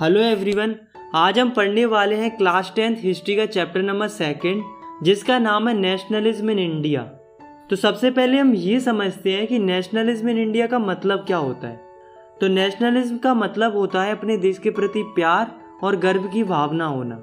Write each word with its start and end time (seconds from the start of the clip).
Hello 0.00 0.20
everyone, 0.20 0.74
आज 1.14 1.38
हम 1.38 1.50
पढ़ने 1.50 1.84
वाले 1.84 2.16
हैं 2.16 2.30
क्लास 2.36 2.72
टेंथ 2.76 2.96
हिस्ट्री 2.96 3.34
का 3.36 3.44
चैप्टर 3.46 3.82
नंबर 3.82 4.08
सेकंड, 4.08 4.62
जिसका 5.02 5.38
नाम 5.38 5.68
है 5.68 5.74
नेशनलिज्म 5.74 6.50
इन 6.50 6.58
इंडिया। 6.58 7.02
तो 7.70 7.76
सबसे 7.76 8.10
पहले 8.10 8.38
हम 8.38 8.54
ये 8.54 8.78
समझते 8.80 9.32
हैं 9.32 9.46
कि 9.46 9.58
नेशनलिज्म 9.58 10.28
इन 10.28 10.38
इंडिया 10.38 10.66
का 10.66 10.78
मतलब 10.78 11.24
क्या 11.26 11.36
होता 11.36 11.68
है। 11.68 11.80
तो 12.40 12.48
नेशनलिज्म 12.48 13.18
का 13.18 13.34
मतलब 13.34 13.76
होता 13.76 14.02
है 14.02 14.12
अपने 14.12 14.36
देश 14.36 14.58
के 14.58 14.70
प्रति 14.70 15.02
प्यार 15.14 15.52
और 15.82 15.96
गर्व 15.96 16.28
की 16.28 16.44
भावना 16.44 16.86
होना, 16.86 17.22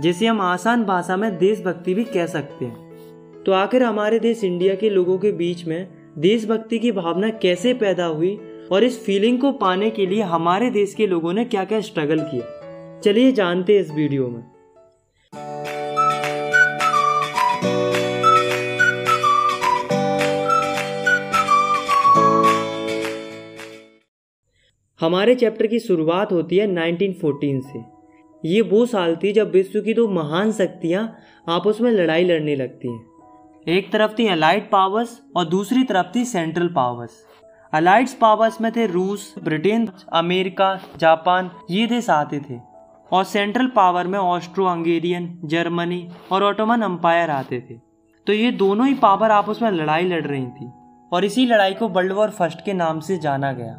जिसे 0.00 0.26
हम 0.26 0.40
आसान 0.40 0.84
भाषा 0.84 1.16
में 1.16 1.36
देशभक्ति 1.38 1.94
भी 1.94 2.04
कह 2.04 2.26
सकते 2.26 2.64
हैं। 2.64 3.42
तो 3.42 3.52
आखिर 3.52 3.82
हमारे 3.82 4.18
देश 4.18 4.44
इंडिया 4.44 4.74
के 4.74 4.90
लोगों 4.90 5.18
के 5.18 5.32
बीच 5.32 5.66
में 5.66 5.88
देशभक्ति 6.18 6.78
की 6.78 6.92
भावना 6.92 7.28
कैसे 7.28 7.74
पैदा 7.74 8.04
हुई 8.04 8.38
और 8.72 8.84
इस 8.84 9.04
फीलिंग 9.04 9.40
को 9.40 9.52
पाने 9.52 9.90
के 9.90 10.06
लिए 10.06 10.22
हमारे 10.22 10.70
देश 10.70 10.94
के 10.94 11.06
लोगों 11.06 11.32
ने 11.32 11.44
क्या 11.44 11.64
क्या 11.64 11.80
स्ट्रगल 11.80 12.18
किया 12.18 13.00
चलिए 13.00 13.32
जानते 13.32 13.72
हैं 13.72 13.80
इस 13.80 13.90
वीडियो 13.90 14.28
में। 14.28 14.42
हमारे 25.00 25.34
चैप्टर 25.34 25.66
की 25.66 25.78
शुरुआत 25.78 26.32
होती 26.32 26.56
है 26.56 26.66
1914 26.66 27.60
से। 27.60 27.82
ये 28.44 28.60
वो 28.60 28.86
साल 28.86 29.16
थी 29.16 29.32
जब 29.32 29.50
विश्व 29.50 29.80
की 29.80 29.94
दो 29.94 30.08
महान 30.08 30.52
शक्तियाँ 30.52 31.18
आपस 31.48 31.80
में 31.80 31.90
लड़ाई 31.90 32.24
लड़ने 32.24 32.56
लगती 32.56 32.88
हैं। 32.88 33.74
एक 33.76 33.92
तरफ़ 33.92 34.12
थी 34.18 34.26
अलाइड 34.26 34.70
पावर्स 34.70 35.20
और 35.36 35.44
दूसरी 35.44 35.84
तरफ़ 35.84 36.06
थी 36.16 36.24
सेंट्रल 36.24 36.68
पावर्स 36.68 37.10
अलाइड्स 37.74 38.14
पावर्स 38.14 38.60
में 38.60 38.72
थे 38.72 38.86
रूस 38.86 39.34
ब्रिटेन 39.44 39.88
अमेरिका 40.12 40.80
जापान 40.98 41.50
ये 41.70 41.86
देश 41.86 42.10
आते 42.10 42.40
थे। 42.50 42.60
और 43.12 43.24
सेंट्रल 43.24 43.66
पावर 43.66 44.06
में 44.06 44.18
ऑस्ट्रो 44.18 44.66
हंगेरियन 44.66 45.40
जर्मनी 45.44 46.08
और 46.32 46.44
ऑटोमन 46.44 46.82
अम्पायर 46.82 47.30
आते 47.30 47.60
थे। 47.70 47.74
तो 48.26 48.32
ये 48.32 48.50
दोनों 48.50 48.86
ही 48.86 48.94
पावर 48.94 49.30
आपस 49.30 49.58
में 49.62 49.70
लड़ाई 49.70 50.02
लड़ 50.02 50.26
रही 50.26 50.46
थी। 50.46 50.70
और 51.12 51.24
इसी 51.24 51.46
लड़ाई 51.46 51.74
को 51.74 51.88
वर्ल्ड 51.88 52.12
वॉर 52.12 52.30
फ़र्स्ट 52.30 52.64
के 52.64 52.72
नाम 52.72 53.00
से 53.00 53.18
जाना 53.18 53.52
गया। 53.52 53.74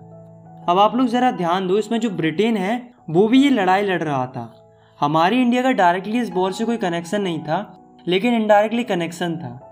अब 0.70 0.80
आप 0.80 0.96
लोग 0.96 1.08
ज़रा 1.08 1.32
ध्यान 1.32 1.68
दो, 1.68 1.78
इसमें 1.78 2.00
जो 2.00 2.10
ब्रिटेन 2.10 2.58
है, 2.58 2.92
वो 3.10 3.28
भी 3.28 3.44
ये 3.44 3.50
लड़ाई 3.50 3.82
लड़ 3.82 4.04
रहा 4.04 4.26
था। 4.26 4.70
हमारी 5.00 5.42
इंडिया 5.42 5.64
का 5.64 5.72
डायरेक्टली 5.72 6.20
इस 6.20 6.32
वॉर 6.32 6.52
से 6.52 6.66
कोई 6.66 6.78
कनेक्शन 6.78 7.22
नहीं 7.22 7.40
था, 7.40 7.84
लेकिन 8.08 8.34
इनडायरेक्टली 8.34 8.84
कनेक्शन 8.84 9.38
था। 9.38 9.70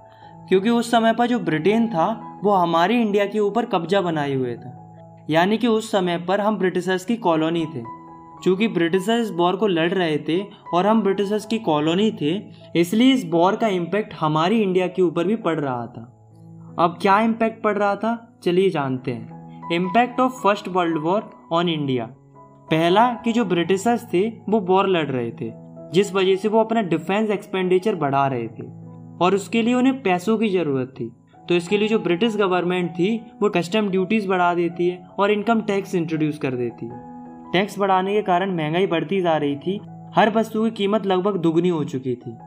क्योंकि 0.50 0.70
उस 0.70 0.92
समय 0.92 1.14
पर 1.14 1.28
जो 1.28 1.40
ब्रिटेन 1.40 1.88
था 1.88 2.31
वो 2.44 2.52
हमारी 2.52 3.02
इंडिया 3.02 3.26
के 3.26 3.40
ऊपर 3.40 3.66
कब्जा 3.66 4.02
बनाए 4.02 4.34
हुए 4.34 4.56
था। 4.56 4.78
यानी 5.30 5.58
कि 5.58 5.68
उस 5.68 5.92
समय 5.92 6.18
पर 6.18 6.42
हम 6.42 6.58
ब्रिटिशर्स 6.58 7.06
की 7.06 7.16
कॉलोनी 7.18 7.66
थे। 7.66 7.84
चूँकि 8.44 8.68
ब्रिटिशर्स 8.68 9.32
वॉर 9.32 9.56
को 9.56 9.68
लड़ 9.68 9.92
रहे 9.94 10.18
थे 10.18 10.40
और 10.74 10.88
हम 10.88 11.02
ब्रिटिशर्स 11.02 11.46
की 11.46 11.60
कॉलोनी 11.60 12.12
थे, 12.12 12.32
इसलिए 12.76 13.14
इस 13.14 13.26
वॉर 13.30 13.56
का 13.56 13.68
इम्पैक्ट 13.68 14.14
हमारी 14.14 14.62
इंडिया 14.62 14.88
के 14.88 15.02
ऊपर 15.02 15.28
भी 15.28 15.36
पड़ 15.36 15.60
रहा 15.60 15.86
था। 15.88 16.02
अब 16.80 16.98
क्या 17.02 17.20
इम्पैक्ट 17.20 17.64
पड़ 17.64 17.78
रहा 17.78 17.96
था? 17.96 18.40
चलिए 18.44 18.70
जानते 18.70 19.12
हैं। 19.12 19.70
Impact 19.74 20.20
of 20.20 20.32
first 20.34 20.68
world 20.68 20.98
war 20.98 21.30
on 21.52 21.70
India. 21.70 22.06
पहला 22.72 23.08
कि 23.14 23.32
जो 23.34 23.46
ब्रिटिशर्स 23.46 24.04
थे, 24.14 24.28
वो 24.50 24.60
वॉर 24.60 24.88
लड़ 24.88 25.08
रहे 25.08 25.32
थे, 25.32 25.52
जिस 25.94 26.14
वजह 26.14 26.36
से 26.36 26.48
वो 26.48 26.60
अपना 26.60 26.82
डिफेंस 26.82 27.30
एक्सपेंडिचर 27.30 27.96
बढ़ा 27.96 28.28
रहे 28.28 28.48
थे 28.48 28.68
और 29.22 29.36
उसके 29.36 29.62
लिए 29.62 29.74
उन्हें 29.74 30.02
पैसों 30.04 30.38
की 30.38 30.50
ज़रूरत 30.50 30.94
थी। 31.00 31.12
तो 31.52 31.56
इसके 31.56 31.78
लिए 31.78 31.88
जो 31.88 32.00
ब्रिटिश 32.00 32.36
गवर्नमेंट 32.36 32.92
थी, 32.92 33.32
वो 33.42 33.50
कस्टम 33.50 33.90
ड्यूटीज़ 33.90 34.28
बढ़ा 34.28 34.54
देती 34.54 34.88
है 34.90 35.08
और 35.20 35.32
इनकम 35.32 35.62
टैक्स 35.62 35.96
इंट्रोड्यूस 35.96 36.38
कर 36.38 36.52
देती 36.52 36.86
है। 36.86 37.00
टैक्स 37.54 37.80
बढ़ाने 37.80 38.14
के 38.14 38.22
कारण 38.22 38.56
महँगाई 38.56 38.88
बढ़ती 38.88 39.22
जा 39.22 39.38
रही 39.38 39.56
थी। 39.56 39.80
हर 40.16 40.30
वस्तु 40.30 40.64
की 40.64 40.72
कीमत 40.72 41.06
लगभग 41.06 41.38
दुगनी 41.38 41.70
हो 41.70 41.84
चुकी 41.84 42.16
थी, 42.16 42.38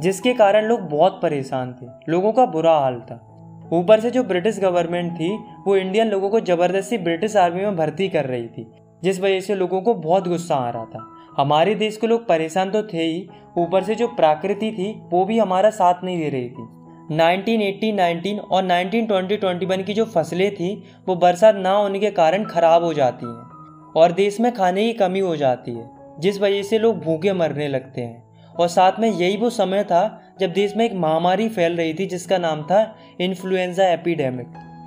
जिसके 0.00 0.34
कारण 0.34 0.64
लोग 0.64 0.80
बहुत 0.80 1.18
परेशान 1.22 1.72
थे। 1.72 1.86
लोगों 2.08 2.32
का 2.32 2.46
बुरा 2.46 2.78
हाल 2.78 3.00
था। 3.00 3.70
ऊपर 3.72 4.00
से 4.00 4.10
जो 4.10 4.22
ब्रिटिश 4.24 4.60
गवर्नमेंट 4.60 5.12
थी, 5.12 5.38
वो 5.66 5.76
इंडियन 5.76 6.08
लोगों 6.08 6.30
को 6.30 6.40
ज़बरदस्ती 6.40 6.98
ब्रिटिश 6.98 7.36
आर्मी 7.36 7.64
में 7.64 7.76
भर्ती 7.76 8.08
कर 8.08 8.24
रही 8.24 8.46
थी, 8.46 8.66
जिस 9.02 9.20
वजह 9.20 9.40
से 9.40 9.54
लोगों 9.54 9.80
को 9.82 9.94
बहुत 9.94 10.28
गुस्सा 10.28 10.56
आ 10.56 10.70
रहा 10.70 10.84
था। 10.84 11.06
हमारे 11.36 11.74
देश 11.74 11.96
के 11.96 12.06
लोग 12.06 12.26
परेशान 12.26 12.70
तो 12.70 12.82
थे 12.82 13.02
ही, 13.02 13.28
ऊपर 13.58 13.82
से 13.82 13.94
जो 13.94 14.08
प्रकृति 14.08 14.70
थी, 14.70 14.92
वो 15.10 15.24
भी 15.24 15.38
हमारा 15.38 15.70
साथ 15.70 16.04
नहीं 16.04 16.18
दे 16.18 16.28
रही 16.28 16.48
थी। 16.50 16.81
1980, 17.12 17.92
19 17.92 18.38
और 18.38 18.62
1920, 18.62 19.38
21 19.38 19.84
की 19.84 19.94
जो 19.94 20.04
फ़सलें 20.04 20.54
थी 20.54 20.82
वो 21.06 21.16
बरसात 21.16 21.56
ना 21.56 21.70
होने 21.70 21.98
के 21.98 22.10
कारण 22.10 22.44
खराब 22.44 22.84
हो 22.84 22.94
जाती 22.94 23.26
हैं 23.26 23.92
और 23.92 24.12
देश 24.12 24.40
में 24.40 24.52
खाने 24.52 24.84
की 24.84 24.92
कमी 24.92 25.20
हो 25.20 25.36
जाती 25.36 25.70
है 25.70 25.90
जिस 26.20 26.40
वजह 26.40 26.62
से 26.62 26.78
लोग 26.78 26.98
भूखे 26.98 27.32
मरने 27.32 27.68
लगते 27.68 28.00
हैं। 28.00 28.32
और 28.54 28.68
साथ 28.68 28.92
में 29.00 29.08
यही 29.10 29.36
वो 29.36 29.50
समय 29.50 29.84
था 29.84 30.20
जब 30.40 30.52
देश 30.52 30.76
में 30.76 30.84
एक 30.84 30.94
महामारी 30.94 31.48
फैल 31.48 31.76
रही 31.76 31.94
थी 31.94 32.06
जिसका 32.06 32.38
नाम 32.38 32.62
था 32.62 32.96
इन्फ्लुएंजा 33.20 33.88
एपिडेमिक 33.88 34.46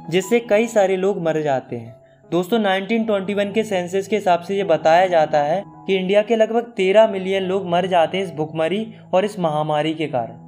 जिससे 0.09 0.39
कई 0.39 0.67
सारे 0.67 0.97
लोग 0.97 1.21
मर 1.21 1.41
जाते 1.41 1.75
हैं। 1.75 1.95
दोस्तों 2.31 2.59
1921 2.59 3.53
के 3.53 3.63
सेंसस 3.63 4.07
के 4.07 4.15
हिसाब 4.15 4.41
से 4.41 4.57
ये 4.57 4.63
बताया 4.63 5.07
जाता 5.07 5.43
है 5.43 5.63
कि 5.67 5.95
इंडिया 5.95 6.21
के 6.21 6.35
लगभग 6.35 6.73
13 6.77 7.07
मिलियन 7.07 7.43
लोग 7.43 7.67
मर 7.67 7.85
जाते 7.85 8.17
हैं 8.17 8.25
इस 8.25 8.31
भुखमरी 8.31 8.93
और 9.13 9.25
इस 9.25 9.39
महामारी 9.39 9.93
के 9.93 10.07
कारण। 10.07 10.44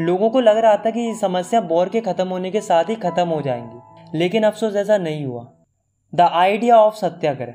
लोगों 0.00 0.30
को 0.30 0.40
लग 0.40 0.56
रहा 0.56 0.76
था 0.76 0.90
कि 0.90 1.00
ये 1.00 1.14
समस्या 1.14 1.60
बोर 1.60 1.88
के 1.88 2.00
खत्म 2.00 2.28
होने 2.28 2.50
के 2.50 2.60
साथ 2.60 2.84
ही 2.84 2.94
खत्म 2.94 3.28
हो 3.28 3.42
जाएँगी। 3.42 3.80
लेकिन 4.18 4.42
अफसोस 4.42 4.76
ऐसा 4.76 4.98
नहीं 4.98 5.26
हुआ। 5.26 5.52
The 6.14 6.20
idea 6.20 6.76
of 6.76 6.94
satyagraha. 6.94 7.54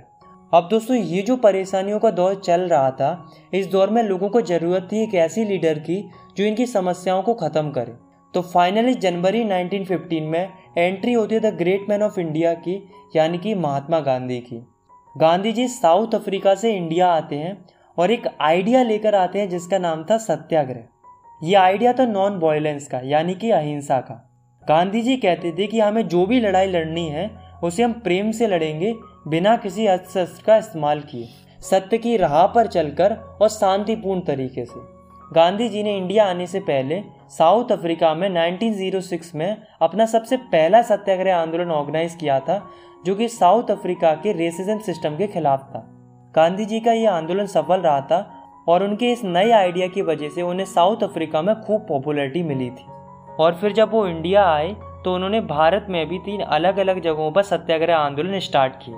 अब 0.54 0.68
दोस्तों, 0.72 0.98
ये 0.98 1.22
जो 1.22 1.36
परेशानियों 1.38 2.00
का 2.00 2.12
दौर 2.12 2.36
चल 2.36 2.62
रहा 2.62 2.92
था, 2.92 3.32
इस 3.54 3.68
दौर 3.68 3.90
में 3.90 4.04
लोगों 4.04 4.30
को 4.30 4.42
ज़रूरत 4.42 4.90
थी 4.92 5.04
एक 5.04 5.16
ऐसी 5.16 5.46
लीडर 5.46 5.80
की, 5.80 6.10
जो 6.38 6.44
इनकी 6.44 6.66
समस्याओं 6.66 7.24
को 7.24 7.34
ख़त्म 7.34 7.72
करे। 7.72 7.94
तो 8.34 8.42
फाइनली 8.42 8.94
जनवरी 8.94 9.44
1915 9.44 10.28
में 10.28 10.50
एंट्री 10.78 11.14
होती 11.14 11.36
है 11.36 11.42
the 11.42 11.46
great 11.46 11.86
man 11.90 12.04
of 12.04 12.20
India 12.20 12.54
की, 12.54 12.90
यानी 13.16 13.38
कि 13.38 13.56
महात्मा 13.56 14.00
गांधी 14.00 14.40
की। 14.40 14.66
गांधी 15.18 15.52
जी 15.52 15.68
साउथ 15.68 16.16
अफ्रीका 16.16 16.56
से 16.56 16.74
इंडिया 16.74 17.14
आते 17.14 17.36
हैं 17.36 17.66
और 17.98 18.12
एक 18.12 18.28
आइडिया 18.42 18.84
लेकर 18.84 19.16
आते 19.16 19.40
हैं 19.40 19.50
जिसका 19.50 19.78
नाम 19.78 20.04
था 20.04 20.18
सत्याग्रह। 20.18 20.84
ये 21.44 21.56
आइडिया 21.56 21.94
था 21.94 22.06
नॉन 22.06 22.40
वायलेंस 22.40 22.88
का, 22.88 23.00
यानी 23.04 23.36
कि 23.36 23.52
अहिंसा 23.52 24.00
का। 24.00 24.26
गांधी 24.68 25.02
जी 25.02 25.18
कहते 25.18 25.52
थे 25.52 25.68
कि 25.68 25.80
हमें 25.80 26.08
जो 26.08 26.26
भी 26.26 26.40
लड़ाई 26.40 26.68
लड़नी 26.68 27.08
है, 27.08 27.30
उसे 27.64 27.84
हम 27.84 27.94
प्रेम 27.94 28.32
से 28.32 28.48
लड़ेंगे, 28.48 28.94
बिना 29.28 29.56
किसी 29.58 29.86
अस्त्र 29.86 30.26
का 30.46 30.58
इस्तेमाल 30.58 31.00
किए। 31.00 31.28
सत्य 31.62 31.98
की 31.98 32.18
राह 32.18 32.46
पर 32.48 32.68
चलकर 32.68 33.14
और 33.42 33.50
शांतिपूर्ण 33.50 34.22
तरीके 34.22 34.66
से। 34.66 34.80
गांधी 35.34 35.70
जी 35.70 35.84
ने 35.84 35.98
इंडिया 35.98 36.26
आने 36.26 36.48
से 36.48 36.60
पहले 36.60 37.02
साउथ 37.30 37.72
अफ्रीका 37.72 38.14
में 38.14 38.30
1906 38.30 39.36
में 39.36 39.58
अपना 39.82 40.06
सबसे 40.06 40.38
पहला 40.38 40.82
सत्याग्रह 40.82 41.38
आंदोलन 41.38 41.72
ऑर्गेनाइज 41.72 42.16
किया 42.16 42.40
था, 42.40 42.70
जो 43.06 43.16
कि 43.16 43.28
साउथ 43.28 43.72
अफ्रीका 43.72 44.14
के 44.14 44.32
रेसिजन 44.32 44.80
सिस्टम 44.80 45.18
के 45.18 45.28
खिलाफ 45.28 45.60
था। 45.60 45.86
गांधी 46.36 46.66
जी 46.66 46.80
का 46.80 46.92
यह 46.92 47.12
आंदोलन 47.12 47.46
सफल 47.46 47.82
रहा 47.82 48.02
था 48.02 48.39
और 48.70 48.84
उनके 48.84 49.12
इस 49.12 49.24
नए 49.24 49.52
आइडिया 49.52 49.88
की 49.88 50.02
वजह 50.02 50.30
से 50.30 50.42
उन्हें 50.42 50.66
साउथ 50.66 51.04
अफ्रीका 51.04 51.42
में 51.42 51.56
खूब 51.62 51.86
पॉपुलैरिटी 51.90 52.44
मिली 52.44 52.70
थी। 52.70 52.86
और 53.40 53.54
फिर 53.54 53.74
जब 53.74 53.92
वो 53.92 54.06
इंडिया 54.08 54.46
आए 54.46 54.76
तो 55.04 55.14
उन्होंने 55.16 55.40
भारत 55.42 55.86
में 55.90 56.06
भी 56.08 56.18
तीन 56.20 56.42
अलग 56.42 56.78
अलग 56.78 57.00
जगहों 57.02 57.32
पर 57.32 57.44
सत्याग्रह 57.44 57.98
आंदोलन 57.98 58.40
स्टार्ट 58.40 58.74
किए। 58.76 58.96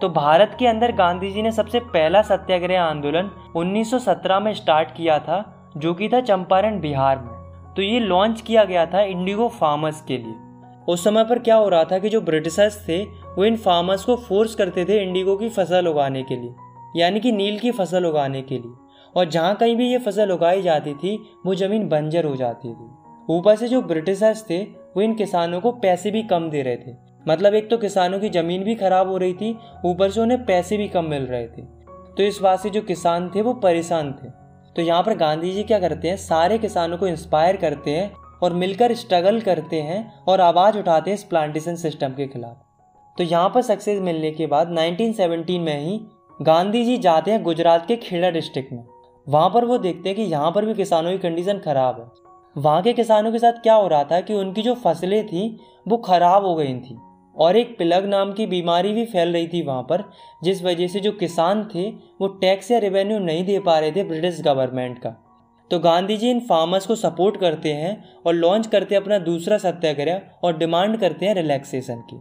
तो 0.00 0.08
भारत 0.08 0.56
के 0.58 0.66
अंदर 0.66 0.92
गांधी 0.92 1.30
जी 1.30 1.42
ने 1.42 1.52
सबसे 1.52 1.80
पहला 1.82 2.22
सत्याग्रह 2.22 2.82
आंदोलन 2.82 3.30
1917 3.56 4.40
में 4.40 4.52
स्टार्ट 4.54 4.88
किया 4.96 5.18
था, 5.18 5.72
जो 5.76 5.94
कि 5.94 6.08
था 6.08 6.20
चंपारण 6.20 6.80
बिहार 6.80 7.18
में। 7.18 7.74
तो 7.74 7.82
ये 7.82 8.00
लॉन्च 8.00 8.40
किया 8.40 8.64
गया 8.64 8.84
था 8.86 9.00
इंडिगो 9.02 9.48
फार्मर्स 9.50 10.00
के 10.00 10.18
लिए। 10.18 10.34
उस 10.88 11.04
समय 11.04 11.24
पर 11.24 11.38
क्या 11.38 11.56
हो 11.56 11.68
रहा 11.68 11.84
था 11.84 11.98
कि 11.98 12.08
जो 12.08 12.20
ब्रिटिशर्स 12.20 12.78
थे, 12.88 13.02
वो 13.02 13.44
इन 13.44 13.56
फार्मर्स 13.56 14.04
को 14.04 14.16
फोर्स 14.18 14.54
करते 14.54 14.84
थे 14.84 15.02
इंडिगो 15.02 15.36
की 15.36 15.48
फ़सल 15.48 15.88
उगाने 15.88 16.22
के 16.22 16.36
लिए, 16.36 16.54
यानी 16.96 17.20
कि 17.20 17.32
नील 17.32 17.58
की 17.58 17.70
फ़सल 17.70 18.06
उगाने 18.06 18.42
के 18.42 18.58
लिए। 18.58 18.85
और 19.16 19.28
जहाँ 19.28 19.54
कहीं 19.54 19.76
भी 19.76 19.90
ये 19.90 19.98
फ़सल 19.98 20.30
उगाई 20.30 20.62
जाती 20.62 20.94
थी, 20.94 21.32
वो 21.46 21.54
ज़मीन 21.54 21.88
बंजर 21.88 22.24
हो 22.24 22.36
जाती 22.36 22.68
थी। 22.68 22.90
ऊपर 23.30 23.56
से 23.56 23.68
जो 23.68 23.82
ब्रिटिशर्स 23.82 24.50
थे, 24.50 24.62
वो 24.62 25.00
इन 25.00 25.14
किसानों 25.14 25.60
को 25.60 25.72
पैसे 25.72 26.10
भी 26.10 26.22
कम 26.22 26.50
दे 26.50 26.62
रहे 26.62 26.76
थे। 26.76 26.94
मतलब 27.28 27.54
एक 27.54 27.70
तो 27.70 27.78
किसानों 27.78 28.20
की 28.20 28.28
ज़मीन 28.28 28.64
भी 28.64 28.74
खराब 28.74 29.08
हो 29.08 29.16
रही 29.16 29.34
थी, 29.34 29.58
ऊपर 29.84 30.10
से 30.10 30.20
उन्हें 30.20 30.44
पैसे 30.44 30.76
भी 30.76 30.88
कम 30.88 31.04
मिल 31.04 31.22
रहे 31.22 31.46
थे। 31.46 31.62
तो 31.88 32.22
इस 32.22 32.38
बात 32.42 32.60
से 32.60 32.70
जो 32.70 32.80
किसान 32.80 33.30
थे, 33.34 33.42
वो 33.42 33.54
परेशान 33.54 34.12
थे। 34.12 34.28
तो 34.76 34.82
यहाँ 34.82 35.02
पर 35.02 35.14
गांधी 35.14 35.52
जी 35.52 35.62
क्या 35.62 35.78
करते 35.78 36.08
हैं, 36.08 36.16
सारे 36.16 36.58
किसानों 36.58 36.98
को 36.98 37.06
इंस्पायर 37.06 37.56
करते 37.56 37.90
हैं 37.90 38.12
और 38.42 38.52
मिलकर 38.52 38.94
स्ट्रगल 38.94 39.40
करते 39.40 39.80
हैं 39.80 40.24
और 40.28 40.40
आवाज़ 40.40 40.78
उठाते 40.78 41.10
हैं 41.10 41.18
इस 41.18 41.24
प्लांटेशन 41.24 41.74
सिस्टम 41.74 42.08
के 42.08 42.26
खिलाफ। 42.26 42.56
तो 43.18 43.24
यहाँ 43.24 43.48
पर 43.48 43.62
सक्सेस 43.62 44.00
मिलने 44.00 44.30
के 44.30 44.46
बाद 44.46 44.70
1917 44.70 45.58
में 45.58 45.80
ही 45.80 46.00
गांधी 46.42 46.84
जी 46.84 46.98
जाते 46.98 47.30
हैं 47.30 47.42
गुजरात 47.42 47.86
के 47.86 47.96
खेड़ा 47.96 48.30
डिस्ट्रिक्ट 48.30 48.72
में। 48.72 48.84
वहाँ 49.28 49.50
पर 49.50 49.64
वो 49.64 49.78
देखते 49.78 50.08
हैं 50.08 50.16
कि 50.16 50.22
यहाँ 50.22 50.52
पर 50.52 50.64
भी 50.64 50.74
किसानों 50.74 51.10
की 51.10 51.18
कंडीशन 51.18 51.58
खराब 51.58 52.00
है। 52.00 52.26
वहाँ 52.62 52.82
के 52.82 52.92
किसानों 52.92 53.32
के 53.32 53.38
साथ 53.38 53.52
क्या 53.52 53.74
हो 53.74 53.88
रहा 53.88 54.04
था 54.04 54.20
कि 54.20 54.34
उनकी 54.34 54.62
जो 54.62 54.74
फ़सलें 54.74 55.26
थी, 55.26 55.60
वो 55.88 55.96
खराब 55.96 56.44
हो 56.44 56.54
गई 56.54 56.74
थी। 56.74 56.98
और 57.38 57.56
एक 57.56 57.78
पिलग 57.78 58.04
नाम 58.04 58.32
की 58.32 58.46
बीमारी 58.46 58.92
भी 58.92 59.04
फैल 59.06 59.32
रही 59.32 59.48
थी 59.48 59.62
वहाँ 59.62 59.82
पर, 59.82 60.04
जिस 60.44 60.62
वजह 60.62 60.86
से 60.86 61.00
जो 61.00 61.12
किसान 61.12 61.64
थे, 61.74 61.90
वो 61.90 62.28
टैक्स 62.28 62.70
या 62.70 62.78
रेवेन्यू 62.78 63.18
नहीं 63.18 63.44
दे 63.44 63.58
पा 63.58 63.78
रहे 63.78 63.92
थे 63.92 64.04
ब्रिटिश 64.04 64.42
गवर्नमेंट 64.42 64.98
का। 64.98 65.10
तो 65.70 65.78
गांधी 65.78 66.16
जी 66.16 66.30
इन 66.30 66.40
फार्मर्स 66.40 66.86
को 66.86 66.94
सपोर्ट 66.94 67.36
करते 67.36 67.72
हैं 67.72 68.04
और 68.26 68.34
लॉन्च 68.34 68.66
करते 68.66 68.94
हैं 68.94 69.02
अपना 69.02 69.18
दूसरा 69.18 69.58
सत्याग्रह 69.58 70.20
और 70.44 70.56
डिमांड 70.56 70.96
करते 70.96 71.26
हैं 71.26 71.34
रिलैक्सेशन 71.34 71.96
की। 71.96 72.20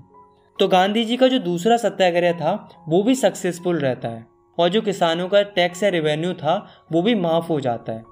तो 0.59 0.67
गांधी 0.67 1.05
जी 1.05 1.17
का 1.17 1.27
जो 1.27 1.39
दूसरा 1.39 1.77
सत्याग्रह 1.77 2.31
था, 2.31 2.69
वो 2.87 3.03
भी 3.03 3.15
सक्सेसफुल 3.15 3.79
रहता 3.79 4.07
है। 4.07 4.34
और 4.57 4.69
जो 4.69 4.81
किसानों 4.81 5.27
का 5.27 5.41
टैक्स 5.41 5.83
या 5.83 5.89
रेवेन्यू 5.89 6.33
था, 6.33 6.67
वो 6.91 7.01
भी 7.01 7.15
माफ़ 7.15 7.47
हो 7.47 7.59
जाता 7.59 7.93
है। 7.93 8.03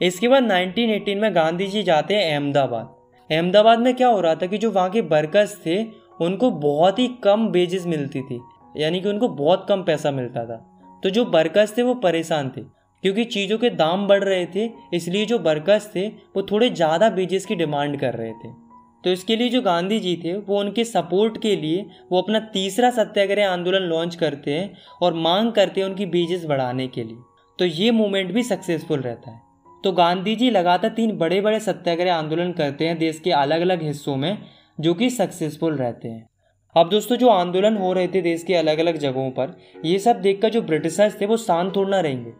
इसके 0.00 0.28
बाद 0.28 0.42
1918 0.42 1.20
में 1.20 1.34
गांधी 1.34 1.66
जी 1.66 1.82
जाते 1.82 2.14
हैं 2.14 2.34
अहमदाबाद। 2.34 2.94
अहमदाबाद 3.30 3.78
में 3.78 3.94
क्या 3.94 4.08
हो 4.08 4.20
रहा 4.20 4.34
था 4.34 4.46
कि 4.46 4.58
जो 4.58 4.70
वहाँ 4.70 4.90
के 4.90 5.00
वर्कर्स 5.00 5.56
थे, 5.66 5.82
उनको 6.20 6.50
बहुत 6.50 6.98
ही 6.98 7.08
कम 7.08 7.48
बेजेस 7.48 7.86
मिलती 7.86 8.22
थी, 8.22 8.40
यानी 8.76 9.00
कि 9.00 9.08
उनको 9.08 9.28
बहुत 9.28 9.66
कम 9.68 9.82
पैसा 9.82 10.10
मिलता 10.10 10.44
था। 10.44 10.56
तो 11.02 11.10
जो 11.10 11.24
वर्कर्स 11.24 11.76
थे, 11.78 11.82
वो 11.82 11.94
परेशान 11.94 12.52
थे, 12.56 12.60
क्योंकि 13.02 13.24
चीज़ों 13.24 13.58
के 13.58 13.70
दाम 13.70 14.06
बढ़ 14.06 14.24
रहे 14.24 14.46
थे, 14.46 14.70
इसलिए 14.94 15.26
जो 15.26 15.38
वर्कर्स 15.38 15.90
थे, 15.96 16.08
वो 16.08 16.42
थोड़े 16.42 16.70
ज़्यादा 16.70 17.10
बेजेस 17.10 17.46
की 17.46 17.54
डिमांड 17.54 18.00
कर 18.00 18.14
रहे 18.14 18.32
थे। 18.32 18.67
तो 19.04 19.10
इसके 19.10 19.36
लिए 19.36 19.48
जो 19.48 19.62
गांधी 19.62 20.00
जी 20.00 20.20
थे, 20.24 20.32
वो 20.32 20.60
उनके 20.60 20.84
सपोर्ट 20.84 21.42
के 21.42 21.56
लिए 21.56 21.86
वो 22.12 22.22
अपना 22.22 22.40
तीसरा 22.40 22.90
सत्याग्रह 22.90 23.50
आंदोलन 23.50 23.82
लॉन्च 23.82 24.14
करते 24.14 24.50
हैं 24.50 24.76
और 25.02 25.14
मांग 25.14 25.52
करते 25.52 25.80
हैं 25.80 25.88
उनकी 25.88 26.06
बेजेस 26.06 26.44
बढ़ाने 26.44 26.88
के 26.88 27.04
लिए। 27.04 27.16
तो 27.58 27.64
ये 27.64 27.90
मूवमेंट 27.90 28.32
भी 28.32 28.42
सक्सेसफुल 28.42 29.00
रहता 29.00 29.30
है। 29.30 29.40
तो 29.84 29.92
गांधी 29.92 30.36
जी 30.36 30.50
लगातार 30.50 30.90
तीन 30.90 31.12
बड़े 31.12 31.40
बड़े 31.40 31.60
सत्याग्रह 31.60 32.14
आंदोलन 32.14 32.52
करते 32.52 32.86
हैं 32.86 32.98
देश 32.98 33.20
के 33.20 33.30
अलग 33.30 33.60
अलग 33.60 33.82
हिस्सों 33.82 34.16
में, 34.16 34.38
जो 34.80 34.94
कि 34.94 35.10
सक्सेसफुल 35.10 35.76
रहते 35.76 36.08
हैं। 36.08 36.28
अब 36.76 36.88
दोस्तों, 36.88 37.16
जो 37.16 37.28
आंदोलन 37.28 37.76
हो 37.76 37.92
रहे 37.92 38.08
थे 38.08 38.22
देश 38.22 38.42
के 38.42 38.54
अलग 38.54 38.78
अलग 38.78 38.96
जगहों 38.96 39.30
पर, 39.30 39.58
ये 39.84 39.98
सब 39.98 40.20
देखकर 40.20 40.48
जो 40.48 40.62
ब्रिटिशर्स 40.62 41.20
थे, 41.20 41.26
वो 41.26 41.36
शांत 41.36 41.76
थोड़ा 41.76 42.00
रहेंगे। 42.00 42.30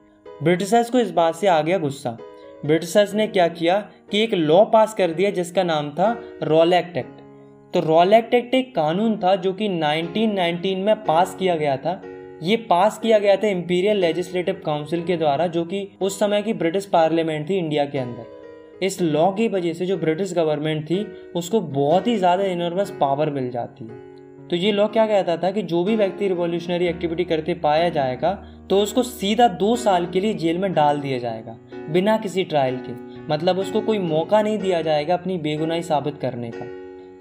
ब्रिटिशर्स 0.43 0.91
को 0.91 0.99
इस 0.99 1.11
बात 1.11 1.35
से 1.35 1.47
आ 1.47 1.61
गया 1.61 1.79
गुस्सा। 1.79 2.19
ब्रिटिशर्स 2.67 3.15
ने 3.15 3.27
क्या 3.27 3.49
किया 3.49 3.79
कि 4.11 4.23
एक 4.23 4.35
लॉ 4.35 4.65
पास 4.65 4.95
कर 4.95 5.11
दिया 5.11 5.31
जिसका 5.31 5.63
नाम 5.63 5.91
था 5.91 6.11
रोलैक्ट 6.43 6.97
एक्ट 6.97 6.97
एक्ट। 6.97 7.75
तो 7.75 7.81
रोलैक्ट 7.81 8.35
एक्ट 8.35 8.45
एक्ट 8.45 8.55
एक 8.55 8.75
कानून 8.75 9.17
था 9.17 9.35
जो 9.37 9.53
कि 9.53 9.69
1919 9.69 10.77
में 10.77 10.95
पास 11.05 11.35
किया 11.39 11.57
गया 11.57 11.77
था। 11.77 12.01
ये 12.43 12.57
पास 12.71 12.99
किया 12.99 13.19
गया 13.19 13.37
था 13.37 13.49
इम्पीरियल 13.49 13.97
लेजिस्लेटिव 13.97 14.61
काउंसिल 14.67 15.03
के 15.03 15.17
द्वारा, 15.17 15.47
जो 15.47 15.65
कि 15.65 15.89
उस 16.01 16.19
समय 16.19 16.43
की 16.43 16.53
ब्रिटिश 16.55 16.87
पार्लियामेंट 16.87 17.49
थी 17.51 17.55
इंडिया 17.55 17.85
के 17.85 17.99
अंदर। 17.99 18.85
इस 18.85 19.01
लॉ 19.03 19.31
की 19.33 19.49
वजह 19.49 19.73
से 19.73 19.87
जो 19.87 19.97
ब्रिटिश 19.97 20.33
गवर्नमेंट 20.35 20.85
थी, 20.85 21.07
उसको 21.37 21.61
बहुत 21.61 22.07
ही 22.07 22.17
ज़्यादा 22.17 22.45
इनर्वस 22.45 22.91
पावर 23.01 23.31
मिल 23.31 23.51
जाती। 23.51 23.85
है 23.85 24.07
तो 24.49 24.57
ये 24.57 24.71
लॉ 24.73 24.87
क्या 24.89 25.07
कहता 25.07 25.37
था 25.37 25.51
कि 25.51 25.63
जो 25.63 25.83
भी 25.85 25.97
व्यक्ति 25.97 26.29
रिवॉल्यूशनरी 26.29 26.87
एक्टिविटी 26.87 27.25
करते 27.25 27.55
पाया 27.55 27.89
जाएगा 27.89 28.31
तो 28.71 28.81
उसको 28.81 29.03
सीधा 29.03 29.49
दो 29.49 29.77
साल 29.77 30.07
के 30.07 30.21
लिए 30.21 30.35
जेल 30.35 30.59
में 30.59 30.73
डाल 30.73 31.01
दिया 31.01 31.19
जाएगा, 31.19 31.57
बिना 31.91 32.17
किसी 32.17 32.45
ट्रायल 32.45 32.77
के। 32.77 32.93
मतलब 33.33 33.59
उसको 33.59 33.81
कोई 33.81 33.99
मौका 33.99 34.43
नहीं 34.43 34.59
दिया 34.59 34.83
जाएगा 34.83 35.15
अपनी 35.15 35.39
बेगुनाही 35.39 35.83
साबित 35.83 36.19
करने 36.19 36.51
का। 36.55 36.67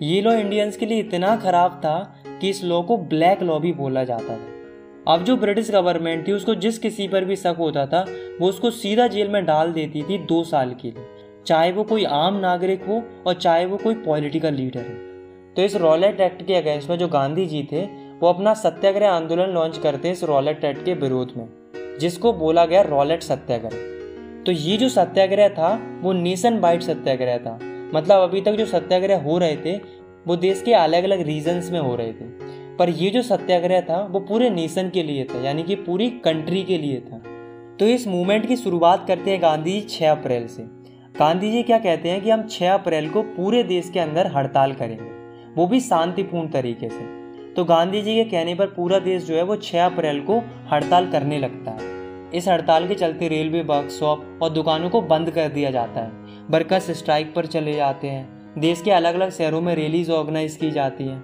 ये 0.05 0.21
लॉ 0.21 0.33
इंडियंस 0.33 0.77
के 0.77 0.85
लिए 0.85 0.99
इतना 0.99 1.35
खराब 1.35 1.71
था 1.71 2.21
कि 2.41 2.49
इस 2.49 2.63
लॉ 2.63 2.81
को 2.81 2.97
ब्लैक 2.97 3.43
लॉ 3.43 3.59
भी 3.59 3.71
बोला 3.71 4.03
जाता 4.03 4.37
था। 4.37 5.13
अब 5.13 5.23
जो 5.23 5.35
ब्रिटिश 5.37 5.71
गवर्नमेंट 5.71 6.27
थी, 6.27 6.31
उसको 6.31 6.55
जिस 6.55 6.79
किसी 6.79 7.07
पर 7.07 7.25
भी 7.25 7.35
शक 7.35 7.55
होता 7.59 7.85
था, 7.85 8.05
वो 8.41 8.49
उसको 8.49 8.71
सीधा 8.71 9.07
जेल 9.07 9.27
में 9.27 9.45
डाल 9.45 9.71
देती 9.71 10.01
थी 10.01 10.17
दो 10.17 10.43
साल 10.43 10.75
के 10.81 10.87
लिए। 10.87 11.05
चाहे 11.45 11.71
वो 11.71 11.83
कोई 11.83 12.03
आम 12.03 12.35
नागरिक 12.35 12.83
हो 12.85 13.03
और 13.27 13.33
चाहे 13.33 13.65
वो 13.65 13.77
कोई 13.77 13.93
पॉलिटिकल 13.95 14.53
लीडर 14.53 14.79
हो। 14.79 15.53
तो 15.55 15.61
इस 15.61 15.75
रॉलेट 15.75 16.19
एक्ट 16.21 16.45
के 16.45 16.53
अगेंस्ट 16.53 16.89
में 16.89 16.97
जो 16.97 17.07
गांधी 17.07 17.45
जी 17.45 17.67
थे 17.71 18.06
वो 18.21 18.29
अपना 18.29 18.53
सत्याग्रह 18.53 19.09
आंदोलन 19.09 19.49
लॉन्च 19.49 19.77
करते 19.77 20.07
हैं 20.07 20.15
इस 20.15 20.23
रॉलेट 20.23 20.65
एक्ट 20.65 20.85
के 20.85 20.93
विरोध 20.93 21.31
में, 21.37 21.49
जिसको 21.99 22.33
बोला 22.33 22.65
गया 22.65 22.81
रॉलेट 22.81 23.23
सत्याग्रह। 23.23 23.97
तो 24.43 24.51
ये 24.51 24.77
जो 24.77 24.89
सत्याग्रह 24.89 25.49
था, 25.49 25.99
वो 26.01 26.13
नेशन 26.13 26.59
वाइड 26.59 26.81
सत्याग्रह 26.81 27.37
था। 27.37 27.59
मतलब 27.93 28.21
अभी 28.21 28.41
तक 28.41 28.51
जो 28.51 28.65
सत्याग्रह 28.65 29.21
हो 29.21 29.37
रहे 29.37 29.55
थे, 29.55 29.79
वो 30.27 30.35
देश 30.35 30.61
के 30.61 30.73
अलग 30.73 31.03
अलग 31.03 31.21
रीजन्स 31.21 31.71
में 31.71 31.79
हो 31.79 31.95
रहे 31.95 32.11
थे। 32.13 32.25
पर 32.75 32.89
ये 32.89 33.09
जो 33.09 33.21
सत्याग्रह 33.21 33.81
था, 33.81 34.07
वो 34.11 34.19
पूरे 34.19 34.49
नेशन 34.49 34.89
के 34.89 35.03
लिए 35.03 35.23
था, 35.23 35.41
यानी 35.41 35.63
कि 35.63 35.75
पूरी 35.75 36.09
कंट्री 36.09 36.63
के 36.63 36.77
लिए 36.77 36.99
था। 36.99 37.21
तो 37.79 37.85
इस 37.85 38.07
मूवमेंट 38.07 38.45
की 38.45 38.55
शुरुआत 38.55 39.07
करते 39.07 39.31
हैं 39.31 39.41
गांधी 39.41 39.71
जी 39.71 39.81
छः 39.81 40.11
अप्रैल 40.11 40.47
से। 40.47 40.63
गांधी 41.19 41.51
जी 41.51 41.63
क्या 41.63 41.79
कहते 41.79 42.09
हैं 42.09 42.21
कि 42.21 42.29
हम 42.29 42.47
6 42.47 42.73
अप्रैल 42.73 43.09
को 43.09 43.21
पूरे 43.21 43.63
देश 43.63 43.89
के 43.89 43.99
अंदर 43.99 44.27
हड़ताल 44.27 44.73
करेंगे। 44.73 45.17
वो 45.55 45.67
भी 45.67 45.79
शांतिपूर्ण 45.79 46.47
तरीके 46.47 46.89
से। 46.89 47.16
तो 47.57 47.63
गांधी 47.65 48.01
जी 48.01 48.15
के 48.15 48.23
कहने 48.23 48.55
पर 48.55 48.65
पूरा 48.65 48.99
देश 48.99 49.23
जो 49.23 49.35
है 49.35 49.43
वो 49.43 49.55
6 49.55 49.85
अप्रैल 49.85 50.19
को 50.19 50.43
हड़ताल 50.71 51.11
करने 51.11 51.39
लगता 51.39 51.71
है। 51.71 51.79
इस 52.33 52.47
हड़ताल 52.47 52.87
के 52.87 52.95
चलते 52.95 53.27
रेलवे 53.27 53.61
वर्कशॉप 53.61 54.39
और 54.41 54.49
दुकानों 54.49 54.89
को 54.89 55.01
बंद 55.01 55.29
कर 55.29 55.47
दिया 55.49 55.71
जाता 55.71 56.01
है। 56.01 56.11
वर्कर्स 56.49 56.91
स्ट्राइक 56.91 57.33
पर 57.35 57.45
चले 57.45 57.73
जाते 57.73 58.07
हैं। 58.07 58.53
देश 58.59 58.81
के 58.81 58.91
अलग 58.91 59.15
अलग 59.15 59.29
शहरों 59.29 59.61
में 59.61 59.75
रैलीज 59.75 60.09
ऑर्गेनाइज 60.09 60.55
की 60.55 60.71
जाती 60.71 61.03
हैं। 61.03 61.23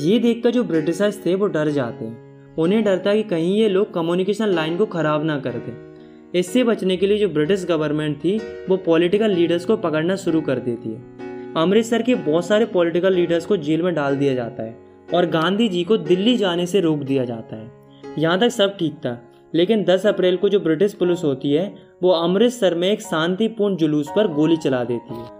ये 0.00 0.18
देखकर 0.18 0.50
जो 0.50 0.64
ब्रिटिशर्स 0.64 1.26
थे, 1.26 1.34
वो 1.34 1.46
डर 1.46 1.68
जाते 1.68 2.04
हैं। 2.04 2.54
उन्हें 2.54 2.84
डर 2.84 2.98
था 3.06 3.14
कि 3.14 3.22
कहीं 3.22 3.56
ये 3.56 3.68
लोग 3.68 3.94
कम्युनिकेशन 3.94 4.46
लाइन 4.46 4.76
को 4.76 4.86
खराब 4.86 5.24
ना 5.24 5.40
कर 5.40 5.52
दें। 5.52 5.94
इससे 6.34 6.64
बचने 6.64 6.96
के 6.96 7.06
लिए 7.06 7.18
जो 7.18 7.28
ब्रिटिश 7.28 7.64
गवर्नमेंट 7.64 8.16
थी, 8.16 8.38
वो 8.68 8.76
पॉलिटिकल 8.76 9.30
लीडर्स 9.30 9.64
को 9.64 9.76
पकड़ना 9.76 10.16
शुरू 10.16 10.40
कर 10.40 10.58
देती 10.58 10.88
है। 10.88 11.02
अमृतसर 11.56 12.02
के 12.02 12.14
बहुत 12.14 12.46
सारे 12.46 12.66
पॉलिटिकल 12.66 13.14
लीडर्स 13.14 13.46
को 13.46 13.56
जेल 13.56 13.82
में 13.82 13.94
डाल 13.94 14.16
दिया 14.16 14.34
जाता 14.34 14.62
है। 14.62 14.89
और 15.14 15.26
गांधी 15.26 15.68
जी 15.68 15.82
को 15.84 15.96
दिल्ली 15.96 16.36
जाने 16.36 16.66
से 16.66 16.80
रोक 16.80 16.98
दिया 16.98 17.24
जाता 17.24 17.56
है। 17.56 18.14
यहाँ 18.18 18.38
तक 18.40 18.48
सब 18.48 18.76
ठीक 18.76 18.94
था, 18.96 19.18
लेकिन 19.54 19.84
10 19.84 20.06
अप्रैल 20.06 20.36
को 20.36 20.48
जो 20.48 20.60
ब्रिटिश 20.60 20.94
पुलिस 20.94 21.24
होती 21.24 21.52
है, 21.52 21.74
वो 22.02 22.10
अमृतसर 22.10 22.74
में 22.74 22.88
एक 22.88 23.02
शांतिपूर्ण 23.02 23.76
जुलूस 23.76 24.08
पर 24.16 24.26
गोली 24.26 24.56
चला 24.56 24.84
देती 24.84 25.14
है। 25.14 25.38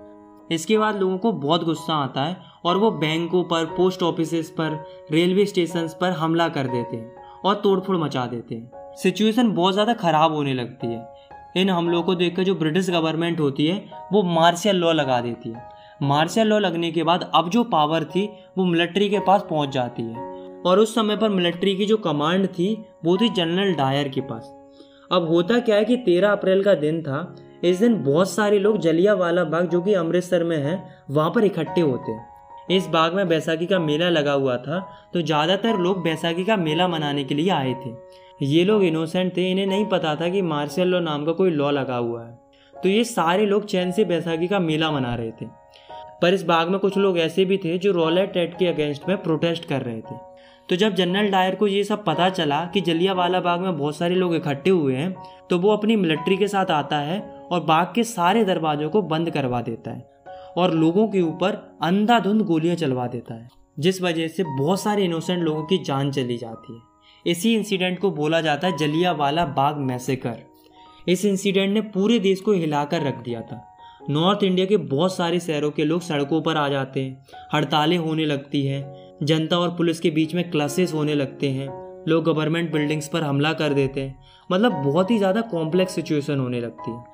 इसके 0.50 0.78
बाद 0.78 0.98
लोगों 1.00 1.16
को 1.18 1.32
बहुत 1.32 1.64
गुस्सा 1.64 1.94
आता 1.94 2.22
है 2.22 2.36
और 2.64 2.76
वो 2.76 2.90
बैंकों 2.90 3.42
पर, 3.44 3.64
पोस्ट 3.66 4.02
ऑफ़िस 4.02 4.50
पर, 4.50 4.84
रेलवे 5.12 5.46
स्टेशन 5.46 5.88
पर 6.00 6.10
हमला 6.12 6.48
कर 6.48 6.66
देते 6.66 6.96
हैं 6.96 7.40
और 7.44 7.54
तोड़फोड़ 7.54 7.96
मचा 7.96 8.26
देते 8.26 8.54
हैं। 8.54 8.94
सिचुएशन 8.96 9.52
बहुत 9.52 9.72
ज़्यादा 9.72 9.94
ख़राब 9.94 10.32
होने 10.32 10.54
लगती 10.54 10.86
है। 10.86 11.08
इन 11.56 11.70
हमलों 11.70 12.02
को 12.02 12.14
देखकर 12.14 12.42
जो 12.42 12.54
ब्रिटिश 12.54 12.90
गवर्नमेंट 12.90 13.40
होती 13.40 13.66
है, 13.66 13.84
वो 14.12 14.22
मार्शल 14.22 14.76
लॉ 14.76 14.92
लगा 14.92 15.20
देती 15.20 15.50
है। 15.50 15.68
मार्शल 16.02 16.46
लॉ 16.46 16.58
लगने 16.58 16.90
के 16.90 17.02
बाद 17.02 17.30
अब 17.34 17.48
जो 17.50 17.64
पावर 17.64 18.04
थी, 18.04 18.28
वो 18.58 18.64
मिलिट्री 18.64 19.08
के 19.08 19.18
पास 19.18 19.44
पहुँच 19.50 19.68
जाती 19.68 20.02
है। 20.02 20.28
और 20.66 20.78
उस 20.78 20.94
समय 20.94 21.16
पर 21.16 21.28
मिलिट्री 21.28 21.74
की 21.76 21.86
जो 21.86 21.96
कमांड 21.96 22.46
थी, 22.48 22.76
वो 23.04 23.16
थी 23.16 23.28
जनरल 23.28 23.72
डायर 23.74 24.08
के 24.08 24.20
पास। 24.20 24.52
अब 25.10 25.28
होता 25.28 25.58
क्या 25.58 25.76
है 25.76 25.84
कि 25.84 25.96
तेरह 25.96 26.30
अप्रैल 26.30 26.62
का 26.64 26.74
दिन 26.76 27.02
था। 27.02 27.36
इस 27.64 27.78
दिन 27.78 28.02
बहुत 28.04 28.30
सारे 28.30 28.58
लोग 28.58 28.78
जलिया 28.78 29.14
वाला 29.14 29.44
बाग, 29.44 29.68
जो 29.68 29.80
कि 29.80 29.94
अमृतसर 29.94 30.44
में 30.44 30.56
है, 30.56 30.82
वहाँ 31.10 31.30
पर 31.30 31.44
इकट्ठे 31.44 31.80
होते 31.80 32.12
हैं। 32.12 32.28
इस 32.70 32.86
बाग 32.86 33.14
में 33.14 33.28
बैसाखी 33.28 33.66
का 33.66 33.78
मेला 33.78 34.08
लगा 34.08 34.32
हुआ 34.32 34.56
था 34.56 34.78
तो 35.14 35.20
ज़्यादातर 35.22 35.78
लोग 35.78 36.02
बैसाखी 36.02 36.44
का 36.44 36.56
मेला 36.56 36.88
मनाने 36.88 37.24
के 37.24 37.34
लिए 37.34 37.50
आए 37.50 37.74
थे। 37.76 38.46
ये 38.46 38.64
लोग 38.64 38.82
इनोसेंट 38.84 39.36
थे, 39.36 39.50
इन्हें 39.50 39.66
नहीं 39.66 39.86
पता 39.86 40.14
था 40.16 40.28
कि 40.28 40.42
मार्शल 40.42 40.88
लॉ 40.88 41.00
नाम 41.00 41.24
का 41.24 41.32
कोई 41.32 41.50
लॉ 41.50 41.70
लगा 41.70 41.96
हुआ 41.96 42.24
है। 42.24 42.38
तो 42.74 42.88
ये 42.88 43.04
सारे 43.04 43.46
लोग 43.46 43.64
चैन 43.64 43.90
से 43.92 44.04
बैसाखी 44.04 44.48
का 44.48 44.58
मेला 44.60 44.90
मना 44.90 45.14
रहे 45.14 45.30
थे। 45.30 45.46
पर 46.22 46.34
इस 46.34 46.42
बाग 46.42 46.68
में 46.68 46.78
कुछ 46.80 46.96
लोग 46.96 47.18
ऐसे 47.18 47.44
भी 47.44 47.56
थे 47.56 47.76
जो 47.78 47.92
रॉलेट 47.92 48.36
एक्ट 48.36 48.58
के 48.58 48.66
अगेंस्ट 48.66 49.08
में 49.08 49.16
प्रोटेस्ट 49.22 49.64
कर 49.64 49.82
रहे 49.82 50.00
थे। 50.00 50.16
तो 50.68 50.76
जब 50.76 50.94
जनरल 50.94 51.30
डायर 51.30 51.54
को 51.54 51.66
ये 51.66 51.82
सब 51.84 52.04
पता 52.04 52.28
चला 52.30 52.64
कि 52.64 52.80
जलिया 52.80 53.12
वाला 53.12 53.40
बाग 53.40 53.60
में 53.60 53.76
बहुत 53.78 53.96
सारे 53.96 54.14
लोग 54.14 54.34
इकट्ठे 54.34 54.70
हुए 54.70 54.96
हैं 54.96 55.14
तो 55.50 55.58
वो 55.58 55.72
अपनी 55.72 55.96
मिलिट्री 55.96 56.36
के 56.36 56.48
साथ 56.48 56.70
आता 56.70 56.98
है 56.98 57.20
और 57.52 57.60
बाग 57.60 57.92
के 57.94 58.04
सारे 58.04 58.44
दरवाजों 58.44 58.90
को 58.90 59.02
बंद 59.02 59.30
करवा 59.30 59.60
देता 59.60 59.90
है 59.90 60.08
और 60.56 60.74
लोगों 60.74 61.06
के 61.08 61.20
ऊपर 61.22 61.56
अंधाधुंध 61.82 62.42
गोलियाँ 62.42 62.76
चलवा 62.76 63.06
देता 63.06 63.34
है, 63.34 63.48
जिस 63.78 64.00
वजह 64.02 64.28
से 64.28 64.44
बहुत 64.48 64.80
सारे 64.80 65.04
इनोसेंट 65.04 65.42
लोगों 65.42 65.64
की 65.64 65.78
जान 65.78 66.10
चली 66.12 66.36
जाती 66.36 66.74
है। 66.74 66.80
इसी 67.26 67.54
इंसिडेंट 67.54 67.98
को 67.98 68.10
बोला 68.10 68.40
जाता 68.40 68.68
है 68.68 68.76
जलिया 68.76 69.12
वाला 69.12 69.44
बाग 69.46 69.78
मैसेकर 69.80 70.38
इस 71.08 71.24
इंसिडेंट 71.24 71.72
ने 71.74 71.80
पूरे 71.80 72.18
देश 72.18 72.40
को 72.40 72.52
हिलाकर 72.52 73.02
रख 73.02 73.22
दिया 73.22 73.40
था। 73.42 73.66
नॉर्थ 74.00 74.42
इंडिया 74.42 74.66
के 74.66 74.76
बहुत 74.76 75.16
सारे 75.16 75.40
शहरों 75.40 75.70
के 75.70 75.84
लोग 75.84 76.00
सड़कों 76.00 76.42
पर 76.42 76.56
आ 76.56 76.68
जाते 76.68 77.00
हैं। 77.00 77.26
हड़तालें 77.54 77.98
होने 77.98 78.26
लगती 78.26 78.66
हैं। 78.66 79.16
जनता 79.22 79.58
और 79.58 79.68
पुलिस 79.68 80.00
के 80.00 80.10
बीच 80.10 80.34
में 80.34 80.50
क्लासेस 80.50 80.94
होने 80.94 81.14
लगते 81.14 81.50
हैं। 81.50 81.68
लोग 82.08 82.24
गवर्नमेंट 82.24 82.72
बिल्डिंग्स 82.72 83.08
पर 83.08 83.22
हमला 83.22 83.52
कर 83.52 83.72
देते 83.72 84.00
हैं। 84.00 84.18
मतलब 84.52 84.72
बहुत 84.72 85.10
ही 85.10 85.18
ज़्यादा 85.18 85.40
कॉम्प्लेक्स 85.40 85.94
सिचुएशन 85.94 86.38
होने 86.38 86.60
लगती 86.60 86.90
है। 86.90 87.04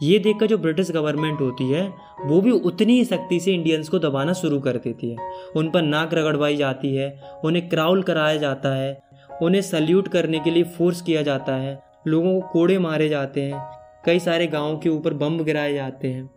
ये 0.00 0.18
देखकर 0.18 0.46
जो 0.46 0.58
ब्रिटिश 0.58 0.90
गवर्नमेंट 0.90 1.40
होती 1.40 1.68
है, 1.70 1.88
वो 2.24 2.40
भी 2.40 2.50
उतनी 2.50 2.92
ही 2.92 3.04
सख्ती 3.04 3.40
से 3.40 3.52
इंडियंस 3.52 3.88
को 3.88 3.98
दबाना 3.98 4.32
शुरू 4.32 4.60
कर 4.60 4.76
देती 4.76 5.10
है। 5.10 5.16
उन 5.56 5.70
पर 5.70 5.82
नाक 5.82 6.14
रगड़वाई 6.14 6.56
जाती 6.56 6.94
है, 6.94 7.20
उन्हें 7.44 7.68
क्राउल 7.68 8.02
कराया 8.02 8.36
जाता 8.36 8.74
है, 8.74 9.02
उन्हें 9.42 9.62
सल्यूट 9.62 10.08
करने 10.08 10.40
के 10.40 10.50
लिए 10.50 10.62
फोर्स 10.62 11.02
किया 11.02 11.22
जाता 11.22 11.54
है, 11.54 11.78
लोगों 12.06 12.40
को 12.40 12.48
कोड़े 12.48 12.78
मारे 12.78 13.08
जाते 13.08 13.42
हैं, 13.42 13.62
कई 14.06 14.18
सारे 14.18 14.46
गाँव 14.46 14.78
के 14.78 14.88
ऊपर 14.88 15.14
बम 15.14 15.38
गिराए 15.38 15.74
जाते 15.74 16.08
हैं। 16.08 16.35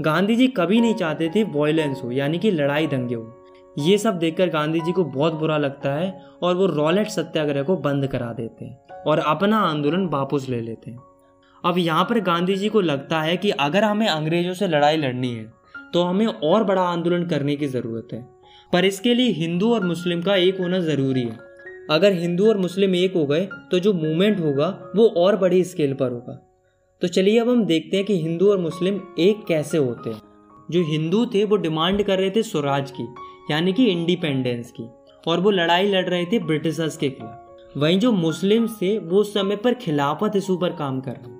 गांधी 0.00 0.36
जी 0.36 0.46
कभी 0.48 0.80
नहीं 0.80 0.94
चाहते 0.94 1.30
थे 1.34 1.42
वॉयलेंस 1.44 2.00
हो, 2.04 2.10
यानी 2.10 2.38
कि 2.38 2.50
लड़ाई 2.50 2.86
दंगे 2.86 3.14
हो। 3.14 3.36
ये 3.78 3.96
सब 3.98 4.18
देखकर 4.18 4.48
गांधी 4.48 4.80
जी 4.80 4.92
को 4.92 5.04
बहुत 5.06 5.32
बुरा 5.32 5.58
लगता 5.58 5.92
है 5.92 6.10
और 6.42 6.54
वो 6.56 6.66
रॉलेट 6.66 7.08
सत्याग्रह 7.08 7.62
को 7.62 7.76
बंद 7.78 8.06
करा 8.06 8.32
देते 8.32 8.64
हैं 8.64 9.02
और 9.06 9.18
अपना 9.18 9.58
आंदोलन 9.60 10.06
वापस 10.08 10.46
ले 10.48 10.60
लेते 10.60 10.90
हैं। 10.90 10.98
अब 11.64 11.78
यहाँ 11.78 12.04
पर 12.04 12.20
गांधी 12.22 12.54
जी 12.56 12.68
को 12.68 12.80
लगता 12.80 13.20
है 13.20 13.36
कि 13.36 13.50
अगर 13.50 13.84
हमें 13.84 14.06
अंग्रेज़ों 14.08 14.54
से 14.54 14.68
लड़ाई 14.68 14.96
लड़नी 14.96 15.34
है 15.34 15.44
तो 15.94 16.02
हमें 16.02 16.26
और 16.26 16.64
बड़ा 16.64 16.82
आंदोलन 16.82 17.26
करने 17.26 17.56
की 17.56 17.66
ज़रूरत 17.68 18.08
है। 18.12 18.26
पर 18.72 18.84
इसके 18.84 19.14
लिए 19.14 19.30
हिंदू 19.34 19.72
और 19.74 19.84
मुस्लिम 19.84 20.22
का 20.22 20.36
एक 20.36 20.60
होना 20.60 20.78
ज़रूरी 20.80 21.22
है। 21.22 21.38
अगर 21.90 22.12
हिंदू 22.12 22.48
और 22.48 22.58
मुस्लिम 22.58 22.94
एक 22.94 23.14
हो 23.14 23.26
गए 23.26 23.48
तो 23.70 23.78
जो 23.78 23.92
मूवमेंट 23.92 24.40
होगा, 24.40 24.66
वो 24.96 25.06
और 25.08 25.36
बड़ी 25.36 25.62
स्केल 25.64 25.94
पर 25.94 26.12
होगा। 26.12 26.38
तो 27.02 27.08
चलिए 27.08 27.38
अब 27.38 27.48
हम 27.48 27.64
देखते 27.64 27.96
हैं 27.96 28.06
कि 28.06 28.22
हिंदू 28.22 28.50
और 28.50 28.58
मुस्लिम 28.58 29.00
एक 29.18 29.44
कैसे 29.46 29.78
होते 29.78 30.10
हैं। 30.10 30.20
जो 30.70 30.82
हिंदू 30.82 31.24
थे, 31.26 31.44
वो 31.44 31.56
डिमांड 31.56 32.02
कर 32.02 32.18
रहे 32.18 32.30
थे 32.30 32.42
स्वराज 32.42 32.90
की, 32.90 33.02
यानी 33.50 33.72
कि 33.72 33.86
इंडिपेंडेंस 33.86 34.70
की, 34.70 34.84
और 35.28 35.40
वो 35.40 35.50
लड़ाई 35.50 35.86
लड़ 35.86 36.04
रहे 36.08 36.24
थे 36.24 36.38
ब्रिटिशर्स 36.38 36.96
के 36.96 37.08
खिलाफ। 37.08 37.76
वहीं 37.76 37.98
जो 37.98 38.12
मुस्लिम 38.12 38.66
थे, 38.66 38.98
वो 38.98 39.18
उस 39.18 39.32
समय 39.34 39.56
पर 39.56 39.74
खिलाफत 39.74 40.36
इशू 40.36 40.56
पर 40.56 40.72
काम 40.72 41.00
कर 41.00 41.12
रहे 41.12 41.38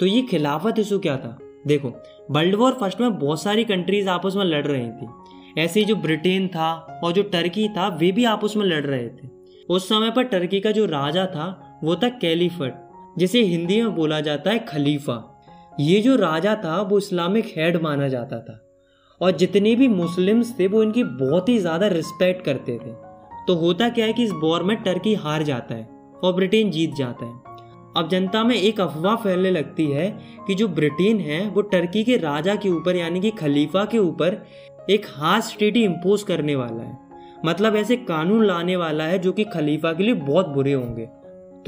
तो 0.00 0.06
ये 0.06 0.22
खिलाफत 0.22 0.78
इशू 0.78 0.98
क्या 0.98 1.16
था? 1.16 1.38
देखो, 1.66 1.92
वर्ल्ड 2.30 2.54
वॉर 2.54 2.72
फ़र्स्ट 2.72 3.00
में 3.00 3.18
बहुत 3.18 3.42
सारी 3.42 3.64
कंट्रीज़ 3.64 4.08
आपस 4.08 4.34
में 4.36 4.44
लड़ 4.44 4.66
रही 4.66 4.88
थी। 4.90 5.60
ऐसे 5.60 5.80
ही 5.80 5.86
जो 5.86 5.96
ब्रिटेन 5.96 6.48
था 6.48 7.00
और 7.04 7.12
जो 7.12 7.22
टर्की 7.22 7.68
था, 7.68 7.88
वे 7.88 8.12
भी 8.12 8.24
आपस 8.24 8.54
में 8.56 8.66
लड़ 8.66 8.84
रहे 8.84 9.08
थे। 9.08 9.28
उस 9.70 9.88
समय 9.88 10.10
पर 10.10 10.22
टर्की 10.22 10.60
का 10.60 10.70
जो 10.70 10.86
राजा 10.86 11.26
था, 11.26 11.80
वो 11.84 11.96
था 11.96 12.08
कैलीफट 12.08 12.87
जिसे 13.18 13.42
हिंदी 13.42 13.82
में 13.82 13.94
बोला 13.94 14.20
जाता 14.20 14.50
है 14.50 14.58
खलीफा। 14.58 15.44
ये 15.80 16.00
जो 16.00 16.16
राजा 16.16 16.54
था, 16.54 16.80
वो 16.82 16.98
इस्लामिक 16.98 17.46
हेड 17.56 17.82
माना 17.82 18.08
जाता 18.08 18.40
था। 18.40 18.64
और 19.20 19.30
जितने 19.30 19.74
भी 19.76 19.88
मुस्लिम्स 19.88 20.58
थे, 20.58 20.66
वो 20.66 20.82
इनकी 20.82 21.04
बहुत 21.04 21.48
ही 21.48 21.58
ज़्यादा 21.58 21.86
रिस्पेक्ट 21.86 22.44
करते 22.44 22.72
थे। 22.72 22.92
तो 23.46 23.54
होता 23.54 23.88
क्या 23.88 24.06
है 24.06 24.12
कि 24.12 24.24
इस 24.24 24.30
वॉर 24.30 24.62
में 24.62 24.76
टर्की 24.76 25.14
हार 25.14 25.42
जाता 25.42 25.74
है 25.74 25.88
और 26.24 26.32
ब्रिटेन 26.32 26.70
जीत 26.70 26.94
जाता 26.94 27.26
है। 27.26 27.48
अब 27.96 28.08
जनता 28.08 28.44
में 28.44 28.56
एक 28.56 28.80
अफवाह 28.80 29.16
फैलने 29.16 29.50
लगती 29.50 29.86
है 29.86 30.18
कि 30.46 30.54
जो 30.54 30.68
ब्रिटेन 30.68 31.20
है, 31.20 31.48
वो 31.48 31.60
टर्की 31.60 32.04
के 32.04 32.16
राजा 32.16 32.54
के 32.54 32.68
ऊपर, 32.68 32.96
यानी 32.96 33.20
कि 33.20 33.30
खलीफा 33.30 33.84
के 33.84 33.98
ऊपर, 33.98 34.46
एक 34.90 35.06
हार्श 35.08 35.54
ट्रीटी 35.58 35.84
इम्पोज 35.84 36.22
करने 36.22 36.56
वाला 36.56 36.82
है। 36.82 36.98
मतलब 37.46 37.76
ऐसे 37.76 37.96
कानून 37.96 38.44
लाने 38.44 38.76
वाला 38.76 39.04
है 39.04 39.18
जो 39.18 39.32
कि 39.32 39.44
खलीफा 39.44 39.92
के 39.92 40.02
लिए 40.02 40.14
बहुत 40.14 40.48
बुरे 40.48 40.72
होंगे। 40.72 41.08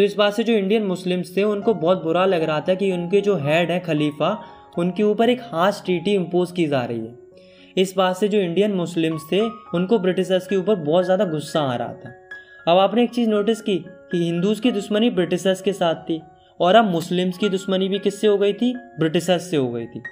तो 0.01 0.05
इस 0.05 0.15
बात 0.17 0.35
से 0.35 0.43
जो 0.45 0.53
इंडियन 0.53 0.83
मुस्लिम्स 0.83 1.37
थे, 1.37 1.43
उनको 1.43 1.73
बहुत 1.75 2.03
बुरा 2.03 2.25
लग 2.27 2.43
रहा 2.43 2.61
था 2.61 2.75
कि 2.75 2.91
उनके 2.93 3.21
जो 3.21 3.35
हेड 3.37 3.71
है 3.71 3.79
खलीफा, 3.81 4.31
उनके 4.79 5.03
ऊपर 5.03 5.31
एक 5.31 5.41
हार्श 5.45 5.83
ट्रीटी 5.85 6.15
इम्पोज 6.15 6.53
की 6.53 6.67
जा 6.67 6.83
रही 6.85 6.99
है। 6.99 7.75
इस 7.77 7.93
बात 7.97 8.17
से 8.17 8.29
जो 8.29 8.39
इंडियन 8.39 8.73
मुस्लिम्स 8.73 9.27
थे, 9.33 9.41
उनको 9.75 9.99
ब्रिटिशर्स 9.99 10.47
के 10.47 10.57
ऊपर 10.57 10.75
बहुत 10.77 11.05
ज़्यादा 11.05 11.25
गुस्सा 11.25 11.61
आ 11.63 11.75
रहा 11.75 11.93
था। 11.95 12.15
अब 12.69 12.79
आपने 12.79 13.03
एक 13.03 13.11
चीज़ 13.11 13.29
नोटिस 13.31 13.61
की 13.61 13.77
कि 14.13 14.19
हिंदूज 14.19 14.61
की 14.61 14.73
दुश्मनी 14.73 15.11
ब्रिटिशर्स 15.11 15.63
के 15.63 15.73
साथ 15.73 16.03
थी, 16.05 16.21
और 16.61 16.75
अब 16.75 16.91
मुस्लिम्स 16.91 17.39
की 17.39 17.49
दुश्मनी 17.49 17.89
भी 17.89 17.99
किससे 17.99 18.27
हो 18.27 18.39
गई 18.39 18.53
थी? 18.53 18.75
ब्रिटिशर्स 18.99 19.51
से 19.51 19.57
हो 19.57 19.71
गई 19.71 19.87
थी। 19.87 20.03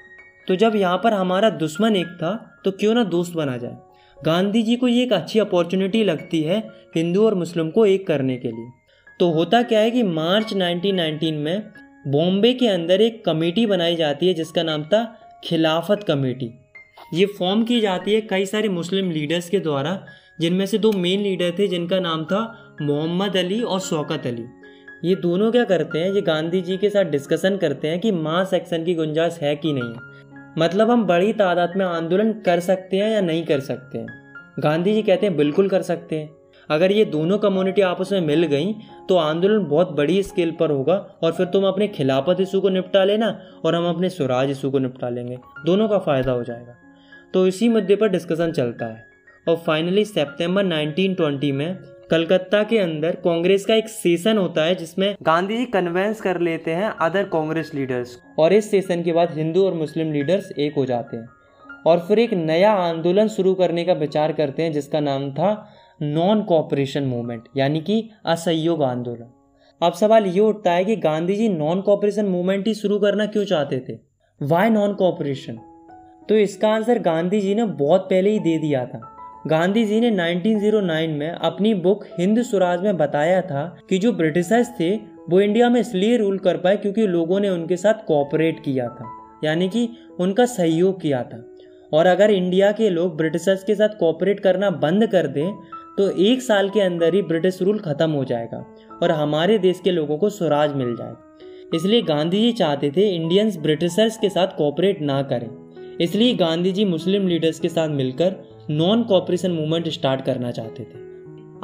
तो 0.48 0.56
जब 0.56 0.76
यहाँ 0.76 1.00
पर 1.04 1.14
हमारा 1.14 1.50
दुश्मन 1.58 1.96
एक 1.96 2.16
था 2.16 2.34
तो 2.64 2.70
क्यों 2.72 2.94
ना 2.94 3.04
दोस्त 3.06 3.34
बना 3.34 3.56
जाए? 3.56 3.76
गांधी 4.18 4.62
जी 4.62 4.76
को 4.76 4.88
ये 4.88 5.02
एक 5.02 5.12
अच्छी 5.12 5.38
अपॉर्चुनिटी 5.38 6.04
लगती 6.04 6.42
है 6.42 6.58
हिंदू 6.96 7.24
और 7.26 7.34
मुस्लिम 7.34 7.70
को 7.70 7.86
एक 7.86 8.06
करने 8.06 8.36
के 8.36 8.48
लिए। 8.48 8.70
तो 9.20 9.30
होता 9.30 9.62
क्या 9.62 9.80
है 9.80 9.90
कि 9.90 10.02
मार्च 10.02 10.54
1919 10.54 11.32
में 11.32 11.62
बॉम्बे 12.06 12.52
के 12.54 12.68
अंदर 12.68 13.00
एक 13.00 13.24
कमेटी 13.24 13.66
बनाई 13.66 13.96
जाती 13.96 14.28
है 14.28 14.34
जिसका 14.34 14.62
नाम 14.62 14.82
था 14.82 15.20
खिलाफत 15.44 16.04
कमेटी। 16.08 16.50
ये 17.14 17.26
फॉर्म 17.26 17.64
की 17.64 17.80
जाती 17.80 18.14
है 18.14 18.20
कई 18.20 18.46
सारे 18.46 18.68
मुस्लिम 18.68 19.10
लीडर्स 19.10 19.50
के 19.50 19.60
द्वारा, 19.60 20.06
जिनमें 20.40 20.66
से 20.66 20.78
दो 20.78 20.92
मेन 20.92 21.20
लीडर 21.20 21.52
थे, 21.58 21.68
जिनका 21.68 22.00
नाम 22.00 22.24
था 22.24 22.76
मोहम्मद 22.82 23.36
अली 23.36 23.60
और 23.62 23.80
शौकत 23.80 24.26
अली। 24.26 24.44
ये 25.04 25.14
दोनों 25.14 25.52
क्या 25.52 25.64
करते 25.64 25.98
हैं? 25.98 26.12
ये 26.12 26.22
गांधी 26.22 26.60
जी 26.60 26.76
के 26.76 26.90
साथ 26.90 27.04
डिस्कशन 27.04 27.56
करते 27.56 27.88
हैं 27.88 28.00
कि 28.00 28.10
मास 28.10 28.54
एक्शन 28.54 28.84
की 28.84 28.94
गुंजाइश 28.94 29.38
है 29.42 29.56
कि 29.56 29.72
नहीं 29.72 29.94
मतलब 30.58 30.90
हम 30.90 31.04
बड़ी 31.04 31.32
तादाद 31.32 31.72
में 31.76 31.86
आंदोलन 31.86 32.32
कर 32.32 32.60
सकते 32.60 32.96
हैं 32.96 33.10
या 33.10 33.20
नहीं 33.20 33.44
कर 33.46 33.60
सकते 33.60 33.98
हैं। 33.98 34.06
गांधी 34.58 34.94
जी 34.94 35.02
कहते 35.02 35.26
हैं, 35.26 35.36
बिल्कुल 35.36 35.68
कर 35.68 35.82
सकते 35.82 36.16
हैं। 36.16 36.37
अगर 36.70 36.92
ये 36.92 37.04
दोनों 37.04 37.38
कम्युनिटी 37.38 37.82
आपस 37.82 38.12
में 38.12 38.20
मिल 38.20 38.44
गई 38.44 38.72
तो 39.08 39.16
आंदोलन 39.16 39.64
बहुत 39.64 39.92
बड़ी 39.92 40.22
स्केल 40.22 40.50
पर 40.60 40.70
होगा 40.70 40.94
और 41.22 41.32
फिर 41.32 41.46
तुम 41.46 41.64
अपने 41.64 41.88
खिलाफत 41.88 42.36
इशू 42.40 42.60
को 42.60 42.68
निपटा 42.68 43.04
लेना 43.04 43.38
और 43.64 43.74
हम 43.74 43.88
अपने 43.88 44.08
स्वराज 44.08 44.50
इशू 44.50 44.70
को 44.70 44.78
निपटा 44.78 45.08
लेंगे। 45.08 45.38
दोनों 45.66 45.88
का 45.88 45.98
फ़ायदा 45.98 46.32
हो 46.32 46.44
जाएगा। 46.44 46.74
तो 47.34 47.46
इसी 47.46 47.68
मुद्दे 47.68 47.96
पर 47.96 48.08
डिस्कशन 48.08 48.52
चलता 48.52 48.86
है। 48.86 49.06
और 49.48 49.56
फाइनली 49.56 50.04
सितंबर 50.04 50.64
1920 50.64 51.52
में 51.52 51.78
कलकत्ता 52.10 52.62
के 52.62 52.78
अंदर 52.78 53.16
कांग्रेस 53.24 53.64
का 53.64 53.74
एक 53.74 53.88
सेशन 53.88 54.38
होता 54.38 54.62
है 54.62 54.74
जिसमें 54.74 55.14
गांधी 55.22 55.56
जी 55.56 55.64
कन्वेंस 55.64 56.20
कर 56.20 56.40
लेते 56.40 56.70
हैं 56.70 56.90
अदर 57.00 57.24
कांग्रेस 57.24 57.70
लीडर्स 57.74 58.16
और 58.38 58.52
इस 58.52 58.70
सेशन 58.70 59.02
के 59.02 59.12
बाद 59.12 59.32
हिंदू 59.32 59.64
और 59.66 59.74
मुस्लिम 59.74 60.12
लीडर्स 60.12 60.52
एक 60.52 60.74
हो 60.76 60.84
जाते 60.84 61.16
हैं। 61.16 61.28
और 61.86 61.98
फिर 61.98 62.18
एक 62.18 62.34
नया 62.34 62.72
आंदोलन 62.72 63.28
शुरू 63.28 63.54
करने 63.54 63.84
का 63.84 63.92
विचार 63.92 64.32
करते 64.32 64.62
हैं 64.62 64.72
जिसका 64.72 65.00
नाम 65.00 65.30
था 65.32 65.74
नॉन 66.00 66.42
कॉपरेशन 66.42 67.04
मूवमेंट 67.04 67.42
यानी 67.56 67.80
कि 67.80 68.10
असहयोग 68.26 68.82
आंदोलन। 68.82 69.30
अब 69.80 69.92
सवाल 69.92 70.26
ये 70.26 70.40
उठता 70.40 70.72
है 70.72 70.84
कि 70.84 70.96
Gandhi 70.96 71.36
ji 71.36 71.48
non 71.48 71.80
cooperation 71.80 72.26
movement 72.26 72.66
ही 72.66 72.74
शुरू 72.74 72.98
करना 72.98 73.26
क्यों 73.26 73.44
चाहते 73.44 73.78
थे? 73.88 73.98
वाई 74.40 74.70
नॉन 74.70 74.94
कॉपरेशन 74.94 75.58
तो 76.28 76.34
इसका 76.34 76.68
आंसर 76.68 76.98
गांधी 76.98 77.40
जी 77.40 77.54
ने 77.54 77.64
बहुत 77.64 78.00
पहले 78.00 78.30
ही 78.30 78.38
दे 78.38 78.56
दिया 78.58 78.84
था। 78.86 79.00
गांधी 79.46 79.84
जी 79.84 80.00
ने 80.00 80.10
1909 80.10 81.16
में 81.18 81.30
अपनी 81.30 81.74
बुक 81.74 82.04
हिंद 82.18 82.42
स्वराज 82.42 82.82
में 82.82 82.96
बताया 82.96 83.40
था 83.42 83.64
कि 83.90 83.98
जो 83.98 84.12
ब्रिटिशर्स 84.12 84.70
थे, 84.80 84.94
वो 85.30 85.40
इंडिया 85.40 85.68
में 85.68 85.80
इसलिए 85.80 86.16
रूल 86.16 86.38
कर 86.38 86.56
पाए 86.56 86.76
क्योंकि 86.76 87.06
लोगों 87.06 87.40
ने 87.40 87.48
उनके 87.48 87.76
साथ 87.76 88.04
कॉपरेट 88.06 88.60
किया 88.60 88.88
था, 88.88 89.10
यानी 89.44 89.68
कि 89.68 89.88
उनका 90.20 90.46
सहयोग 90.46 91.00
किया 91.00 91.22
था। 91.22 91.44
और 91.92 92.06
अगर 92.06 92.30
इंडिया 92.30 92.70
के 92.72 92.88
लोग 92.90 93.16
ब्रिटिशर्स 93.16 93.64
के 93.64 93.74
साथ 93.74 93.88
कॉपरेट 93.88 94.40
करना 94.40 94.70
बंद 94.70 95.06
कर 95.06 95.26
दें 95.26 95.52
तो 95.98 96.10
एक 96.10 96.42
साल 96.42 96.70
के 96.70 96.80
अंदर 96.80 97.14
ही 97.14 97.22
ब्रिटिश 97.22 97.62
रूल 97.62 97.78
खत्म 97.78 98.10
हो 98.10 98.24
जाएगा 98.24 98.74
और 99.02 99.10
हमारे 99.10 99.58
देश 99.58 99.80
के 99.84 99.90
लोगों 99.90 100.18
को 100.18 100.30
स्वराज 100.30 100.74
मिल 100.74 100.96
जाएगा 100.96 101.38
इसलिए 101.74 102.02
गांधी 102.02 102.40
जी 102.40 102.52
चाहते 102.52 102.90
थे 102.90 103.08
इंडियंस 103.16 103.56
ब्रिटिशर्स 103.56 104.16
के 104.16 104.28
साथ 104.28 104.46
कॉपरेट 104.58 105.00
ना 105.02 105.22
करें। 105.22 105.48
इसलिए 106.00 106.34
गांधी 106.34 106.72
जी 106.72 106.84
मुस्लिम 106.84 107.28
लीडर्स 107.28 107.60
के 107.60 107.68
साथ 107.68 107.88
मिलकर 107.88 108.36
नॉन 108.70 109.02
कॉपरेशन 109.02 109.50
मूवमेंट 109.50 109.88
स्टार्ट 109.88 110.24
करना 110.24 110.50
चाहते 110.50 110.82
थे। 110.82 110.98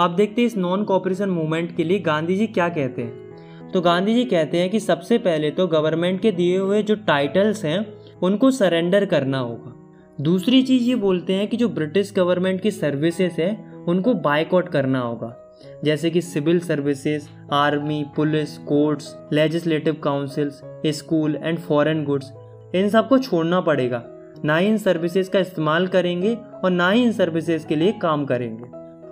अब 0.05 0.15
देखते 0.17 0.43
हैं 0.43 0.47
इस 0.47 0.57
नॉन 0.57 0.85
कॉपरेशन 0.85 1.29
मूवमेंट 1.29 1.77
के 1.77 1.85
लिए 1.85 1.99
गांधी 1.99 2.37
जी 2.37 2.47
क्या 2.47 2.69
कहते 2.69 3.03
हैं? 3.03 3.71
तो 3.71 3.81
गांधी 3.81 4.15
जी 4.15 4.25
कहते 4.25 4.59
हैं 4.59 4.71
कि 4.71 4.81
सबसे 4.81 5.19
पहले 5.19 5.51
तो 5.51 5.67
गवर्नमेंट 5.67 6.21
के 6.21 6.33
दिए 6.33 6.59
हुए 6.59 6.83
जो 6.83 6.95
टाइटल्स 6.95 7.65
हैं, 7.65 7.87
उनको 8.23 8.51
सरेंडर 8.51 9.05
करना 9.05 9.39
होगा। 9.39 9.75
दूसरी 10.21 10.63
चीज़ 10.63 10.83
ये 10.83 10.95
बोलते 10.95 11.35
हैं 11.35 11.49
कि 11.49 11.57
जो 11.57 11.69
ब्रिटिश 11.69 12.13
गवर्नमेंट 12.17 12.61
की 12.61 12.71
सर्विसेज़ 12.71 13.41
है 13.41 13.74
उनको 13.89 14.15
बाइकआउट 14.15 14.69
करना 14.69 15.01
होगा। 15.01 15.37
जैसे 15.85 16.11
कि 16.11 16.21
civil 16.21 16.61
services 16.61 17.29
army 17.53 18.05
police 18.17 18.59
courts 18.59 19.17
legislative 19.33 19.95
councils 19.95 20.61
school 20.87 21.39
and 21.43 21.59
foreign 21.59 22.05
goods 22.05 22.33
इन 22.75 22.89
सबको 22.89 23.19
छोड़ना 23.19 23.61
पड़ेगा। 23.61 24.03
ना 24.45 24.57
ही 24.57 24.67
इन 24.67 24.79
सर्विसेज़ 24.79 25.31
का 25.31 25.39
इस्तेमाल 25.39 25.87
करेंगे 25.87 26.35
और 26.65 26.71
ना 26.71 26.91
ही 26.91 27.03
इन 27.03 27.13
सर्विसेज़ 27.13 27.67
के 27.67 27.77
लिए 27.77 27.93
काम 27.93 28.25
करेंगे। 28.25 28.65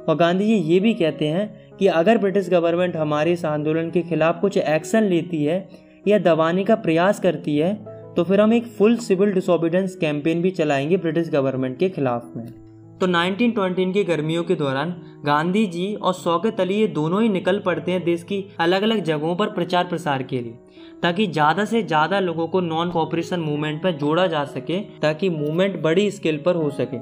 और 0.04 0.16
गांधी 0.16 0.44
जी 0.44 0.54
ये 0.54 0.80
भी 0.80 0.94
कहते 0.94 1.28
हैं 1.28 1.76
कि 1.76 1.86
अगर 1.86 2.18
ब्रिटिश 2.18 2.50
गवर्नमेंट 2.50 2.96
हमारे 2.96 3.32
इस 3.32 3.44
आंदोलन 3.44 3.90
के 3.90 4.02
खिलाफ 4.02 4.40
कुछ 4.40 4.58
एक्शन 4.58 5.02
लेती 5.02 5.44
है 5.44 5.68
या 6.08 6.18
दबाने 6.18 6.64
का 6.64 6.74
प्रयास 6.74 7.20
करती 7.20 7.56
है 7.58 7.74
तो 8.14 8.24
फिर 8.24 8.40
हम 8.40 8.52
एक 8.52 8.66
फुल 8.66 8.96
सिविल 8.96 9.32
डिसोबिडेंस 9.32 9.96
कैंपेन 9.96 10.42
भी 10.42 10.50
चलाएँगे 10.50 10.96
ब्रिटिश 10.96 11.30
गवर्नमेंट 11.30 11.78
के 11.78 11.88
खिलाफ 11.88 12.32
में। 12.36 12.71
तो 13.02 13.06
1920 13.06 13.92
की 13.92 14.02
गर्मियों 14.04 14.42
के 14.44 14.54
दौरान 14.54 14.90
गांधी 15.24 15.66
जी 15.66 15.94
और 15.94 16.12
शौकत 16.14 16.60
अली 16.60 16.74
ये 16.74 16.86
दोनों 16.86 17.22
ही 17.22 17.28
निकल 17.28 17.58
पड़ते 17.58 17.92
हैं 17.92 18.04
देश 18.04 18.22
की 18.22 18.44
अलग 18.60 18.82
अलग 18.82 19.02
जगहों 19.04 19.34
पर 19.36 19.46
प्रचार 19.46 19.84
प्रसार 19.84 20.22
के 20.22 20.40
लिए, 20.40 20.52
ताकि 21.02 21.26
ज़्यादा 21.26 21.64
से 21.64 21.82
ज़्यादा 21.82 22.20
लोगों 22.20 22.46
को 22.48 22.60
नॉन 22.60 22.90
कॉपरेशन 22.90 23.40
मूवमेंट 23.40 23.82
पर 23.82 23.92
जोड़ा 23.92 24.26
जा 24.26 24.44
सके, 24.44 24.78
ताकि 24.80 25.30
मूवमेंट 25.30 25.80
बड़ी 25.82 26.10
स्केल 26.10 26.36
पर 26.36 26.56
हो 26.56 26.70
सके। 26.70 26.98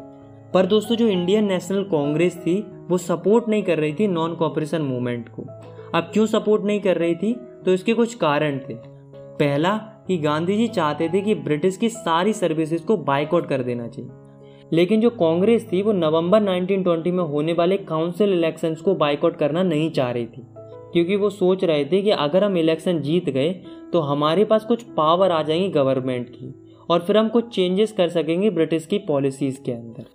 पर 0.52 0.66
दोस्तों, 0.66 0.97
जो 0.97 1.07
इंडियन 1.07 1.45
नेशनल 1.45 1.83
कांग्रेस 1.83 2.37
थी, 2.37 2.61
वो 2.90 2.99
सपोर्ट 2.99 3.49
नहीं 3.49 3.62
कर 3.62 3.78
रही 3.78 3.92
थी 3.92 4.07
नॉन 4.07 4.35
कॉपरेशन 4.35 4.83
मूवमेंट 4.83 5.28
को। 5.28 5.42
अब 5.95 6.11
क्यों 6.12 6.26
सपोर्ट 6.26 6.64
नहीं 6.64 6.80
कर 6.80 6.97
रही 6.97 7.14
थी? 7.14 7.33
तो 7.64 7.73
इसके 7.73 7.95
कुछ 7.95 8.14
कारण 8.14 8.59
थे। 8.59 8.75
पहला, 9.14 9.76
कि 10.07 10.19
गांधी 10.19 10.57
जी 10.57 10.69
चाहते 10.69 11.09
थे 11.09 11.21
कि 11.21 11.35
ब्रिटिश 11.35 11.76
की 11.76 11.88
सारी 11.88 12.33
सर्विसेज़ 12.33 12.83
को 12.83 12.97
बाइकआउट 12.97 13.49
कर 13.49 13.62
देना 13.62 13.88
चाहिए। 13.88 14.11
लेकिन 14.72 15.00
जो 15.00 15.10
कांग्रेस 15.10 15.68
थी, 15.72 15.82
वो 15.82 15.92
नवंबर 15.92 16.42
1920 16.42 17.10
में 17.10 17.24
होने 17.24 17.52
वाले 17.52 17.76
काउंसिल 17.76 18.32
इलेक्शंस 18.32 18.80
को 18.80 18.94
बाइकआउट 18.94 19.36
करना 19.36 19.62
नहीं 19.62 19.90
चाह 19.90 20.10
रही 20.10 20.26
थी। 20.26 20.46
क्योंकि 20.92 21.16
वो 21.16 21.30
सोच 21.30 21.64
रहे 21.64 21.84
थे 21.84 22.02
कि 22.02 22.10
अगर 22.10 22.44
हम 22.44 22.56
इलेक्शन 22.56 23.00
जीत 23.00 23.30
गए 23.30 23.52
तो 23.92 24.00
हमारे 24.00 24.44
पास 24.44 24.64
कुछ 24.64 24.82
पावर 24.82 25.30
आ 25.30 25.42
जाएँगी 25.42 25.68
गवर्नमेंट 25.68 26.28
की, 26.28 26.54
और 26.90 27.00
फिर 27.00 27.16
हम 27.16 27.28
कुछ 27.28 27.48
चेंजेस 27.48 27.92
कर 27.92 28.08
सकेंगे 28.08 28.50
ब्रिटिश 28.50 28.86
की 28.86 28.98
पॉलिसीज़ 28.98 29.62
के 29.62 29.72
अंदर। 29.72 30.06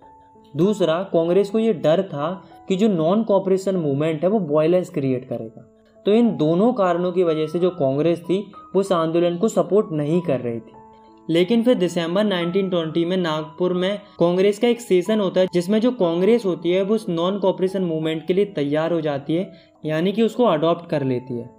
दूसरा, 0.55 1.03
कांग्रेस 1.03 1.49
को 1.49 1.59
ये 1.59 1.73
डर 1.73 2.03
था 2.03 2.49
कि 2.67 2.75
जो 2.75 2.87
नॉन 2.87 3.23
कॉपरेशन 3.23 3.75
मूवमेंट 3.75 4.23
है, 4.23 4.29
वो 4.29 4.39
वॉयलेंस 4.39 4.89
क्रिएट 4.89 5.29
करेगा। 5.29 5.71
तो 6.05 6.11
इन 6.11 6.37
दोनों 6.37 6.73
कारणों 6.73 7.11
की 7.11 7.23
वजह 7.23 7.47
से 7.47 7.59
जो 7.59 7.69
कांग्रेस 7.69 8.21
थी 8.21 8.51
वो 8.75 8.81
इस 8.81 8.91
आंदोलन 8.91 9.37
को 9.37 9.47
सपोर्ट 9.47 9.87
नहीं 9.91 10.21
कर 10.21 10.39
रही 10.39 10.59
थी। 10.59 10.74
लेकिन 11.29 11.63
फिर 11.63 11.75
दिसंबर 11.75 12.23
1920 12.23 13.05
में 13.05 13.17
नागपुर 13.17 13.73
में 13.73 14.01
कांग्रेस 14.19 14.59
का 14.59 14.67
एक 14.67 14.81
सेशन 14.81 15.19
होता 15.19 15.41
है, 15.41 15.47
जिसमें 15.53 15.81
जो 15.81 15.91
कांग्रेस 15.91 16.45
होती 16.45 16.71
है, 16.71 16.81
वो 16.81 16.95
उस 16.95 17.09
नॉन 17.09 17.39
कॉपरेशन 17.39 17.83
मूवमेंट 17.83 18.27
के 18.27 18.33
लिए 18.33 18.45
तैयार 18.45 18.93
हो 18.93 19.01
जाती 19.01 19.35
है, 19.35 19.51
यानी 19.85 20.11
कि 20.11 20.21
उसको 20.21 20.43
अडॉप्ट 20.43 20.89
कर 20.89 21.03
लेती 21.03 21.37
है। 21.37 21.49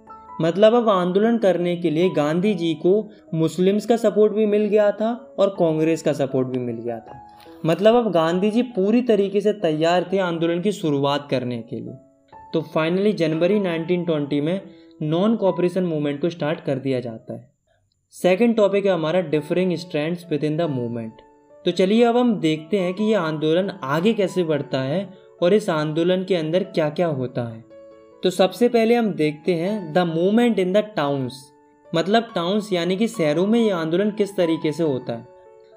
मतलब 0.41 0.73
अब 0.73 0.89
आंदोलन 0.89 1.37
करने 1.37 1.77
के 1.77 1.89
लिए 1.89 2.09
गांधी 2.09 2.53
जी 2.53 2.73
को 2.73 3.09
मुस्लिम्स 3.33 3.85
का 3.85 3.97
सपोर्ट 3.97 4.33
भी 4.33 4.45
मिल 4.45 4.65
गया 4.65 4.91
था 4.91 5.35
और 5.39 5.55
कांग्रेस 5.59 6.01
का 6.01 6.13
सपोर्ट 6.13 6.47
भी 6.47 6.59
मिल 6.59 6.75
गया 6.75 6.99
था। 6.99 7.21
मतलब 7.65 7.95
अब 7.95 8.11
गांधी 8.11 8.51
जी 8.51 8.61
पूरी 8.61 9.01
तरीके 9.01 9.41
से 9.41 9.53
तैयार 9.53 10.09
थे 10.13 10.17
आंदोलन 10.17 10.61
की 10.61 10.71
शुरुआत 10.71 11.27
करने 11.31 11.57
के 11.57 11.75
लिए। 11.75 11.93
तो 12.53 12.61
फाइनली 12.61 13.13
जनवरी 13.13 13.59
1920 13.59 14.41
में 14.41 14.61
नॉन 15.01 15.35
कॉपरेशन 15.35 15.83
मूवमेंट 15.83 16.21
को 16.21 16.29
स्टार्ट 16.29 16.59
कर 16.59 16.75
दिया 16.75 16.99
जाता 16.99 17.33
है। 17.33 17.56
सेकेंड 18.13 18.55
टॉपिक 18.57 18.85
है 18.85 18.91
हमारा 18.91 19.19
differing 19.21 19.73
strands 19.77 20.25
with 20.29 20.43
in 20.43 20.55
the 20.57 20.61
movement 20.69 21.17
तो 21.65 21.71
चलिए 21.71 22.03
अब 22.03 22.17
हम 22.17 22.33
देखते 22.39 22.79
हैं 22.79 22.93
कि 22.93 23.03
ये 23.03 23.13
आंदोलन 23.13 23.69
आगे 23.85 24.13
कैसे 24.13 24.43
बढ़ता 24.43 24.81
है 24.81 25.07
और 25.41 25.53
इस 25.53 25.69
आंदोलन 25.69 26.23
के 26.23 26.35
अंदर 26.35 26.63
क्या 26.65 26.89
क्या 26.89 27.07
होता 27.09 27.41
है। 27.43 27.63
तो 28.23 28.29
सबसे 28.29 28.69
पहले 28.69 28.95
हम 28.95 29.11
देखते 29.13 29.53
हैं 29.53 29.93
the 29.93 30.05
movement 30.07 30.59
in 30.59 30.73
the 30.73 30.83
towns 30.95 31.43
मतलब 31.93 32.31
टाउन्स 32.35 32.71
यानी 32.73 32.97
कि 32.97 33.07
शहरों 33.09 33.45
में 33.47 33.59
ये 33.59 33.69
आंदोलन 33.71 34.11
किस 34.13 34.35
तरीके 34.37 34.71
से 34.71 34.83
होता 34.83 35.13
है। 35.13 35.27